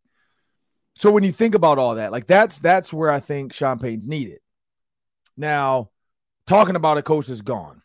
So 0.97 1.11
when 1.11 1.23
you 1.23 1.31
think 1.31 1.55
about 1.55 1.77
all 1.77 1.95
that, 1.95 2.11
like 2.11 2.27
that's 2.27 2.59
that's 2.59 2.93
where 2.93 3.11
I 3.11 3.19
think 3.19 3.53
Sean 3.53 3.79
needed. 3.81 4.39
Now, 5.37 5.89
talking 6.47 6.75
about 6.75 6.97
a 6.97 7.03
coach 7.03 7.27
that's 7.27 7.41
gone 7.41 7.81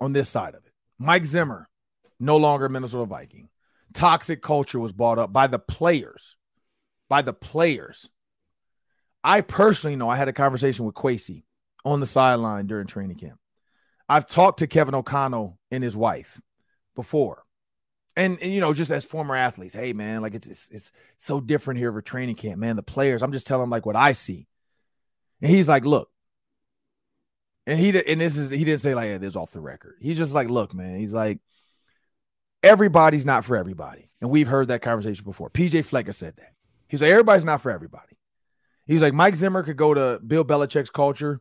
on 0.00 0.12
this 0.12 0.28
side 0.28 0.54
of 0.54 0.64
it, 0.64 0.72
Mike 0.98 1.24
Zimmer, 1.24 1.68
no 2.20 2.36
longer 2.36 2.68
Minnesota 2.68 3.06
Viking. 3.06 3.48
Toxic 3.94 4.42
culture 4.42 4.78
was 4.78 4.92
brought 4.92 5.18
up 5.18 5.32
by 5.32 5.46
the 5.46 5.58
players, 5.58 6.36
by 7.08 7.22
the 7.22 7.32
players 7.32 8.08
I 9.28 9.40
personally 9.40 9.96
know 9.96 10.08
I 10.08 10.16
had 10.16 10.28
a 10.28 10.32
conversation 10.32 10.84
with 10.84 10.94
Kwesi 10.94 11.42
on 11.84 12.00
the 12.00 12.06
sideline 12.06 12.66
during 12.66 12.86
training 12.86 13.18
camp. 13.18 13.38
I've 14.08 14.26
talked 14.26 14.60
to 14.60 14.66
Kevin 14.66 14.94
O'Connell 14.94 15.58
and 15.70 15.84
his 15.84 15.96
wife 15.96 16.40
before. 16.94 17.42
And, 18.18 18.36
and, 18.42 18.52
you 18.52 18.60
know, 18.60 18.74
just 18.74 18.90
as 18.90 19.04
former 19.04 19.36
athletes, 19.36 19.74
hey 19.74 19.92
man, 19.92 20.22
like 20.22 20.34
it's, 20.34 20.48
it's 20.48 20.68
it's 20.72 20.92
so 21.18 21.40
different 21.40 21.78
here 21.78 21.92
for 21.92 22.02
training 22.02 22.34
camp, 22.34 22.58
man. 22.58 22.74
The 22.74 22.82
players, 22.82 23.22
I'm 23.22 23.30
just 23.30 23.46
telling 23.46 23.70
like 23.70 23.86
what 23.86 23.94
I 23.94 24.10
see. 24.10 24.48
And 25.40 25.48
he's 25.48 25.68
like, 25.68 25.84
look, 25.84 26.10
and 27.64 27.78
he 27.78 27.90
and 27.90 28.20
this 28.20 28.36
is 28.36 28.50
he 28.50 28.64
didn't 28.64 28.80
say 28.80 28.92
like 28.96 29.06
yeah, 29.06 29.18
this 29.18 29.36
off 29.36 29.52
the 29.52 29.60
record. 29.60 29.98
He's 30.00 30.16
just 30.16 30.34
like, 30.34 30.48
look, 30.48 30.74
man. 30.74 30.98
He's 30.98 31.12
like, 31.12 31.38
everybody's 32.60 33.24
not 33.24 33.44
for 33.44 33.56
everybody, 33.56 34.10
and 34.20 34.30
we've 34.30 34.48
heard 34.48 34.66
that 34.66 34.82
conversation 34.82 35.24
before. 35.24 35.48
PJ 35.48 35.84
Fleck 35.84 36.12
said 36.12 36.34
that. 36.38 36.54
He's 36.88 37.00
like, 37.00 37.12
everybody's 37.12 37.44
not 37.44 37.60
for 37.60 37.70
everybody. 37.70 38.18
He 38.86 38.94
was 38.94 39.02
like, 39.02 39.14
Mike 39.14 39.36
Zimmer 39.36 39.62
could 39.62 39.76
go 39.76 39.94
to 39.94 40.18
Bill 40.26 40.44
Belichick's 40.44 40.90
culture, 40.90 41.40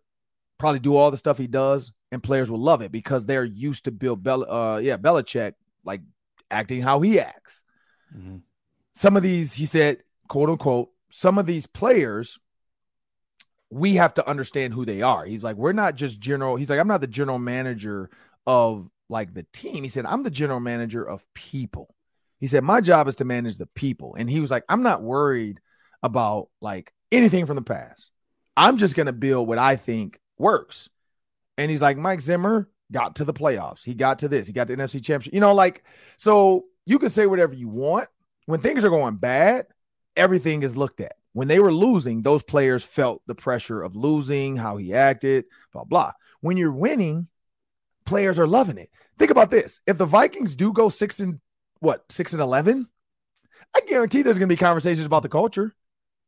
probably 0.59 0.79
do 0.79 0.95
all 0.95 1.09
the 1.09 1.17
stuff 1.17 1.39
he 1.39 1.47
does, 1.47 1.91
and 2.11 2.21
players 2.21 2.51
will 2.51 2.61
love 2.61 2.83
it 2.83 2.91
because 2.91 3.25
they're 3.25 3.45
used 3.45 3.85
to 3.85 3.91
Bill 3.91 4.15
Bel 4.15 4.47
uh 4.47 4.77
yeah, 4.77 4.97
Belichick 4.97 5.53
like 5.83 6.01
acting 6.49 6.81
how 6.81 7.01
he 7.01 7.19
acts. 7.19 7.63
Mm-hmm. 8.15 8.37
Some 8.93 9.17
of 9.17 9.23
these, 9.23 9.53
he 9.53 9.65
said, 9.65 10.03
quote 10.27 10.49
unquote, 10.49 10.89
some 11.09 11.37
of 11.37 11.45
these 11.45 11.67
players, 11.67 12.39
we 13.69 13.95
have 13.95 14.13
to 14.15 14.27
understand 14.27 14.73
who 14.73 14.85
they 14.85 15.01
are. 15.01 15.25
He's 15.25 15.43
like, 15.43 15.55
we're 15.55 15.73
not 15.73 15.95
just 15.95 16.19
general, 16.19 16.55
he's 16.55 16.69
like, 16.69 16.79
I'm 16.79 16.87
not 16.87 17.01
the 17.01 17.07
general 17.07 17.39
manager 17.39 18.09
of 18.45 18.89
like 19.09 19.33
the 19.33 19.45
team. 19.53 19.83
He 19.83 19.89
said, 19.89 20.05
I'm 20.05 20.23
the 20.23 20.29
general 20.29 20.59
manager 20.59 21.03
of 21.03 21.25
people. 21.33 21.93
He 22.39 22.47
said, 22.47 22.63
my 22.63 22.81
job 22.81 23.07
is 23.07 23.15
to 23.17 23.25
manage 23.25 23.57
the 23.57 23.65
people. 23.65 24.15
And 24.17 24.29
he 24.29 24.39
was 24.39 24.51
like, 24.51 24.63
I'm 24.69 24.83
not 24.83 25.01
worried 25.01 25.59
about 26.03 26.49
like 26.61 26.93
anything 27.11 27.45
from 27.45 27.55
the 27.55 27.61
past. 27.61 28.11
I'm 28.55 28.77
just 28.77 28.95
going 28.95 29.07
to 29.07 29.13
build 29.13 29.47
what 29.47 29.57
I 29.57 29.75
think 29.75 30.19
works. 30.37 30.89
And 31.57 31.71
he's 31.71 31.81
like, 31.81 31.97
Mike 31.97 32.21
Zimmer 32.21 32.69
got 32.91 33.15
to 33.15 33.25
the 33.25 33.33
playoffs. 33.33 33.83
He 33.83 33.93
got 33.93 34.19
to 34.19 34.27
this. 34.27 34.47
He 34.47 34.53
got 34.53 34.67
the 34.67 34.75
NFC 34.75 35.03
championship. 35.03 35.33
You 35.33 35.39
know, 35.39 35.53
like, 35.53 35.83
so 36.17 36.65
you 36.85 36.99
can 36.99 37.09
say 37.09 37.25
whatever 37.25 37.53
you 37.53 37.67
want. 37.67 38.09
When 38.45 38.61
things 38.61 38.85
are 38.85 38.89
going 38.89 39.17
bad, 39.17 39.67
everything 40.15 40.63
is 40.63 40.77
looked 40.77 41.01
at. 41.01 41.15
When 41.33 41.47
they 41.47 41.59
were 41.59 41.73
losing, 41.73 42.21
those 42.21 42.41
players 42.43 42.83
felt 42.83 43.21
the 43.27 43.35
pressure 43.35 43.83
of 43.83 43.95
losing, 43.95 44.55
how 44.55 44.77
he 44.77 44.93
acted, 44.93 45.45
blah, 45.73 45.83
blah. 45.83 46.13
When 46.41 46.57
you're 46.57 46.71
winning, 46.71 47.27
players 48.05 48.39
are 48.39 48.47
loving 48.47 48.77
it. 48.77 48.89
Think 49.19 49.31
about 49.31 49.49
this. 49.49 49.81
If 49.85 49.97
the 49.97 50.05
Vikings 50.05 50.55
do 50.55 50.71
go 50.71 50.89
six 50.89 51.19
and 51.19 51.39
what, 51.79 52.09
six 52.11 52.33
and 52.33 52.41
11, 52.41 52.87
I 53.75 53.81
guarantee 53.81 54.21
there's 54.21 54.37
going 54.39 54.49
to 54.49 54.55
be 54.55 54.59
conversations 54.59 55.05
about 55.05 55.23
the 55.23 55.29
culture. 55.29 55.75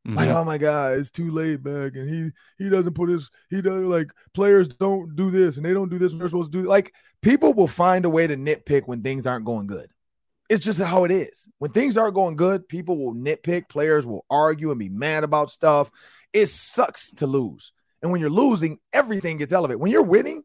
Mm-hmm. 0.07 0.17
Like, 0.17 0.29
oh 0.29 0.45
my 0.45 0.57
God, 0.57 0.97
it's 0.97 1.09
too 1.09 1.29
laid 1.29 1.63
back, 1.63 1.95
and 1.95 2.09
he 2.09 2.31
he 2.63 2.69
doesn't 2.69 2.93
put 2.93 3.09
his 3.09 3.29
he 3.49 3.61
does 3.61 3.81
like 3.83 4.11
players 4.33 4.67
don't 4.67 5.15
do 5.15 5.29
this 5.29 5.57
and 5.57 5.65
they 5.65 5.73
don't 5.73 5.89
do 5.89 5.97
this 5.97 6.11
when 6.11 6.19
they're 6.19 6.29
supposed 6.29 6.53
to 6.53 6.61
do. 6.61 6.67
Like 6.67 6.93
people 7.21 7.53
will 7.53 7.67
find 7.67 8.05
a 8.05 8.09
way 8.09 8.25
to 8.25 8.37
nitpick 8.37 8.83
when 8.87 9.01
things 9.01 9.27
aren't 9.27 9.45
going 9.45 9.67
good. 9.67 9.89
It's 10.49 10.63
just 10.63 10.79
how 10.79 11.03
it 11.03 11.11
is. 11.11 11.47
When 11.59 11.71
things 11.71 11.97
aren't 11.97 12.15
going 12.15 12.37
good, 12.37 12.67
people 12.67 12.97
will 12.97 13.13
nitpick. 13.13 13.67
Players 13.67 14.05
will 14.05 14.25
argue 14.29 14.71
and 14.71 14.79
be 14.79 14.89
mad 14.89 15.23
about 15.23 15.51
stuff. 15.51 15.91
It 16.31 16.47
sucks 16.47 17.11
to 17.13 17.27
lose, 17.27 17.73
and 18.01 18.11
when 18.11 18.21
you're 18.21 18.29
losing, 18.29 18.79
everything 18.93 19.37
gets 19.37 19.51
elevated. 19.51 19.81
When 19.81 19.91
you're 19.91 20.01
winning, 20.01 20.43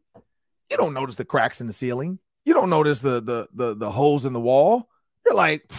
you 0.69 0.77
don't 0.77 0.93
notice 0.93 1.15
the 1.15 1.25
cracks 1.25 1.61
in 1.61 1.67
the 1.67 1.73
ceiling. 1.73 2.19
You 2.43 2.53
don't 2.53 2.69
notice 2.69 2.99
the 2.99 3.21
the 3.21 3.47
the 3.53 3.75
the 3.75 3.91
holes 3.91 4.25
in 4.25 4.33
the 4.33 4.39
wall. 4.39 4.89
You're 5.25 5.35
like, 5.35 5.71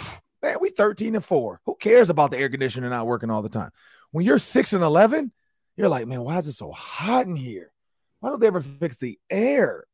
Man, 0.47 0.59
we 0.61 0.71
13 0.71 1.17
and 1.17 1.25
4. 1.25 1.61
Who 1.67 1.75
cares 1.75 2.09
about 2.09 2.31
the 2.31 2.39
air 2.39 2.49
conditioner 2.49 2.89
not 2.89 3.09
working 3.09 3.31
all 3.31 3.43
the 3.43 3.49
time? 3.49 3.73
When 4.13 4.25
you're 4.25 4.39
6 4.39 4.73
and 4.75 4.85
11, 4.85 5.33
you're 5.77 5.89
like, 5.89 6.07
man, 6.07 6.23
why 6.23 6.39
is 6.39 6.47
it 6.47 6.53
so 6.53 6.71
hot 6.71 7.27
in 7.27 7.35
here? 7.35 7.73
Why 8.21 8.31
don't 8.31 8.41
they 8.41 8.47
ever 8.47 8.61
fix 8.61 8.97
the 8.97 9.19
air? 9.29 9.87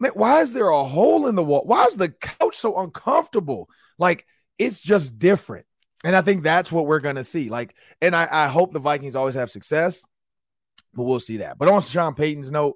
Man, 0.00 0.10
why 0.14 0.40
is 0.40 0.52
there 0.52 0.68
a 0.68 0.82
hole 0.82 1.28
in 1.28 1.36
the 1.36 1.44
wall? 1.44 1.62
Why 1.64 1.84
is 1.84 1.94
the 1.94 2.08
couch 2.08 2.56
so 2.56 2.80
uncomfortable? 2.80 3.68
Like, 3.96 4.26
it's 4.58 4.80
just 4.80 5.16
different. 5.16 5.64
And 6.02 6.16
I 6.16 6.22
think 6.22 6.42
that's 6.42 6.72
what 6.72 6.86
we're 6.86 6.98
going 6.98 7.14
to 7.14 7.22
see. 7.22 7.48
Like, 7.48 7.76
and 8.02 8.16
I, 8.16 8.26
I 8.28 8.46
hope 8.48 8.72
the 8.72 8.80
Vikings 8.80 9.14
always 9.14 9.36
have 9.36 9.52
success, 9.52 10.02
but 10.92 11.04
we'll 11.04 11.20
see 11.20 11.36
that. 11.36 11.56
But 11.56 11.68
on 11.68 11.82
Sean 11.82 12.16
Payton's 12.16 12.50
note, 12.50 12.74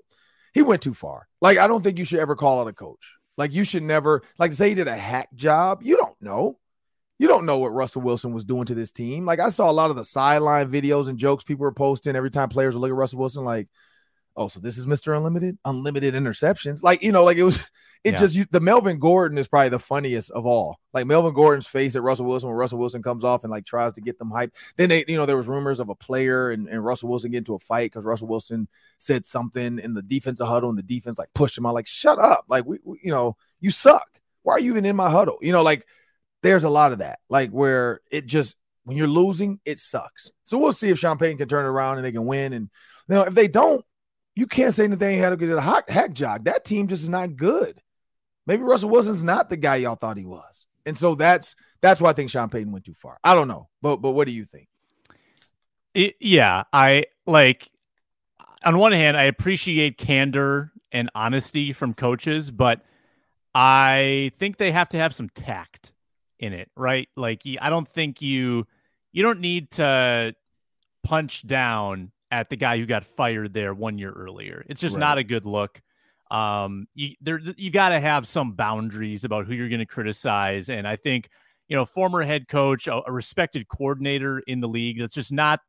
he 0.54 0.62
went 0.62 0.82
too 0.82 0.94
far. 0.94 1.26
Like, 1.40 1.58
I 1.58 1.66
don't 1.66 1.82
think 1.82 1.98
you 1.98 2.04
should 2.04 2.20
ever 2.20 2.36
call 2.36 2.60
out 2.60 2.68
a 2.68 2.72
coach. 2.72 3.14
Like, 3.36 3.52
you 3.52 3.64
should 3.64 3.82
never, 3.82 4.22
like, 4.38 4.52
say 4.52 4.68
he 4.68 4.76
did 4.76 4.86
a 4.86 4.96
hack 4.96 5.30
job. 5.34 5.80
You 5.82 5.96
don't 5.96 6.22
know 6.22 6.58
you 7.18 7.26
don't 7.26 7.46
know 7.46 7.58
what 7.58 7.72
Russell 7.72 8.02
Wilson 8.02 8.32
was 8.32 8.44
doing 8.44 8.66
to 8.66 8.74
this 8.74 8.92
team. 8.92 9.26
Like 9.26 9.40
I 9.40 9.50
saw 9.50 9.70
a 9.70 9.72
lot 9.72 9.90
of 9.90 9.96
the 9.96 10.04
sideline 10.04 10.70
videos 10.70 11.08
and 11.08 11.18
jokes 11.18 11.44
people 11.44 11.64
were 11.64 11.72
posting 11.72 12.14
every 12.14 12.30
time 12.30 12.48
players 12.48 12.74
would 12.74 12.80
look 12.80 12.90
at 12.90 12.96
Russell 12.96 13.18
Wilson 13.18 13.44
like, 13.44 13.68
oh, 14.36 14.46
so 14.46 14.60
this 14.60 14.78
is 14.78 14.86
Mr. 14.86 15.16
Unlimited, 15.16 15.58
unlimited 15.64 16.14
interceptions. 16.14 16.80
Like, 16.84 17.02
you 17.02 17.10
know, 17.10 17.24
like 17.24 17.36
it 17.36 17.42
was, 17.42 17.58
it 18.04 18.12
yeah. 18.12 18.18
just, 18.18 18.36
you, 18.36 18.46
the 18.52 18.60
Melvin 18.60 19.00
Gordon 19.00 19.36
is 19.36 19.48
probably 19.48 19.70
the 19.70 19.80
funniest 19.80 20.30
of 20.30 20.46
all. 20.46 20.78
Like 20.94 21.06
Melvin 21.06 21.34
Gordon's 21.34 21.66
face 21.66 21.96
at 21.96 22.04
Russell 22.04 22.26
Wilson 22.26 22.48
when 22.48 22.56
Russell 22.56 22.78
Wilson 22.78 23.02
comes 23.02 23.24
off 23.24 23.42
and 23.42 23.50
like 23.50 23.66
tries 23.66 23.94
to 23.94 24.00
get 24.00 24.16
them 24.16 24.30
hyped. 24.30 24.52
Then 24.76 24.90
they, 24.90 25.04
you 25.08 25.16
know, 25.16 25.26
there 25.26 25.36
was 25.36 25.48
rumors 25.48 25.80
of 25.80 25.88
a 25.88 25.96
player 25.96 26.52
and, 26.52 26.68
and 26.68 26.84
Russell 26.84 27.08
Wilson 27.08 27.32
get 27.32 27.38
into 27.38 27.54
a 27.54 27.58
fight 27.58 27.90
because 27.90 28.04
Russell 28.04 28.28
Wilson 28.28 28.68
said 28.98 29.26
something 29.26 29.80
in 29.80 29.92
the 29.92 30.02
defensive 30.02 30.46
huddle 30.46 30.70
and 30.70 30.78
the 30.78 30.84
defense 30.84 31.18
like 31.18 31.34
pushed 31.34 31.58
him 31.58 31.66
out, 31.66 31.74
like, 31.74 31.88
shut 31.88 32.20
up. 32.20 32.44
Like, 32.48 32.64
we, 32.64 32.78
we 32.84 33.00
you 33.02 33.10
know, 33.10 33.36
you 33.58 33.72
suck. 33.72 34.06
Why 34.44 34.54
are 34.54 34.60
you 34.60 34.70
even 34.70 34.84
in 34.84 34.94
my 34.94 35.10
huddle? 35.10 35.38
You 35.42 35.50
know, 35.50 35.62
like 35.62 35.84
there's 36.42 36.64
a 36.64 36.70
lot 36.70 36.92
of 36.92 36.98
that, 36.98 37.18
like 37.28 37.50
where 37.50 38.00
it 38.10 38.26
just 38.26 38.56
When 38.84 38.96
you're 38.96 39.06
losing, 39.06 39.60
it 39.66 39.78
sucks. 39.78 40.30
So 40.44 40.56
we'll 40.56 40.72
see 40.72 40.88
if 40.88 40.98
Sean 40.98 41.18
Payton 41.18 41.36
can 41.36 41.48
turn 41.48 41.66
around 41.66 41.96
and 41.96 42.04
they 42.04 42.12
can 42.12 42.24
win. 42.24 42.54
And 42.54 42.70
you 43.08 43.20
if 43.20 43.34
they 43.34 43.46
don't, 43.46 43.84
you 44.34 44.46
can't 44.46 44.74
say 44.74 44.86
that 44.86 44.98
they 44.98 45.16
had 45.16 45.32
a 45.42 45.60
hack, 45.60 45.90
hack 45.90 46.12
job. 46.14 46.44
That 46.44 46.64
team 46.64 46.88
just 46.88 47.02
is 47.02 47.08
not 47.08 47.36
good. 47.36 47.82
Maybe 48.46 48.62
Russell 48.62 48.88
Wilson's 48.88 49.22
not 49.22 49.50
the 49.50 49.58
guy 49.58 49.76
y'all 49.76 49.96
thought 49.96 50.16
he 50.16 50.24
was. 50.24 50.64
And 50.86 50.96
so 50.96 51.14
that's 51.14 51.54
that's 51.82 52.00
why 52.00 52.10
I 52.10 52.12
think 52.14 52.30
Sean 52.30 52.48
Payton 52.48 52.72
went 52.72 52.86
too 52.86 52.94
far. 52.98 53.18
I 53.22 53.34
don't 53.34 53.48
know, 53.48 53.68
but 53.82 53.96
but 53.98 54.12
what 54.12 54.26
do 54.26 54.32
you 54.32 54.46
think? 54.46 54.68
It, 55.92 56.14
yeah, 56.18 56.64
I 56.72 57.06
like. 57.26 57.70
On 58.64 58.78
one 58.78 58.92
hand, 58.92 59.18
I 59.18 59.24
appreciate 59.24 59.98
candor 59.98 60.72
and 60.90 61.10
honesty 61.14 61.74
from 61.74 61.92
coaches, 61.92 62.50
but 62.50 62.80
I 63.54 64.32
think 64.38 64.56
they 64.56 64.72
have 64.72 64.88
to 64.90 64.96
have 64.96 65.14
some 65.14 65.28
tact 65.28 65.92
in 66.38 66.52
it, 66.52 66.70
right? 66.76 67.08
Like, 67.16 67.42
I 67.60 67.70
don't 67.70 67.88
think 67.88 68.22
you 68.22 68.66
you 69.12 69.22
don't 69.22 69.40
need 69.40 69.70
to 69.72 70.34
punch 71.02 71.46
down 71.46 72.12
at 72.30 72.50
the 72.50 72.56
guy 72.56 72.78
who 72.78 72.86
got 72.86 73.04
fired 73.04 73.52
there 73.54 73.72
one 73.72 73.98
year 73.98 74.12
earlier. 74.12 74.64
It's 74.68 74.80
just 74.80 74.96
right. 74.96 75.00
not 75.00 75.18
a 75.18 75.24
good 75.24 75.46
look. 75.46 75.80
Um, 76.30 76.86
you 76.94 77.14
there 77.20 77.40
you 77.56 77.70
got 77.70 77.90
to 77.90 78.00
have 78.00 78.28
some 78.28 78.52
boundaries 78.52 79.24
about 79.24 79.46
who 79.46 79.54
you're 79.54 79.70
going 79.70 79.78
to 79.80 79.86
criticize, 79.86 80.68
and 80.68 80.86
I 80.86 80.96
think 80.96 81.30
you 81.68 81.76
know, 81.76 81.84
former 81.84 82.22
head 82.22 82.48
coach, 82.48 82.86
a, 82.86 83.02
a 83.06 83.12
respected 83.12 83.68
coordinator 83.68 84.40
in 84.40 84.60
the 84.60 84.68
league. 84.68 84.98
That's 84.98 85.14
just 85.14 85.32
not 85.32 85.60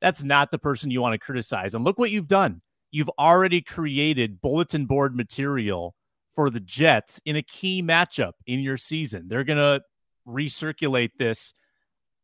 that's 0.00 0.22
not 0.22 0.50
the 0.50 0.58
person 0.58 0.90
you 0.90 1.00
want 1.00 1.14
to 1.14 1.18
criticize. 1.18 1.74
And 1.74 1.84
look 1.84 1.98
what 1.98 2.10
you've 2.10 2.28
done. 2.28 2.62
You've 2.90 3.10
already 3.18 3.60
created 3.60 4.40
bulletin 4.40 4.86
board 4.86 5.16
material 5.16 5.94
for 6.34 6.50
the 6.50 6.60
Jets 6.60 7.20
in 7.24 7.36
a 7.36 7.42
key 7.42 7.82
matchup 7.82 8.32
in 8.46 8.60
your 8.60 8.76
season. 8.76 9.26
They're 9.26 9.44
going 9.44 9.58
to 9.58 9.82
recirculate 10.28 11.12
this 11.18 11.54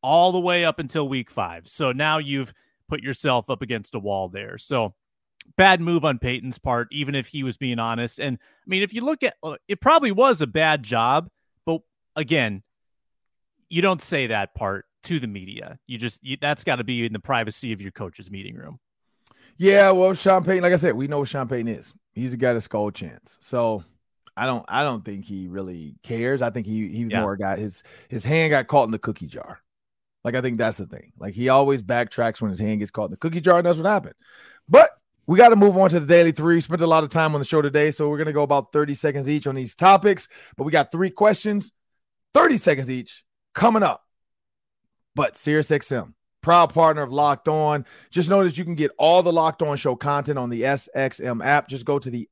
all 0.02 0.32
the 0.32 0.40
way 0.40 0.64
up 0.64 0.78
until 0.78 1.08
week 1.08 1.30
five. 1.30 1.66
So 1.66 1.92
now 1.92 2.18
you've 2.18 2.52
put 2.88 3.02
yourself 3.02 3.48
up 3.48 3.62
against 3.62 3.94
a 3.94 3.98
wall 3.98 4.28
there. 4.28 4.58
So 4.58 4.94
bad 5.56 5.80
move 5.80 6.04
on 6.04 6.18
Payton's 6.18 6.58
part, 6.58 6.88
even 6.92 7.14
if 7.14 7.26
he 7.26 7.42
was 7.42 7.56
being 7.56 7.78
honest. 7.78 8.20
And 8.20 8.38
I 8.38 8.66
mean, 8.68 8.82
if 8.82 8.92
you 8.92 9.00
look 9.00 9.22
at 9.22 9.34
uh, 9.42 9.56
it, 9.68 9.80
probably 9.80 10.12
was 10.12 10.42
a 10.42 10.46
bad 10.46 10.82
job. 10.82 11.28
But 11.64 11.80
again, 12.16 12.62
you 13.68 13.82
don't 13.82 14.02
say 14.02 14.28
that 14.28 14.54
part 14.54 14.86
to 15.04 15.18
the 15.18 15.26
media. 15.26 15.78
You 15.86 15.98
just 15.98 16.22
you, 16.22 16.36
that's 16.40 16.64
got 16.64 16.76
to 16.76 16.84
be 16.84 17.06
in 17.06 17.12
the 17.12 17.18
privacy 17.18 17.72
of 17.72 17.80
your 17.80 17.92
coach's 17.92 18.30
meeting 18.30 18.54
room. 18.54 18.78
Yeah, 19.56 19.92
well, 19.92 20.14
Sean 20.14 20.44
Payton, 20.44 20.62
like 20.62 20.72
I 20.72 20.76
said, 20.76 20.94
we 20.94 21.06
know 21.06 21.20
what 21.20 21.28
Sean 21.28 21.48
Payton 21.48 21.68
is. 21.68 21.94
He's 22.12 22.34
a 22.34 22.36
guy 22.36 22.52
that's 22.52 22.64
skull 22.64 22.90
chance. 22.90 23.36
So 23.40 23.84
I 24.36 24.46
don't 24.46 24.64
I 24.68 24.82
don't 24.82 25.04
think 25.04 25.24
he 25.24 25.46
really 25.48 25.96
cares. 26.02 26.42
I 26.42 26.50
think 26.50 26.66
he 26.66 26.88
he 26.88 27.04
yeah. 27.04 27.20
more 27.20 27.36
got 27.36 27.58
his 27.58 27.82
his 28.08 28.24
hand 28.24 28.50
got 28.50 28.66
caught 28.66 28.84
in 28.84 28.90
the 28.90 28.98
cookie 28.98 29.26
jar. 29.26 29.60
Like 30.24 30.34
I 30.34 30.40
think 30.40 30.58
that's 30.58 30.78
the 30.78 30.86
thing. 30.86 31.12
Like 31.18 31.34
he 31.34 31.48
always 31.48 31.82
backtracks 31.82 32.40
when 32.40 32.50
his 32.50 32.58
hand 32.58 32.80
gets 32.80 32.90
caught 32.90 33.06
in 33.06 33.10
the 33.12 33.16
cookie 33.16 33.40
jar, 33.40 33.58
and 33.58 33.66
that's 33.66 33.76
what 33.76 33.86
happened. 33.86 34.14
But 34.68 34.90
we 35.26 35.38
got 35.38 35.50
to 35.50 35.56
move 35.56 35.76
on 35.76 35.90
to 35.90 36.00
the 36.00 36.06
daily 36.06 36.32
three. 36.32 36.60
Spent 36.60 36.82
a 36.82 36.86
lot 36.86 37.04
of 37.04 37.10
time 37.10 37.34
on 37.34 37.40
the 37.40 37.46
show 37.46 37.62
today, 37.62 37.90
so 37.90 38.08
we're 38.08 38.18
gonna 38.18 38.32
go 38.32 38.42
about 38.42 38.72
30 38.72 38.94
seconds 38.94 39.28
each 39.28 39.46
on 39.46 39.54
these 39.54 39.74
topics. 39.74 40.28
But 40.56 40.64
we 40.64 40.72
got 40.72 40.90
three 40.90 41.10
questions, 41.10 41.72
30 42.32 42.58
seconds 42.58 42.90
each 42.90 43.24
coming 43.54 43.82
up. 43.82 44.04
But 45.14 45.34
SiriusXM, 45.34 46.12
proud 46.40 46.74
partner 46.74 47.02
of 47.02 47.12
Locked 47.12 47.48
On. 47.48 47.86
Just 48.10 48.28
know 48.28 48.42
that 48.42 48.58
you 48.58 48.64
can 48.64 48.74
get 48.74 48.90
all 48.98 49.22
the 49.22 49.32
Locked 49.32 49.62
On 49.62 49.76
show 49.76 49.94
content 49.94 50.38
on 50.38 50.50
the 50.50 50.62
SXM 50.62 51.44
app. 51.44 51.68
Just 51.68 51.84
go 51.84 51.98
to 51.98 52.10
the 52.10 52.28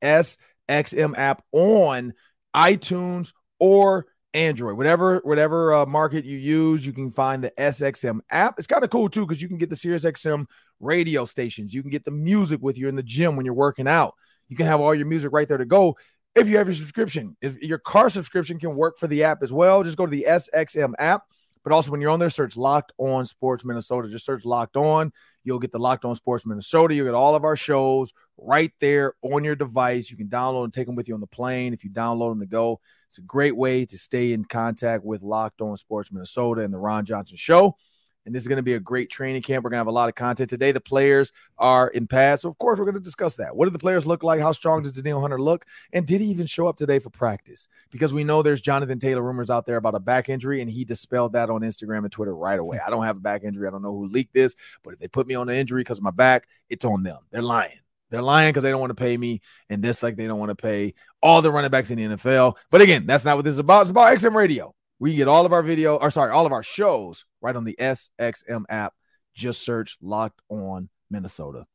SXM 0.69 1.17
app 1.17 1.43
on 1.51 2.13
iTunes 2.55 3.33
or 3.59 4.05
Android, 4.33 4.77
whatever 4.77 5.21
whatever 5.23 5.73
uh, 5.73 5.85
market 5.85 6.25
you 6.25 6.37
use, 6.37 6.85
you 6.85 6.91
can 6.91 7.11
find 7.11 7.43
the 7.43 7.51
SXM 7.51 8.19
app. 8.31 8.55
It's 8.57 8.67
kind 8.67 8.83
of 8.83 8.89
cool 8.89 9.07
too 9.07 9.25
because 9.25 9.41
you 9.41 9.47
can 9.47 9.57
get 9.57 9.69
the 9.69 9.75
SiriusXM 9.75 10.45
radio 10.79 11.25
stations. 11.25 11.73
You 11.73 11.81
can 11.81 11.91
get 11.91 12.03
the 12.03 12.11
music 12.11 12.61
with 12.61 12.77
you 12.77 12.87
in 12.87 12.95
the 12.95 13.03
gym 13.03 13.35
when 13.35 13.45
you're 13.45 13.53
working 13.53 13.87
out. 13.87 14.15
You 14.49 14.57
can 14.57 14.65
have 14.65 14.81
all 14.81 14.95
your 14.95 15.05
music 15.05 15.31
right 15.31 15.47
there 15.47 15.57
to 15.57 15.65
go 15.65 15.97
if 16.35 16.47
you 16.47 16.57
have 16.57 16.67
your 16.67 16.73
subscription. 16.73 17.37
If 17.41 17.61
your 17.61 17.77
car 17.77 18.09
subscription 18.09 18.59
can 18.59 18.75
work 18.75 18.97
for 18.97 19.07
the 19.07 19.23
app 19.23 19.43
as 19.43 19.53
well, 19.53 19.83
just 19.83 19.97
go 19.97 20.05
to 20.05 20.11
the 20.11 20.25
SXM 20.27 20.93
app. 20.97 21.23
But 21.63 21.71
also, 21.71 21.91
when 21.91 22.01
you're 22.01 22.09
on 22.09 22.19
there, 22.19 22.29
search 22.29 22.57
Locked 22.57 22.91
On 22.97 23.25
Sports 23.25 23.63
Minnesota. 23.63 24.09
Just 24.09 24.25
search 24.25 24.45
Locked 24.45 24.75
On. 24.75 25.11
You'll 25.43 25.59
get 25.59 25.71
the 25.71 25.79
Locked 25.79 26.05
On 26.05 26.15
Sports 26.15 26.45
Minnesota. 26.45 26.93
You'll 26.93 27.05
get 27.05 27.13
all 27.13 27.35
of 27.35 27.45
our 27.45 27.55
shows 27.55 28.13
right 28.37 28.71
there 28.79 29.13
on 29.21 29.43
your 29.43 29.55
device. 29.55 30.09
You 30.09 30.17
can 30.17 30.27
download 30.27 30.65
and 30.65 30.73
take 30.73 30.87
them 30.87 30.95
with 30.95 31.07
you 31.07 31.13
on 31.13 31.21
the 31.21 31.27
plane 31.27 31.73
if 31.73 31.83
you 31.83 31.89
download 31.89 32.31
them 32.31 32.41
to 32.41 32.45
go. 32.45 32.79
It's 33.07 33.17
a 33.17 33.21
great 33.21 33.55
way 33.55 33.85
to 33.85 33.97
stay 33.97 34.33
in 34.33 34.43
contact 34.43 35.05
with 35.05 35.21
Locked 35.21 35.61
On 35.61 35.77
Sports 35.77 36.11
Minnesota 36.11 36.61
and 36.61 36.73
the 36.73 36.79
Ron 36.79 37.05
Johnson 37.05 37.37
Show 37.37 37.77
and 38.25 38.33
this 38.33 38.43
is 38.43 38.47
going 38.47 38.57
to 38.57 38.63
be 38.63 38.73
a 38.73 38.79
great 38.79 39.09
training 39.09 39.41
camp. 39.41 39.63
We're 39.63 39.69
going 39.69 39.77
to 39.77 39.81
have 39.81 39.87
a 39.87 39.91
lot 39.91 40.09
of 40.09 40.15
content 40.15 40.49
today. 40.49 40.71
The 40.71 40.81
players 40.81 41.31
are 41.57 41.89
in 41.89 42.07
pads, 42.07 42.43
so 42.43 42.49
of 42.49 42.57
course 42.57 42.79
we're 42.79 42.85
going 42.85 42.95
to 42.95 43.01
discuss 43.01 43.35
that. 43.35 43.55
What 43.55 43.65
do 43.65 43.71
the 43.71 43.79
players 43.79 44.05
look 44.05 44.23
like? 44.23 44.39
How 44.39 44.51
strong 44.51 44.83
does 44.83 44.93
Danielle 44.93 45.21
Hunter 45.21 45.41
look? 45.41 45.65
And 45.91 46.05
did 46.05 46.21
he 46.21 46.27
even 46.27 46.45
show 46.45 46.67
up 46.67 46.77
today 46.77 46.99
for 46.99 47.09
practice? 47.09 47.67
Because 47.91 48.13
we 48.13 48.23
know 48.23 48.41
there's 48.41 48.61
Jonathan 48.61 48.99
Taylor 48.99 49.21
rumors 49.21 49.49
out 49.49 49.65
there 49.65 49.77
about 49.77 49.95
a 49.95 49.99
back 49.99 50.29
injury, 50.29 50.61
and 50.61 50.69
he 50.69 50.85
dispelled 50.85 51.33
that 51.33 51.49
on 51.49 51.61
Instagram 51.61 51.99
and 51.99 52.11
Twitter 52.11 52.35
right 52.35 52.59
away. 52.59 52.79
I 52.85 52.89
don't 52.89 53.03
have 53.03 53.17
a 53.17 53.21
back 53.21 53.43
injury. 53.43 53.67
I 53.67 53.71
don't 53.71 53.81
know 53.81 53.93
who 53.93 54.07
leaked 54.07 54.33
this, 54.33 54.55
but 54.83 54.93
if 54.93 54.99
they 54.99 55.07
put 55.07 55.27
me 55.27 55.35
on 55.35 55.47
the 55.47 55.55
injury 55.55 55.81
because 55.81 55.97
of 55.97 56.03
my 56.03 56.11
back, 56.11 56.47
it's 56.69 56.85
on 56.85 57.03
them. 57.03 57.19
They're 57.31 57.41
lying. 57.41 57.79
They're 58.09 58.21
lying 58.21 58.49
because 58.49 58.61
they 58.61 58.69
don't 58.69 58.79
want 58.79 58.91
to 58.91 58.95
pay 58.95 59.17
me, 59.17 59.41
and 59.69 59.81
this 59.81 60.03
like 60.03 60.15
they 60.15 60.27
don't 60.27 60.37
want 60.37 60.49
to 60.49 60.55
pay 60.55 60.93
all 61.21 61.41
the 61.41 61.51
running 61.51 61.71
backs 61.71 61.89
in 61.89 61.97
the 61.97 62.15
NFL. 62.15 62.57
But 62.69 62.81
again, 62.81 63.07
that's 63.07 63.25
not 63.25 63.37
what 63.37 63.43
this 63.43 63.53
is 63.53 63.59
about. 63.59 63.81
It's 63.81 63.89
about 63.89 64.15
XM 64.15 64.35
Radio. 64.35 64.75
We 64.99 65.15
get 65.15 65.27
all 65.27 65.45
of 65.45 65.53
our 65.53 65.63
video, 65.63 65.97
or 65.97 66.11
sorry, 66.11 66.31
all 66.31 66.45
of 66.45 66.51
our 66.51 66.63
shows 66.63 67.25
right 67.41 67.55
on 67.55 67.63
the 67.63 67.77
SXM 67.79 68.63
app. 68.69 68.93
Just 69.33 69.63
search 69.63 69.97
Locked 70.01 70.41
On 70.49 70.89
Minnesota. 71.09 71.65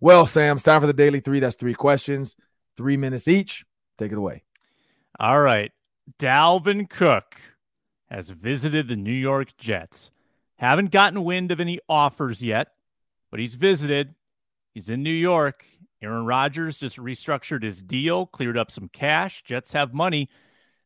Well, 0.00 0.26
Sam, 0.26 0.56
it's 0.56 0.64
time 0.64 0.80
for 0.80 0.86
the 0.86 0.92
daily 0.92 1.20
three. 1.20 1.40
That's 1.40 1.56
three 1.56 1.74
questions, 1.74 2.36
three 2.76 2.96
minutes 2.96 3.28
each. 3.28 3.64
Take 3.98 4.12
it 4.12 4.18
away. 4.18 4.44
All 5.18 5.40
right. 5.40 5.72
Dalvin 6.18 6.88
Cook 6.88 7.36
has 8.08 8.30
visited 8.30 8.88
the 8.88 8.96
New 8.96 9.12
York 9.12 9.56
Jets. 9.58 10.10
Haven't 10.56 10.90
gotten 10.90 11.24
wind 11.24 11.52
of 11.52 11.60
any 11.60 11.80
offers 11.88 12.42
yet, 12.42 12.68
but 13.30 13.40
he's 13.40 13.54
visited. 13.54 14.14
He's 14.74 14.90
in 14.90 15.02
New 15.02 15.10
York. 15.10 15.64
Aaron 16.02 16.24
Rodgers 16.24 16.78
just 16.78 16.96
restructured 16.96 17.62
his 17.62 17.82
deal, 17.82 18.26
cleared 18.26 18.56
up 18.56 18.70
some 18.70 18.88
cash. 18.88 19.42
Jets 19.42 19.72
have 19.72 19.92
money. 19.92 20.30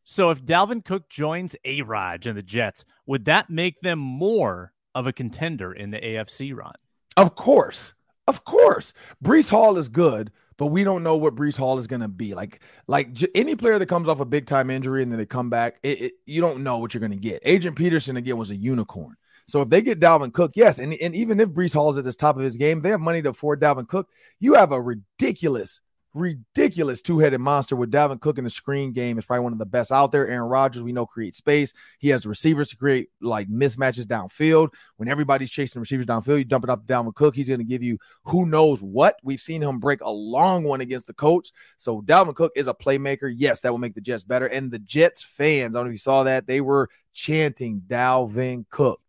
So 0.07 0.29
if 0.29 0.45
Dalvin 0.45 0.85
Cook 0.85 1.09
joins 1.09 1.55
A 1.65 1.81
Raj 1.81 2.27
and 2.27 2.37
the 2.37 2.43
Jets, 2.43 2.85
would 3.07 3.25
that 3.25 3.49
make 3.49 3.79
them 3.79 3.97
more 3.97 4.71
of 4.93 5.07
a 5.07 5.11
contender 5.11 5.73
in 5.73 5.89
the 5.89 5.97
AFC 5.97 6.55
run? 6.55 6.75
Of 7.17 7.33
course. 7.33 7.95
Of 8.27 8.45
course. 8.45 8.93
Breece 9.23 9.49
Hall 9.49 9.79
is 9.79 9.89
good, 9.89 10.31
but 10.57 10.67
we 10.67 10.83
don't 10.83 11.01
know 11.01 11.17
what 11.17 11.33
Breece 11.33 11.57
Hall 11.57 11.79
is 11.79 11.87
going 11.87 12.01
to 12.01 12.07
be. 12.07 12.35
Like, 12.35 12.61
like 12.85 13.13
j- 13.13 13.29
any 13.33 13.55
player 13.55 13.79
that 13.79 13.87
comes 13.87 14.07
off 14.07 14.19
a 14.19 14.25
big 14.25 14.45
time 14.45 14.69
injury 14.69 15.01
and 15.01 15.11
then 15.11 15.17
they 15.17 15.25
come 15.25 15.49
back, 15.49 15.79
it, 15.81 15.99
it, 15.99 16.13
you 16.27 16.39
don't 16.39 16.61
know 16.61 16.77
what 16.77 16.93
you're 16.93 16.99
going 16.99 17.11
to 17.11 17.17
get. 17.17 17.41
Adrian 17.43 17.73
Peterson 17.73 18.15
again 18.15 18.37
was 18.37 18.51
a 18.51 18.55
unicorn. 18.55 19.15
So 19.47 19.63
if 19.63 19.69
they 19.69 19.81
get 19.81 19.99
Dalvin 19.99 20.33
Cook, 20.33 20.51
yes, 20.53 20.77
and, 20.77 20.93
and 21.01 21.15
even 21.15 21.39
if 21.39 21.49
Breece 21.49 21.73
Hall 21.73 21.89
is 21.89 21.97
at 21.97 22.03
the 22.03 22.13
top 22.13 22.37
of 22.37 22.43
his 22.43 22.57
game, 22.57 22.79
they 22.79 22.89
have 22.89 23.01
money 23.01 23.23
to 23.23 23.29
afford 23.29 23.59
Dalvin 23.59 23.87
Cook. 23.87 24.07
You 24.39 24.53
have 24.53 24.71
a 24.71 24.79
ridiculous 24.79 25.81
ridiculous 26.15 27.01
two-headed 27.01 27.39
monster 27.41 27.75
with 27.75 27.91
Dalvin 27.91 28.21
Cook 28.21 28.37
in 28.37 28.45
the 28.45 28.49
screen 28.49 28.93
game 28.93 29.19
is 29.19 29.25
probably 29.25 29.43
one 29.43 29.53
of 29.53 29.59
the 29.59 29.65
best 29.65 29.91
out 29.91 30.11
there. 30.11 30.27
Aaron 30.27 30.49
Rodgers, 30.49 30.81
we 30.81 30.93
know, 30.93 31.05
creates 31.05 31.37
space. 31.37 31.73
He 31.99 32.09
has 32.09 32.25
receivers 32.25 32.69
to 32.69 32.77
create 32.77 33.09
like 33.21 33.49
mismatches 33.49 34.05
downfield. 34.05 34.69
When 34.95 35.09
everybody's 35.09 35.51
chasing 35.51 35.81
receivers 35.81 36.05
downfield, 36.05 36.37
you 36.37 36.45
dump 36.45 36.63
it 36.63 36.69
up 36.69 36.87
to 36.87 36.93
Dalvin 36.93 37.13
Cook. 37.13 37.35
He's 37.35 37.49
going 37.49 37.59
to 37.59 37.65
give 37.65 37.83
you 37.83 37.97
who 38.23 38.45
knows 38.45 38.81
what. 38.81 39.17
We've 39.23 39.39
seen 39.39 39.61
him 39.61 39.79
break 39.79 40.01
a 40.01 40.09
long 40.09 40.63
one 40.63 40.81
against 40.81 41.07
the 41.07 41.13
Colts. 41.13 41.51
So 41.77 42.01
Dalvin 42.01 42.35
Cook 42.35 42.53
is 42.55 42.67
a 42.67 42.73
playmaker. 42.73 43.31
Yes, 43.35 43.61
that 43.61 43.71
will 43.71 43.79
make 43.79 43.93
the 43.93 44.01
Jets 44.01 44.23
better. 44.23 44.47
And 44.47 44.71
the 44.71 44.79
Jets 44.79 45.21
fans, 45.21 45.75
I 45.75 45.79
don't 45.79 45.85
know 45.85 45.89
if 45.89 45.95
you 45.95 45.97
saw 45.97 46.23
that, 46.23 46.47
they 46.47 46.61
were 46.61 46.89
chanting 47.13 47.81
Dalvin 47.87 48.65
Cook. 48.69 49.01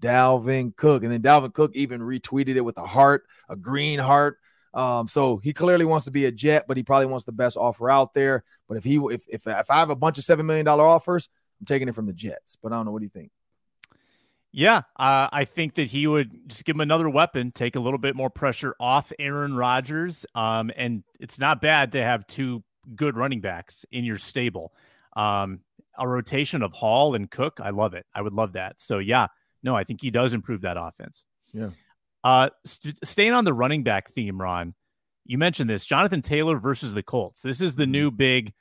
Dalvin 0.00 0.76
Cook. 0.76 1.02
And 1.02 1.12
then 1.12 1.22
Dalvin 1.22 1.52
Cook 1.52 1.72
even 1.74 2.00
retweeted 2.00 2.56
it 2.56 2.64
with 2.64 2.76
a 2.78 2.86
heart, 2.86 3.24
a 3.48 3.56
green 3.56 3.98
heart. 3.98 4.38
Um, 4.74 5.08
so 5.08 5.36
he 5.36 5.52
clearly 5.52 5.84
wants 5.84 6.06
to 6.06 6.10
be 6.10 6.24
a 6.24 6.32
Jet, 6.32 6.64
but 6.66 6.76
he 6.76 6.82
probably 6.82 7.06
wants 7.06 7.24
the 7.24 7.32
best 7.32 7.56
offer 7.56 7.90
out 7.90 8.14
there. 8.14 8.44
But 8.68 8.78
if 8.78 8.84
he 8.84 8.96
if 8.96 9.22
if, 9.28 9.46
if 9.46 9.70
I 9.70 9.78
have 9.78 9.90
a 9.90 9.96
bunch 9.96 10.18
of 10.18 10.24
seven 10.24 10.46
million 10.46 10.64
dollar 10.64 10.86
offers, 10.86 11.28
I'm 11.60 11.66
taking 11.66 11.88
it 11.88 11.94
from 11.94 12.06
the 12.06 12.12
Jets. 12.12 12.56
But 12.62 12.72
I 12.72 12.76
don't 12.76 12.86
know. 12.86 12.92
What 12.92 13.00
do 13.00 13.04
you 13.04 13.10
think? 13.10 13.30
Yeah, 14.54 14.82
uh, 14.98 15.28
I 15.32 15.46
think 15.46 15.74
that 15.76 15.84
he 15.84 16.06
would 16.06 16.48
just 16.48 16.66
give 16.66 16.76
him 16.76 16.82
another 16.82 17.08
weapon, 17.08 17.52
take 17.52 17.74
a 17.74 17.80
little 17.80 17.98
bit 17.98 18.14
more 18.14 18.28
pressure 18.28 18.74
off 18.78 19.10
Aaron 19.18 19.56
Rodgers. 19.56 20.26
Um, 20.34 20.70
and 20.76 21.04
it's 21.18 21.38
not 21.38 21.62
bad 21.62 21.92
to 21.92 22.02
have 22.02 22.26
two 22.26 22.62
good 22.94 23.16
running 23.16 23.40
backs 23.40 23.86
in 23.90 24.04
your 24.04 24.18
stable. 24.18 24.74
Um, 25.16 25.60
a 25.98 26.06
rotation 26.06 26.62
of 26.62 26.72
Hall 26.72 27.14
and 27.14 27.30
Cook, 27.30 27.60
I 27.62 27.70
love 27.70 27.94
it. 27.94 28.04
I 28.14 28.20
would 28.20 28.34
love 28.34 28.52
that. 28.52 28.78
So 28.78 28.98
yeah, 28.98 29.28
no, 29.62 29.74
I 29.74 29.84
think 29.84 30.02
he 30.02 30.10
does 30.10 30.34
improve 30.34 30.62
that 30.62 30.76
offense. 30.78 31.24
Yeah. 31.52 31.70
Uh, 32.24 32.50
st- 32.64 33.04
staying 33.04 33.32
on 33.32 33.44
the 33.44 33.52
running 33.52 33.82
back 33.82 34.10
theme, 34.12 34.40
Ron, 34.40 34.74
you 35.24 35.38
mentioned 35.38 35.68
this 35.68 35.84
Jonathan 35.84 36.22
Taylor 36.22 36.58
versus 36.58 36.94
the 36.94 37.02
Colts. 37.02 37.42
This 37.42 37.60
is 37.60 37.74
the 37.74 37.86
new 37.86 38.10
mm-hmm. 38.10 38.16
big 38.16 38.52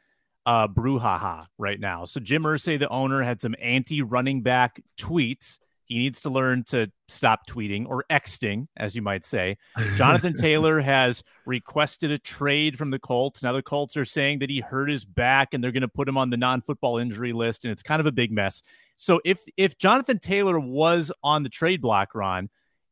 uh, 0.46 0.68
brouhaha 0.68 1.46
right 1.58 1.80
now. 1.80 2.06
So 2.06 2.20
Jim 2.20 2.44
Irsay, 2.44 2.80
the 2.80 2.90
owner, 2.90 3.22
had 3.22 3.42
some 3.42 3.56
anti 3.62 4.02
running 4.02 4.42
back 4.42 4.82
tweets. 5.00 5.58
He 5.86 5.98
needs 5.98 6.22
to 6.22 6.30
learn 6.30 6.64
to 6.70 6.90
stop 7.10 7.46
tweeting 7.46 7.86
or 7.86 8.06
Xting, 8.10 8.68
as 8.78 8.96
you 8.96 9.02
might 9.02 9.26
say. 9.26 9.58
Jonathan 9.98 10.34
Taylor 10.40 10.80
has 10.80 11.22
requested 11.46 12.12
a 12.12 12.18
trade 12.18 12.78
from 12.78 12.92
the 12.92 13.00
Colts. 13.00 13.44
Now 13.44 13.52
the 13.52 13.62
Colts 13.62 13.98
are 13.98 14.06
saying 14.06 14.40
that 14.40 14.50
he 14.50 14.62
hurt 14.62 14.90
his 14.90 15.04
back 15.04 15.54
and 15.54 15.62
they're 15.62 15.74
going 15.74 15.82
to 15.82 15.90
put 15.90 16.08
him 16.08 16.18
on 16.18 16.30
the 16.30 16.38
non-football 16.38 16.98
injury 16.98 17.34
list, 17.34 17.66
and 17.66 17.74
it's 17.74 17.84
kind 17.84 18.00
of 18.00 18.06
a 18.06 18.12
big 18.12 18.32
mess. 18.32 18.64
So 18.96 19.20
if 19.26 19.44
if 19.58 19.78
Jonathan 19.78 20.20
Taylor 20.20 20.60
was 20.60 21.12
on 21.24 21.44
the 21.44 21.50
trade 21.50 21.82
block, 21.82 22.16
Ron, 22.16 22.50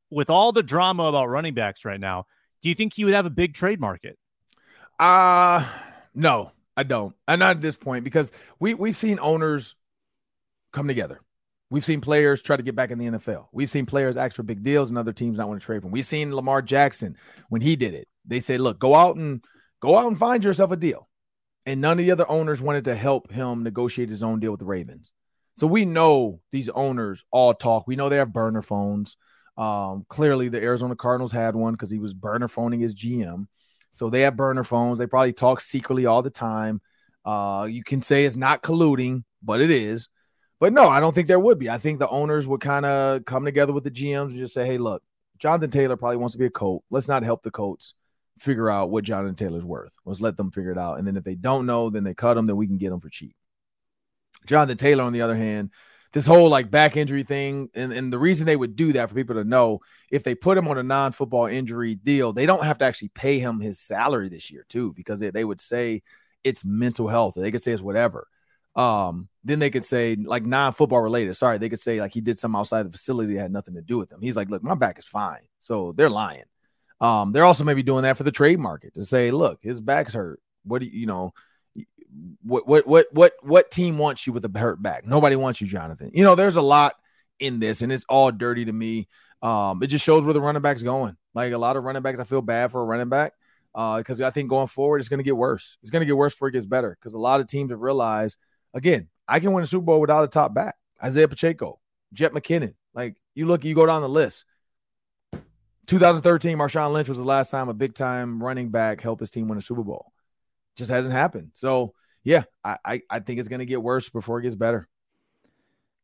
with 0.09 0.29
all 0.29 0.51
the 0.51 0.63
drama 0.63 1.03
about 1.03 1.29
running 1.29 1.53
backs 1.53 1.85
right 1.85 1.99
now, 1.99 2.25
do 2.61 2.69
you 2.69 2.75
think 2.75 2.93
he 2.93 3.05
would 3.05 3.13
have 3.13 3.25
a 3.25 3.31
big 3.31 3.53
trade 3.53 3.79
market? 3.79 4.17
Uh 4.99 5.65
no, 6.13 6.51
I 6.75 6.83
don't. 6.83 7.15
And 7.27 7.39
not 7.39 7.51
at 7.51 7.61
this 7.61 7.77
point 7.77 8.03
because 8.03 8.31
we 8.59 8.73
we've 8.73 8.97
seen 8.97 9.19
owners 9.21 9.75
come 10.73 10.87
together. 10.87 11.21
We've 11.71 11.85
seen 11.85 12.01
players 12.01 12.41
try 12.41 12.57
to 12.57 12.63
get 12.63 12.75
back 12.75 12.89
in 12.89 12.97
the 12.97 13.05
NFL. 13.05 13.47
We've 13.51 13.69
seen 13.69 13.85
players 13.85 14.17
ask 14.17 14.35
for 14.35 14.43
big 14.43 14.63
deals 14.63 14.89
and 14.89 14.97
other 14.97 15.13
teams 15.13 15.37
not 15.37 15.47
want 15.47 15.61
to 15.61 15.65
trade 15.65 15.81
for 15.81 15.87
them. 15.87 15.91
We've 15.91 16.05
seen 16.05 16.33
Lamar 16.33 16.63
Jackson 16.63 17.15
when 17.49 17.61
he 17.61 17.75
did 17.75 17.93
it. 17.93 18.07
They 18.25 18.39
said, 18.39 18.59
"Look, 18.59 18.79
go 18.79 18.95
out 18.95 19.17
and 19.17 19.43
go 19.79 19.97
out 19.97 20.07
and 20.07 20.17
find 20.17 20.43
yourself 20.43 20.71
a 20.71 20.75
deal." 20.75 21.07
And 21.65 21.81
none 21.81 21.99
of 21.99 22.05
the 22.05 22.11
other 22.11 22.29
owners 22.29 22.61
wanted 22.61 22.85
to 22.85 22.95
help 22.95 23.31
him 23.31 23.63
negotiate 23.63 24.09
his 24.09 24.23
own 24.23 24.39
deal 24.39 24.51
with 24.51 24.59
the 24.59 24.65
Ravens. 24.65 25.11
So 25.57 25.67
we 25.67 25.85
know 25.85 26.39
these 26.51 26.69
owners 26.69 27.23
all 27.31 27.53
talk. 27.53 27.85
We 27.85 27.95
know 27.95 28.09
they 28.09 28.17
have 28.17 28.33
burner 28.33 28.61
phones. 28.61 29.17
Um, 29.59 30.05
clearly, 30.07 30.47
the 30.47 30.61
Arizona 30.61 30.95
Cardinals 30.95 31.33
had 31.33 31.53
one 31.53 31.73
because 31.73 31.91
he 31.91 31.99
was 31.99 32.13
burner 32.13 32.47
phoning 32.47 32.79
his 32.79 32.95
GM. 32.95 33.47
So 33.91 34.09
they 34.09 34.21
have 34.21 34.37
burner 34.37 34.63
phones. 34.63 34.97
They 34.97 35.05
probably 35.05 35.33
talk 35.33 35.59
secretly 35.59 36.05
all 36.05 36.21
the 36.21 36.29
time. 36.29 36.81
Uh, 37.25 37.67
you 37.69 37.83
can 37.83 38.01
say 38.01 38.23
it's 38.23 38.37
not 38.37 38.63
colluding, 38.63 39.23
but 39.43 39.59
it 39.59 39.69
is. 39.69 40.07
But 40.61 40.71
no, 40.71 40.87
I 40.87 41.01
don't 41.01 41.13
think 41.13 41.27
there 41.27 41.39
would 41.39 41.59
be. 41.59 41.69
I 41.69 41.77
think 41.77 41.99
the 41.99 42.07
owners 42.07 42.47
would 42.47 42.61
kind 42.61 42.85
of 42.85 43.25
come 43.25 43.43
together 43.43 43.73
with 43.73 43.83
the 43.83 43.91
GMs 43.91 44.29
and 44.29 44.37
just 44.37 44.53
say, 44.53 44.65
hey, 44.65 44.77
look, 44.77 45.03
Jonathan 45.37 45.71
Taylor 45.71 45.97
probably 45.97 46.17
wants 46.17 46.33
to 46.33 46.39
be 46.39 46.45
a 46.45 46.49
Colt. 46.49 46.83
Let's 46.89 47.07
not 47.07 47.23
help 47.23 47.43
the 47.43 47.51
Colts 47.51 47.93
figure 48.39 48.69
out 48.69 48.89
what 48.89 49.03
Jonathan 49.03 49.35
Taylor's 49.35 49.65
worth. 49.65 49.93
Let's 50.05 50.21
let 50.21 50.37
them 50.37 50.51
figure 50.51 50.71
it 50.71 50.77
out. 50.77 50.99
And 50.99 51.07
then 51.07 51.17
if 51.17 51.23
they 51.25 51.35
don't 51.35 51.65
know, 51.65 51.89
then 51.89 52.03
they 52.03 52.13
cut 52.13 52.37
him, 52.37 52.45
then 52.45 52.55
we 52.55 52.67
can 52.67 52.77
get 52.77 52.91
him 52.91 53.01
for 53.01 53.09
cheap. 53.09 53.35
Jonathan 54.45 54.77
Taylor, 54.77 55.03
on 55.03 55.13
the 55.13 55.21
other 55.21 55.35
hand, 55.35 55.71
this 56.11 56.25
whole 56.25 56.49
like 56.49 56.71
back 56.71 56.97
injury 56.97 57.23
thing, 57.23 57.69
and, 57.75 57.93
and 57.93 58.11
the 58.11 58.19
reason 58.19 58.45
they 58.45 58.55
would 58.55 58.75
do 58.75 58.93
that 58.93 59.09
for 59.09 59.15
people 59.15 59.35
to 59.35 59.43
know 59.43 59.79
if 60.11 60.23
they 60.23 60.35
put 60.35 60.57
him 60.57 60.67
on 60.67 60.77
a 60.77 60.83
non 60.83 61.11
football 61.11 61.45
injury 61.45 61.95
deal, 61.95 62.33
they 62.33 62.45
don't 62.45 62.63
have 62.63 62.79
to 62.79 62.85
actually 62.85 63.09
pay 63.09 63.39
him 63.39 63.59
his 63.59 63.79
salary 63.79 64.29
this 64.29 64.49
year, 64.49 64.65
too, 64.69 64.93
because 64.93 65.19
they, 65.19 65.29
they 65.29 65.45
would 65.45 65.61
say 65.61 66.01
it's 66.43 66.65
mental 66.65 67.07
health. 67.07 67.35
They 67.35 67.51
could 67.51 67.61
say 67.61 67.73
it's 67.73 67.81
whatever. 67.81 68.27
Um, 68.75 69.27
then 69.43 69.59
they 69.59 69.69
could 69.69 69.85
say 69.85 70.15
like 70.15 70.45
non-football 70.45 71.01
related. 71.01 71.35
Sorry, 71.35 71.57
they 71.57 71.69
could 71.69 71.79
say 71.79 71.99
like 71.99 72.13
he 72.13 72.21
did 72.21 72.39
something 72.39 72.59
outside 72.59 72.83
the 72.83 72.91
facility 72.91 73.33
that 73.33 73.41
had 73.41 73.51
nothing 73.51 73.75
to 73.75 73.81
do 73.81 73.97
with 73.97 74.09
them. 74.09 74.21
He's 74.21 74.35
like, 74.35 74.49
look, 74.49 74.63
my 74.63 74.75
back 74.75 74.99
is 74.99 75.05
fine. 75.05 75.41
So 75.59 75.93
they're 75.95 76.09
lying. 76.09 76.45
Um, 77.01 77.31
they're 77.31 77.45
also 77.45 77.63
maybe 77.63 77.83
doing 77.83 78.03
that 78.03 78.17
for 78.17 78.23
the 78.23 78.31
trade 78.31 78.59
market 78.59 78.93
to 78.95 79.05
say, 79.05 79.31
look, 79.31 79.59
his 79.61 79.79
back's 79.79 80.13
hurt. 80.13 80.41
What 80.63 80.81
do 80.81 80.87
you, 80.87 81.01
you 81.01 81.05
know? 81.07 81.33
What 82.43 82.67
what 82.67 82.87
what 82.87 83.07
what 83.11 83.33
what 83.41 83.71
team 83.71 83.97
wants 83.97 84.25
you 84.25 84.33
with 84.33 84.45
a 84.45 84.59
hurt 84.59 84.81
back? 84.81 85.05
Nobody 85.05 85.35
wants 85.35 85.61
you, 85.61 85.67
Jonathan. 85.67 86.11
You 86.13 86.23
know, 86.23 86.35
there's 86.35 86.55
a 86.55 86.61
lot 86.61 86.95
in 87.39 87.59
this, 87.59 87.81
and 87.81 87.91
it's 87.91 88.05
all 88.09 88.31
dirty 88.31 88.65
to 88.65 88.73
me. 88.73 89.07
Um, 89.41 89.81
it 89.81 89.87
just 89.87 90.03
shows 90.03 90.23
where 90.23 90.33
the 90.33 90.41
running 90.41 90.61
back's 90.61 90.83
going. 90.83 91.15
Like 91.33 91.53
a 91.53 91.57
lot 91.57 91.77
of 91.77 91.83
running 91.83 92.01
backs, 92.01 92.19
I 92.19 92.23
feel 92.23 92.41
bad 92.41 92.71
for 92.71 92.81
a 92.81 92.85
running 92.85 93.09
back 93.09 93.33
because 93.73 94.21
uh, 94.21 94.27
I 94.27 94.29
think 94.31 94.49
going 94.49 94.67
forward, 94.67 94.99
it's 94.99 95.09
going 95.09 95.19
to 95.19 95.23
get 95.23 95.37
worse. 95.37 95.77
It's 95.81 95.91
going 95.91 96.01
to 96.01 96.05
get 96.05 96.17
worse 96.17 96.33
before 96.33 96.49
it 96.49 96.53
gets 96.53 96.65
better 96.65 96.97
because 96.99 97.13
a 97.13 97.19
lot 97.19 97.39
of 97.39 97.47
teams 97.47 97.71
have 97.71 97.79
realized 97.79 98.37
again, 98.73 99.07
I 99.27 99.39
can 99.39 99.53
win 99.53 99.63
a 99.63 99.67
Super 99.67 99.85
Bowl 99.85 100.01
without 100.01 100.23
a 100.23 100.27
top 100.27 100.53
back. 100.53 100.75
Isaiah 101.01 101.27
Pacheco, 101.27 101.79
Jet 102.13 102.33
McKinnon. 102.33 102.73
Like 102.93 103.15
you 103.35 103.45
look, 103.45 103.63
you 103.63 103.75
go 103.75 103.85
down 103.85 104.01
the 104.01 104.09
list. 104.09 104.45
2013, 105.87 106.57
Marshawn 106.57 106.93
Lynch 106.93 107.07
was 107.07 107.17
the 107.17 107.23
last 107.23 107.49
time 107.49 107.67
a 107.67 107.73
big 107.73 107.95
time 107.95 108.43
running 108.43 108.69
back 108.69 109.01
helped 109.01 109.21
his 109.21 109.31
team 109.31 109.47
win 109.47 109.57
a 109.57 109.61
Super 109.61 109.83
Bowl. 109.83 110.11
Just 110.75 110.91
hasn't 110.91 111.15
happened. 111.15 111.51
So 111.55 111.93
yeah, 112.23 112.43
I 112.63 112.77
I, 112.85 113.01
I 113.09 113.19
think 113.19 113.39
it's 113.39 113.49
going 113.49 113.59
to 113.59 113.65
get 113.65 113.81
worse 113.81 114.09
before 114.09 114.39
it 114.39 114.43
gets 114.43 114.55
better. 114.55 114.87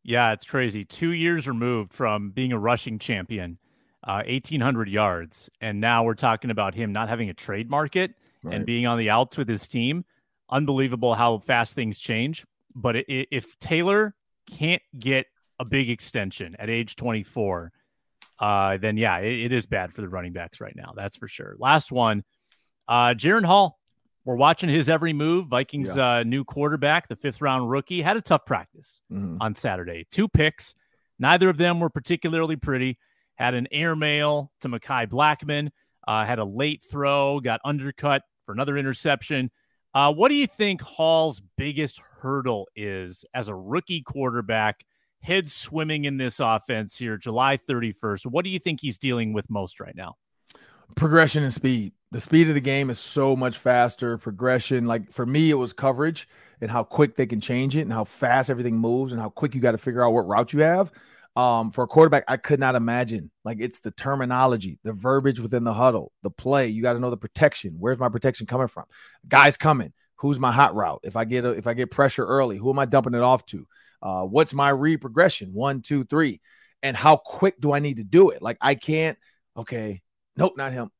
Yeah, 0.03 0.33
it's 0.33 0.45
crazy. 0.45 0.85
Two 0.85 1.11
years 1.11 1.47
removed 1.47 1.91
from 1.91 2.29
being 2.29 2.51
a 2.51 2.59
rushing 2.59 2.99
champion, 2.99 3.57
uh, 4.03 4.21
1,800 4.27 4.87
yards. 4.87 5.49
And 5.61 5.81
now 5.81 6.03
we're 6.03 6.13
talking 6.13 6.51
about 6.51 6.75
him 6.75 6.93
not 6.93 7.09
having 7.09 7.29
a 7.29 7.33
trade 7.33 7.71
market 7.71 8.13
right. 8.43 8.55
and 8.55 8.67
being 8.67 8.85
on 8.85 8.99
the 8.99 9.09
outs 9.09 9.35
with 9.35 9.49
his 9.49 9.67
team 9.67 10.05
unbelievable 10.49 11.15
how 11.15 11.39
fast 11.39 11.73
things 11.73 11.99
change. 11.99 12.45
But 12.73 12.97
if 13.07 13.57
Taylor 13.59 14.15
can't 14.49 14.81
get 14.97 15.27
a 15.59 15.65
big 15.65 15.89
extension 15.89 16.55
at 16.59 16.69
age 16.69 16.95
24, 16.95 17.71
uh, 18.39 18.77
then 18.77 18.97
yeah, 18.97 19.17
it, 19.19 19.45
it 19.45 19.53
is 19.53 19.65
bad 19.65 19.93
for 19.93 20.01
the 20.01 20.09
running 20.09 20.33
backs 20.33 20.59
right 20.59 20.75
now. 20.75 20.93
That's 20.95 21.15
for 21.15 21.27
sure. 21.27 21.55
Last 21.57 21.91
one, 21.91 22.23
uh, 22.87 23.13
Jaren 23.15 23.45
Hall. 23.45 23.79
We're 24.25 24.35
watching 24.35 24.69
his 24.69 24.89
every 24.89 25.13
move. 25.13 25.47
Vikings 25.47 25.95
yeah. 25.95 26.17
uh, 26.17 26.23
new 26.23 26.43
quarterback, 26.43 27.07
the 27.07 27.15
fifth 27.15 27.41
round 27.41 27.69
rookie, 27.69 28.01
had 28.01 28.17
a 28.17 28.21
tough 28.21 28.45
practice 28.45 29.01
mm-hmm. 29.11 29.37
on 29.39 29.55
Saturday. 29.55 30.07
Two 30.11 30.27
picks. 30.27 30.73
Neither 31.19 31.47
of 31.47 31.57
them 31.57 31.79
were 31.79 31.91
particularly 31.91 32.55
pretty. 32.55 32.97
Had 33.35 33.53
an 33.53 33.67
airmail 33.71 34.51
to 34.61 34.69
Mekhi 34.69 35.07
Blackmon. 35.07 35.69
Uh, 36.07 36.25
had 36.25 36.39
a 36.39 36.45
late 36.45 36.83
throw, 36.89 37.39
got 37.39 37.61
undercut 37.63 38.23
for 38.45 38.51
another 38.51 38.77
interception. 38.77 39.51
Uh, 39.93 40.11
what 40.11 40.29
do 40.29 40.35
you 40.35 40.47
think 40.47 40.81
Hall's 40.81 41.41
biggest 41.55 42.01
hurdle 42.19 42.67
is 42.75 43.25
as 43.33 43.47
a 43.47 43.55
rookie 43.55 44.01
quarterback, 44.01 44.85
head 45.21 45.49
swimming 45.49 46.05
in 46.05 46.17
this 46.17 46.39
offense 46.39 46.97
here, 46.97 47.17
July 47.17 47.57
31st? 47.57 48.25
What 48.25 48.43
do 48.43 48.51
you 48.51 48.59
think 48.59 48.81
he's 48.81 48.97
dealing 48.97 49.33
with 49.33 49.49
most 49.49 49.79
right 49.79 49.95
now? 49.95 50.15
Progression 50.95 51.43
and 51.43 51.53
speed. 51.53 51.93
The 52.11 52.21
speed 52.21 52.47
of 52.47 52.55
the 52.55 52.61
game 52.61 52.89
is 52.89 52.99
so 52.99 53.35
much 53.35 53.57
faster. 53.57 54.17
Progression, 54.17 54.85
like 54.85 55.11
for 55.11 55.25
me, 55.25 55.49
it 55.49 55.55
was 55.55 55.73
coverage 55.73 56.27
and 56.61 56.71
how 56.71 56.83
quick 56.83 57.15
they 57.15 57.25
can 57.25 57.41
change 57.41 57.75
it 57.75 57.81
and 57.81 57.91
how 57.91 58.05
fast 58.05 58.49
everything 58.49 58.77
moves 58.77 59.11
and 59.11 59.21
how 59.21 59.29
quick 59.29 59.53
you 59.53 59.61
got 59.61 59.71
to 59.71 59.77
figure 59.77 60.03
out 60.03 60.13
what 60.13 60.27
route 60.27 60.53
you 60.53 60.61
have. 60.61 60.91
Um, 61.35 61.71
for 61.71 61.83
a 61.83 61.87
quarterback, 61.87 62.23
I 62.29 62.37
could 62.37 62.61
not 62.61 62.75
imagine. 62.75 63.29
Like 63.43 63.57
it's 63.59 63.79
the 63.79 63.91
terminology, 63.91 64.79
the 64.83 64.93
verbiage 64.93 65.41
within 65.41 65.65
the 65.65 65.73
huddle, 65.73 66.13
the 66.23 66.29
play. 66.29 66.69
You 66.69 66.81
got 66.81 66.93
to 66.93 66.99
know 66.99 67.09
the 67.09 67.17
protection. 67.17 67.75
Where's 67.77 67.99
my 67.99 68.07
protection 68.07 68.47
coming 68.47 68.67
from? 68.67 68.85
Guys 69.27 69.57
coming. 69.57 69.91
Who's 70.17 70.39
my 70.39 70.53
hot 70.53 70.75
route? 70.75 71.01
If 71.03 71.17
I 71.17 71.25
get 71.25 71.43
a, 71.43 71.49
if 71.49 71.67
I 71.67 71.73
get 71.73 71.91
pressure 71.91 72.25
early, 72.25 72.55
who 72.55 72.69
am 72.69 72.79
I 72.79 72.85
dumping 72.85 73.15
it 73.15 73.21
off 73.21 73.45
to? 73.47 73.67
Uh, 74.01 74.23
what's 74.23 74.53
my 74.53 74.69
read 74.69 75.01
progression? 75.01 75.53
One, 75.53 75.81
two, 75.81 76.05
three, 76.05 76.39
and 76.81 76.95
how 76.95 77.17
quick 77.17 77.59
do 77.59 77.73
I 77.73 77.79
need 77.79 77.97
to 77.97 78.03
do 78.05 78.29
it? 78.29 78.41
Like 78.41 78.57
I 78.61 78.75
can't. 78.75 79.17
Okay, 79.57 80.01
nope, 80.37 80.57
not 80.57 80.73
him. 80.73 80.91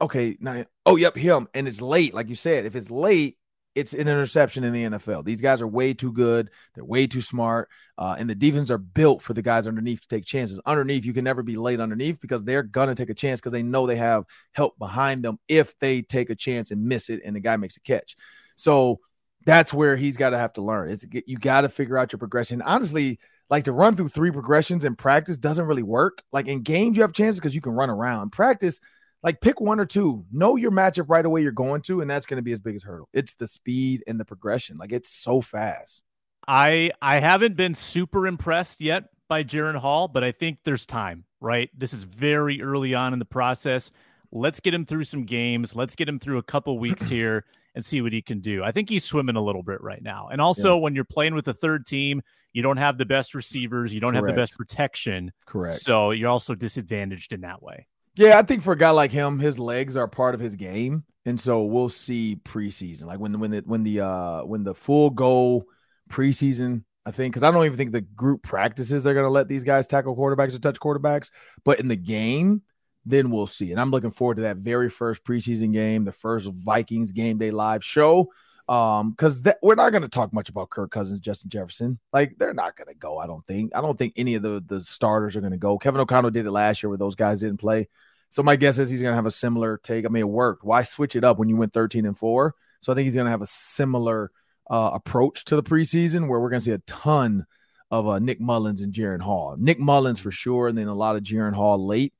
Okay, 0.00 0.36
not 0.40 0.56
him. 0.56 0.66
Oh, 0.84 0.96
yep, 0.96 1.16
him. 1.16 1.48
And 1.54 1.68
it's 1.68 1.80
late, 1.80 2.14
like 2.14 2.28
you 2.28 2.34
said. 2.34 2.64
If 2.64 2.76
it's 2.76 2.90
late, 2.90 3.38
it's 3.74 3.92
an 3.92 4.00
interception 4.00 4.62
in 4.62 4.72
the 4.72 4.84
NFL. 4.84 5.24
These 5.24 5.40
guys 5.40 5.60
are 5.60 5.66
way 5.66 5.94
too 5.94 6.12
good. 6.12 6.50
They're 6.74 6.84
way 6.84 7.06
too 7.06 7.20
smart. 7.20 7.68
Uh, 7.98 8.14
and 8.18 8.30
the 8.30 8.34
defense 8.34 8.70
are 8.70 8.78
built 8.78 9.22
for 9.22 9.34
the 9.34 9.42
guys 9.42 9.66
underneath 9.66 10.02
to 10.02 10.08
take 10.08 10.24
chances. 10.24 10.60
Underneath, 10.64 11.04
you 11.04 11.12
can 11.12 11.24
never 11.24 11.42
be 11.42 11.56
late 11.56 11.80
underneath 11.80 12.20
because 12.20 12.44
they're 12.44 12.62
going 12.62 12.88
to 12.88 12.94
take 12.94 13.10
a 13.10 13.14
chance 13.14 13.40
because 13.40 13.52
they 13.52 13.62
know 13.62 13.86
they 13.86 13.96
have 13.96 14.24
help 14.52 14.78
behind 14.78 15.24
them 15.24 15.38
if 15.48 15.76
they 15.80 16.02
take 16.02 16.30
a 16.30 16.36
chance 16.36 16.70
and 16.70 16.84
miss 16.84 17.10
it 17.10 17.22
and 17.24 17.34
the 17.34 17.40
guy 17.40 17.56
makes 17.56 17.76
a 17.76 17.80
catch. 17.80 18.16
So 18.56 19.00
that's 19.44 19.72
where 19.72 19.96
he's 19.96 20.16
got 20.16 20.30
to 20.30 20.38
have 20.38 20.52
to 20.54 20.62
learn. 20.62 20.90
It's 20.90 21.04
you 21.26 21.36
got 21.36 21.62
to 21.62 21.68
figure 21.68 21.98
out 21.98 22.12
your 22.12 22.18
progression. 22.18 22.62
Honestly, 22.62 23.18
like 23.50 23.64
to 23.64 23.72
run 23.72 23.96
through 23.96 24.08
three 24.08 24.30
progressions 24.30 24.84
in 24.84 24.96
practice 24.96 25.36
doesn't 25.38 25.66
really 25.66 25.82
work. 25.82 26.22
Like 26.32 26.48
in 26.48 26.62
games, 26.62 26.96
you 26.96 27.02
have 27.02 27.12
chances 27.12 27.40
because 27.40 27.54
you 27.54 27.60
can 27.60 27.72
run 27.72 27.90
around. 27.90 28.30
Practice– 28.30 28.80
like 29.24 29.40
pick 29.40 29.60
one 29.60 29.80
or 29.80 29.86
two. 29.86 30.24
Know 30.30 30.54
your 30.54 30.70
matchup 30.70 31.06
right 31.08 31.24
away 31.24 31.42
you're 31.42 31.50
going 31.50 31.80
to, 31.82 32.02
and 32.02 32.08
that's 32.08 32.26
going 32.26 32.36
to 32.36 32.42
be 32.42 32.50
his 32.50 32.60
biggest 32.60 32.84
hurdle. 32.84 33.08
It's 33.12 33.34
the 33.34 33.48
speed 33.48 34.04
and 34.06 34.20
the 34.20 34.24
progression. 34.24 34.76
Like 34.76 34.92
it's 34.92 35.08
so 35.08 35.40
fast. 35.40 36.02
I 36.46 36.92
I 37.00 37.18
haven't 37.18 37.56
been 37.56 37.74
super 37.74 38.26
impressed 38.26 38.82
yet 38.82 39.04
by 39.28 39.42
Jaren 39.42 39.76
Hall, 39.76 40.06
but 40.06 40.22
I 40.22 40.30
think 40.30 40.58
there's 40.64 40.84
time, 40.84 41.24
right? 41.40 41.70
This 41.76 41.94
is 41.94 42.04
very 42.04 42.62
early 42.62 42.94
on 42.94 43.14
in 43.14 43.18
the 43.18 43.24
process. 43.24 43.90
Let's 44.30 44.60
get 44.60 44.74
him 44.74 44.84
through 44.84 45.04
some 45.04 45.24
games. 45.24 45.74
Let's 45.74 45.96
get 45.96 46.08
him 46.08 46.18
through 46.18 46.36
a 46.36 46.42
couple 46.42 46.78
weeks 46.78 47.08
here 47.08 47.46
and 47.74 47.84
see 47.84 48.02
what 48.02 48.12
he 48.12 48.20
can 48.20 48.40
do. 48.40 48.62
I 48.62 48.72
think 48.72 48.90
he's 48.90 49.04
swimming 49.04 49.36
a 49.36 49.42
little 49.42 49.62
bit 49.62 49.82
right 49.82 50.02
now. 50.02 50.28
And 50.30 50.40
also, 50.40 50.74
yeah. 50.74 50.82
when 50.82 50.94
you're 50.94 51.04
playing 51.04 51.34
with 51.34 51.48
a 51.48 51.54
third 51.54 51.86
team, 51.86 52.20
you 52.54 52.62
don't 52.62 52.78
have 52.78 52.96
the 52.96 53.04
best 53.04 53.34
receivers, 53.34 53.92
you 53.92 54.00
don't 54.00 54.12
Correct. 54.12 54.28
have 54.28 54.34
the 54.34 54.40
best 54.40 54.56
protection. 54.56 55.32
Correct. 55.44 55.80
So 55.80 56.12
you're 56.12 56.30
also 56.30 56.54
disadvantaged 56.54 57.34
in 57.34 57.42
that 57.42 57.62
way. 57.62 57.86
Yeah, 58.16 58.38
I 58.38 58.42
think 58.42 58.62
for 58.62 58.72
a 58.72 58.78
guy 58.78 58.90
like 58.90 59.10
him, 59.10 59.38
his 59.40 59.58
legs 59.58 59.96
are 59.96 60.06
part 60.06 60.34
of 60.34 60.40
his 60.40 60.54
game, 60.54 61.04
and 61.26 61.38
so 61.38 61.64
we'll 61.64 61.88
see 61.88 62.40
preseason, 62.44 63.06
like 63.06 63.18
when 63.18 63.38
when 63.40 63.50
the 63.50 63.62
when 63.66 63.82
the 63.82 64.00
uh 64.00 64.44
when 64.44 64.62
the 64.62 64.74
full 64.74 65.10
goal 65.10 65.66
preseason. 66.08 66.84
I 67.06 67.10
think 67.10 67.34
because 67.34 67.42
I 67.42 67.50
don't 67.50 67.66
even 67.66 67.76
think 67.76 67.92
the 67.92 68.00
group 68.00 68.42
practices 68.42 69.02
they're 69.02 69.12
going 69.12 69.26
to 69.26 69.30
let 69.30 69.46
these 69.46 69.64
guys 69.64 69.86
tackle 69.86 70.16
quarterbacks 70.16 70.54
or 70.54 70.58
touch 70.58 70.80
quarterbacks, 70.80 71.30
but 71.62 71.78
in 71.78 71.88
the 71.88 71.96
game, 71.96 72.62
then 73.04 73.30
we'll 73.30 73.46
see. 73.46 73.72
And 73.72 73.80
I'm 73.80 73.90
looking 73.90 74.10
forward 74.10 74.36
to 74.36 74.42
that 74.42 74.56
very 74.58 74.88
first 74.88 75.22
preseason 75.22 75.72
game, 75.72 76.04
the 76.04 76.12
first 76.12 76.48
Vikings 76.48 77.12
game 77.12 77.36
day 77.36 77.50
live 77.50 77.84
show. 77.84 78.30
Um, 78.66 79.10
because 79.10 79.42
we're 79.62 79.74
not 79.74 79.90
going 79.90 80.02
to 80.02 80.08
talk 80.08 80.32
much 80.32 80.48
about 80.48 80.70
Kirk 80.70 80.90
Cousins, 80.90 81.20
Justin 81.20 81.50
Jefferson. 81.50 81.98
Like 82.12 82.36
they're 82.38 82.54
not 82.54 82.76
going 82.76 82.88
to 82.88 82.94
go. 82.94 83.18
I 83.18 83.26
don't 83.26 83.46
think. 83.46 83.72
I 83.74 83.82
don't 83.82 83.98
think 83.98 84.14
any 84.16 84.36
of 84.36 84.42
the 84.42 84.64
the 84.66 84.82
starters 84.82 85.36
are 85.36 85.40
going 85.40 85.52
to 85.52 85.58
go. 85.58 85.78
Kevin 85.78 86.00
O'Connell 86.00 86.30
did 86.30 86.46
it 86.46 86.50
last 86.50 86.82
year 86.82 86.88
where 86.88 86.98
those 86.98 87.14
guys 87.14 87.40
didn't 87.40 87.58
play. 87.58 87.88
So 88.30 88.42
my 88.42 88.56
guess 88.56 88.78
is 88.78 88.90
he's 88.90 89.02
going 89.02 89.12
to 89.12 89.16
have 89.16 89.26
a 89.26 89.30
similar 89.30 89.78
take. 89.82 90.04
I 90.04 90.08
mean, 90.08 90.22
it 90.22 90.28
worked. 90.28 90.64
Why 90.64 90.82
switch 90.82 91.14
it 91.14 91.24
up 91.24 91.38
when 91.38 91.48
you 91.48 91.56
went 91.56 91.72
13 91.72 92.06
and 92.06 92.18
four? 92.18 92.54
So 92.80 92.92
I 92.92 92.96
think 92.96 93.04
he's 93.04 93.14
going 93.14 93.26
to 93.26 93.30
have 93.30 93.42
a 93.42 93.46
similar 93.46 94.30
uh, 94.70 94.90
approach 94.94 95.44
to 95.46 95.56
the 95.56 95.62
preseason 95.62 96.26
where 96.26 96.40
we're 96.40 96.50
going 96.50 96.60
to 96.60 96.64
see 96.64 96.72
a 96.72 96.78
ton 96.78 97.46
of 97.90 98.08
uh, 98.08 98.18
Nick 98.18 98.40
Mullens 98.40 98.82
and 98.82 98.92
Jaren 98.92 99.20
Hall. 99.20 99.56
Nick 99.58 99.78
Mullens 99.78 100.18
for 100.18 100.32
sure, 100.32 100.68
and 100.68 100.76
then 100.76 100.88
a 100.88 100.94
lot 100.94 101.16
of 101.16 101.22
Jaren 101.22 101.54
Hall 101.54 101.86
late. 101.86 102.12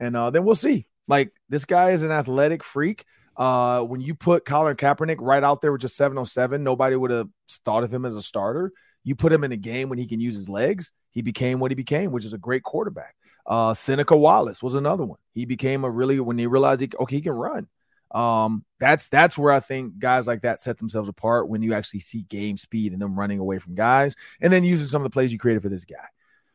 And 0.00 0.16
uh, 0.16 0.30
then 0.30 0.44
we'll 0.44 0.54
see. 0.54 0.86
Like 1.08 1.32
this 1.48 1.64
guy 1.64 1.90
is 1.92 2.02
an 2.02 2.10
athletic 2.10 2.62
freak. 2.62 3.04
Uh, 3.36 3.82
when 3.82 4.00
you 4.00 4.14
put 4.14 4.44
Colin 4.44 4.76
Kaepernick 4.76 5.16
right 5.20 5.42
out 5.42 5.60
there 5.60 5.72
with 5.72 5.80
just 5.80 5.96
707, 5.96 6.62
nobody 6.62 6.96
would 6.96 7.10
have 7.10 7.28
thought 7.64 7.84
of 7.84 7.92
him 7.92 8.04
as 8.04 8.14
a 8.14 8.22
starter. 8.22 8.72
You 9.02 9.14
put 9.14 9.32
him 9.32 9.44
in 9.44 9.52
a 9.52 9.56
game 9.56 9.88
when 9.88 9.98
he 9.98 10.06
can 10.06 10.20
use 10.20 10.36
his 10.36 10.48
legs, 10.48 10.92
he 11.10 11.22
became 11.22 11.60
what 11.60 11.70
he 11.70 11.74
became, 11.74 12.10
which 12.10 12.24
is 12.24 12.32
a 12.32 12.38
great 12.38 12.62
quarterback. 12.62 13.14
Uh, 13.46 13.74
Seneca 13.74 14.16
Wallace 14.16 14.62
was 14.62 14.74
another 14.74 15.04
one. 15.04 15.18
He 15.32 15.44
became 15.44 15.84
a 15.84 15.90
really 15.90 16.18
when 16.18 16.38
he 16.38 16.46
realized 16.46 16.80
he 16.80 16.90
okay, 16.98 17.16
he 17.16 17.22
can 17.22 17.32
run. 17.32 17.68
Um, 18.10 18.64
that's 18.80 19.08
that's 19.08 19.36
where 19.36 19.52
I 19.52 19.60
think 19.60 19.98
guys 19.98 20.26
like 20.26 20.42
that 20.42 20.60
set 20.60 20.78
themselves 20.78 21.08
apart 21.08 21.48
when 21.48 21.62
you 21.62 21.74
actually 21.74 22.00
see 22.00 22.22
game 22.22 22.56
speed 22.56 22.92
and 22.92 23.02
them 23.02 23.18
running 23.18 23.40
away 23.40 23.58
from 23.58 23.74
guys, 23.74 24.16
and 24.40 24.52
then 24.52 24.64
using 24.64 24.88
some 24.88 25.02
of 25.02 25.04
the 25.04 25.10
plays 25.10 25.32
you 25.32 25.38
created 25.38 25.62
for 25.62 25.68
this 25.68 25.84
guy. 25.84 26.06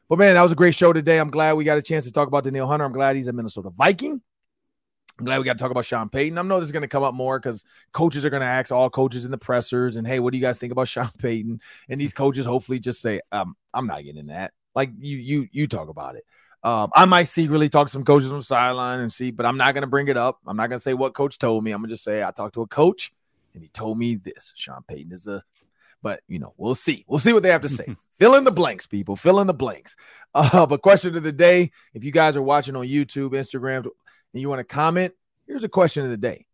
But 0.08 0.18
man, 0.18 0.34
that 0.34 0.42
was 0.42 0.52
a 0.52 0.56
great 0.56 0.74
show 0.74 0.92
today. 0.92 1.20
I'm 1.20 1.30
glad 1.30 1.54
we 1.54 1.64
got 1.64 1.78
a 1.78 1.84
chance 1.84 2.06
to 2.06 2.12
talk 2.12 2.28
about 2.28 2.44
Danielle 2.44 2.68
Hunter. 2.68 2.86
I'm 2.86 2.94
glad 2.94 3.16
he's 3.16 3.28
a 3.28 3.34
Minnesota 3.34 3.70
Viking. 3.70 4.22
I'm 5.20 5.26
glad 5.26 5.40
we 5.40 5.46
got 5.46 5.54
to 5.54 5.60
talk 5.60 5.72
about 5.72 5.86
Sean 5.86 6.08
Payton. 6.08 6.38
I 6.38 6.42
know 6.44 6.60
this 6.60 6.68
is 6.68 6.72
going 6.72 6.82
to 6.82 6.88
come 6.88 7.04
up 7.04 7.14
more 7.14 7.40
because 7.40 7.66
coaches 7.92 8.26
are 8.26 8.30
going 8.30 8.42
to 8.42 8.48
ask 8.48 8.72
all 8.72 8.90
coaches 8.90 9.26
in 9.26 9.32
the 9.32 9.38
pressers, 9.38 9.98
and 9.98 10.08
hey, 10.08 10.20
what 10.20 10.32
do 10.32 10.38
you 10.38 10.42
guys 10.42 10.58
think 10.58 10.72
about 10.72 10.88
Sean 10.88 11.10
Payton? 11.20 11.60
And 11.90 12.00
these 12.00 12.14
coaches 12.14 12.46
hopefully 12.46 12.80
just 12.80 13.02
say, 13.02 13.20
um, 13.32 13.56
I'm 13.74 13.86
not 13.86 14.04
getting 14.04 14.28
that. 14.28 14.54
Like 14.76 14.92
you, 14.98 15.18
you, 15.18 15.48
you 15.52 15.68
talk 15.68 15.90
about 15.90 16.16
it. 16.16 16.26
Um, 16.64 16.90
I 16.94 17.06
might 17.06 17.26
secretly 17.26 17.70
talk 17.70 17.88
to 17.88 17.92
some 17.92 18.06
coaches 18.06 18.32
on 18.32 18.40
the 18.40 18.44
sideline 18.44 19.00
and 19.02 19.12
see, 19.12 19.32
but 19.32 19.46
I'm 19.46 19.58
not 19.58 19.74
going 19.74 19.82
to 19.82 19.88
bring 19.88 20.08
it 20.08 20.18
up. 20.18 20.40
I'm 20.48 20.58
not 20.58 20.68
going 20.68 20.78
to 20.78 20.84
say 20.84 20.94
what 20.94 21.14
coach 21.14 21.38
told 21.38 21.64
me. 21.64 21.72
I'm 21.72 21.82
going 21.82 21.90
to 21.90 21.94
just 21.94 22.04
say 22.04 22.24
I 22.24 22.32
talked 22.32 22.56
to 22.56 22.62
a 22.62 22.68
coach 22.68 23.14
and 23.54 23.64
he 23.64 23.70
told 23.70 23.98
me 23.98 24.16
this. 24.16 24.54
Sean 24.56 24.84
Payton 24.88 25.12
is 25.12 25.28
a, 25.28 25.44
but 26.02 26.22
you 26.28 26.40
know, 26.40 26.54
we'll 26.58 26.76
see. 26.76 27.06
We'll 27.08 27.20
see 27.20 27.34
what 27.34 27.44
they 27.44 27.50
have 27.50 27.62
to 27.62 27.70
say. 27.70 27.96
Fill 28.20 28.36
in 28.36 28.44
the 28.44 28.52
blanks, 28.52 28.88
people. 28.88 29.16
Fill 29.16 29.40
in 29.40 29.48
the 29.48 29.54
blanks. 29.54 29.96
Uh, 30.36 30.64
but 30.68 30.84
question 30.84 31.18
of 31.18 31.24
the 31.24 31.32
day: 31.32 31.72
If 31.96 32.04
you 32.04 32.12
guys 32.12 32.38
are 32.38 32.42
watching 32.44 32.76
on 32.76 32.86
YouTube, 32.86 33.32
Instagram, 33.32 33.88
and 34.34 34.42
you 34.42 34.50
want 34.50 34.60
to 34.60 34.64
comment, 34.64 35.14
here's 35.48 35.64
a 35.64 35.70
question 35.70 36.04
of 36.04 36.10
the 36.10 36.18
day: 36.18 36.46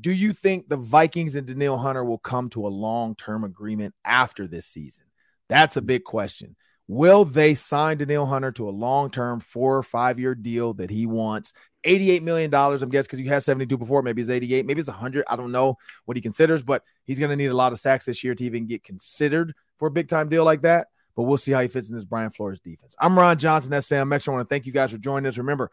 Do 0.00 0.10
you 0.10 0.32
think 0.32 0.68
the 0.68 0.76
Vikings 0.76 1.36
and 1.36 1.46
Danielle 1.46 1.78
Hunter 1.78 2.04
will 2.04 2.18
come 2.18 2.50
to 2.50 2.66
a 2.66 2.68
long-term 2.68 3.44
agreement 3.44 3.94
after 4.04 4.46
this 4.46 4.66
season? 4.66 5.04
That's 5.48 5.76
a 5.76 5.82
big 5.82 6.04
question. 6.04 6.56
Will 6.88 7.24
they 7.24 7.54
sign 7.54 7.98
Danielle 7.98 8.26
Hunter 8.26 8.52
to 8.52 8.68
a 8.68 8.70
long 8.70 9.10
term 9.10 9.40
four 9.40 9.76
or 9.76 9.82
five 9.82 10.18
year 10.18 10.34
deal 10.34 10.74
that 10.74 10.90
he 10.90 11.06
wants? 11.06 11.52
$88 11.84 12.22
million, 12.22 12.54
I'm 12.54 12.88
guessing, 12.90 13.08
because 13.08 13.20
you 13.20 13.28
had 13.28 13.42
72 13.42 13.76
before. 13.76 14.02
Maybe 14.02 14.22
it's 14.22 14.30
88, 14.30 14.66
maybe 14.66 14.80
it's 14.80 14.88
100. 14.88 15.24
I 15.28 15.36
don't 15.36 15.52
know 15.52 15.78
what 16.04 16.16
he 16.16 16.20
considers, 16.20 16.62
but 16.62 16.82
he's 17.04 17.18
going 17.18 17.30
to 17.30 17.36
need 17.36 17.46
a 17.46 17.54
lot 17.54 17.72
of 17.72 17.80
sacks 17.80 18.04
this 18.04 18.22
year 18.22 18.34
to 18.34 18.44
even 18.44 18.66
get 18.66 18.84
considered 18.84 19.54
for 19.78 19.88
a 19.88 19.90
big 19.90 20.08
time 20.08 20.28
deal 20.28 20.44
like 20.44 20.62
that. 20.62 20.88
But 21.16 21.24
we'll 21.24 21.38
see 21.38 21.52
how 21.52 21.60
he 21.60 21.68
fits 21.68 21.88
in 21.88 21.94
this 21.94 22.04
Brian 22.04 22.30
Flores 22.30 22.60
defense. 22.60 22.94
I'm 22.98 23.18
Ron 23.18 23.38
Johnson. 23.38 23.70
That's 23.70 23.86
Sam 23.86 24.08
Mex. 24.08 24.26
I 24.26 24.30
want 24.30 24.48
to 24.48 24.52
thank 24.52 24.66
you 24.66 24.72
guys 24.72 24.90
for 24.90 24.98
joining 24.98 25.28
us. 25.28 25.38
Remember, 25.38 25.70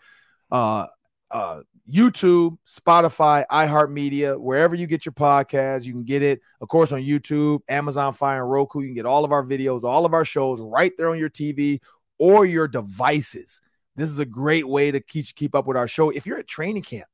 uh, 0.52 0.88
uh, 1.32 1.62
YouTube, 1.92 2.58
Spotify, 2.68 3.46
iHeartMedia, 3.52 4.40
wherever 4.40 4.76
you 4.76 4.88
get 4.88 5.06
your 5.06 5.14
podcast, 5.14 5.84
you 5.84 5.94
can 5.94 6.04
get 6.04 6.22
it. 6.22 6.42
Of 6.62 6.68
course, 6.68 6.92
on 6.92 7.02
YouTube, 7.02 7.62
Amazon 7.68 8.14
Fire, 8.14 8.42
and 8.42 8.52
Roku. 8.52 8.82
You 8.82 8.88
can 8.88 8.96
get 8.96 9.06
all 9.06 9.26
of 9.26 9.32
our 9.32 9.44
videos, 9.44 9.84
all 9.84 10.06
of 10.06 10.14
our 10.14 10.26
shows 10.26 10.62
right 10.62 10.92
there 10.98 11.10
on 11.10 11.18
your 11.18 11.30
TV 11.30 11.80
or 12.18 12.46
your 12.46 12.68
devices. 12.68 13.62
This 13.96 14.10
is 14.10 14.20
a 14.20 14.26
great 14.26 14.68
way 14.68 14.92
to 14.92 15.00
keep 15.00 15.34
keep 15.36 15.56
up 15.56 15.66
with 15.68 15.78
our 15.78 15.88
show. 15.88 16.10
If 16.10 16.26
you're 16.26 16.40
at 16.40 16.48
training 16.48 16.84
camp, 16.84 17.08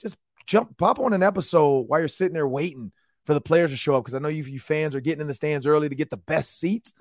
just 0.00 0.16
jump 0.46 0.76
pop 0.76 0.98
on 0.98 1.12
an 1.12 1.22
episode 1.22 1.88
while 1.88 2.00
you're 2.00 2.08
sitting 2.08 2.34
there 2.34 2.48
waiting 2.48 2.92
for 3.24 3.34
the 3.34 3.40
players 3.40 3.70
to 3.70 3.76
show 3.76 3.94
up 3.96 4.04
because 4.04 4.14
I 4.14 4.18
know 4.18 4.28
you, 4.28 4.44
you 4.44 4.60
fans 4.60 4.94
are 4.94 5.00
getting 5.00 5.20
in 5.20 5.28
the 5.28 5.34
stands 5.34 5.66
early 5.66 5.88
to 5.88 5.94
get 5.94 6.10
the 6.10 6.16
best 6.16 6.58
seats. 6.58 6.94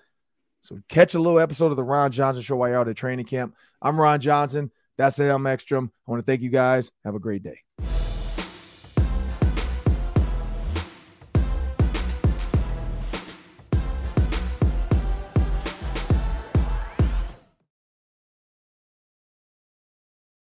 So 0.62 0.80
catch 0.90 1.14
a 1.14 1.20
little 1.20 1.40
episode 1.40 1.70
of 1.72 1.76
the 1.76 1.84
Ron 1.84 2.12
Johnson 2.12 2.42
Show 2.42 2.56
while 2.56 2.70
you're 2.70 2.80
out 2.80 2.88
at 2.88 2.96
training 2.96 3.26
camp. 3.26 3.56
I'm 3.82 4.00
Ron 4.00 4.20
Johnson. 4.20 4.72
That's 4.98 5.18
Sam 5.18 5.46
Ekstrom. 5.46 5.92
I 6.08 6.12
want 6.12 6.26
to 6.26 6.26
thank 6.26 6.42
you 6.42 6.50
guys. 6.50 6.92
Have 7.04 7.16
a 7.16 7.20
great 7.20 7.44
day. 7.44 7.60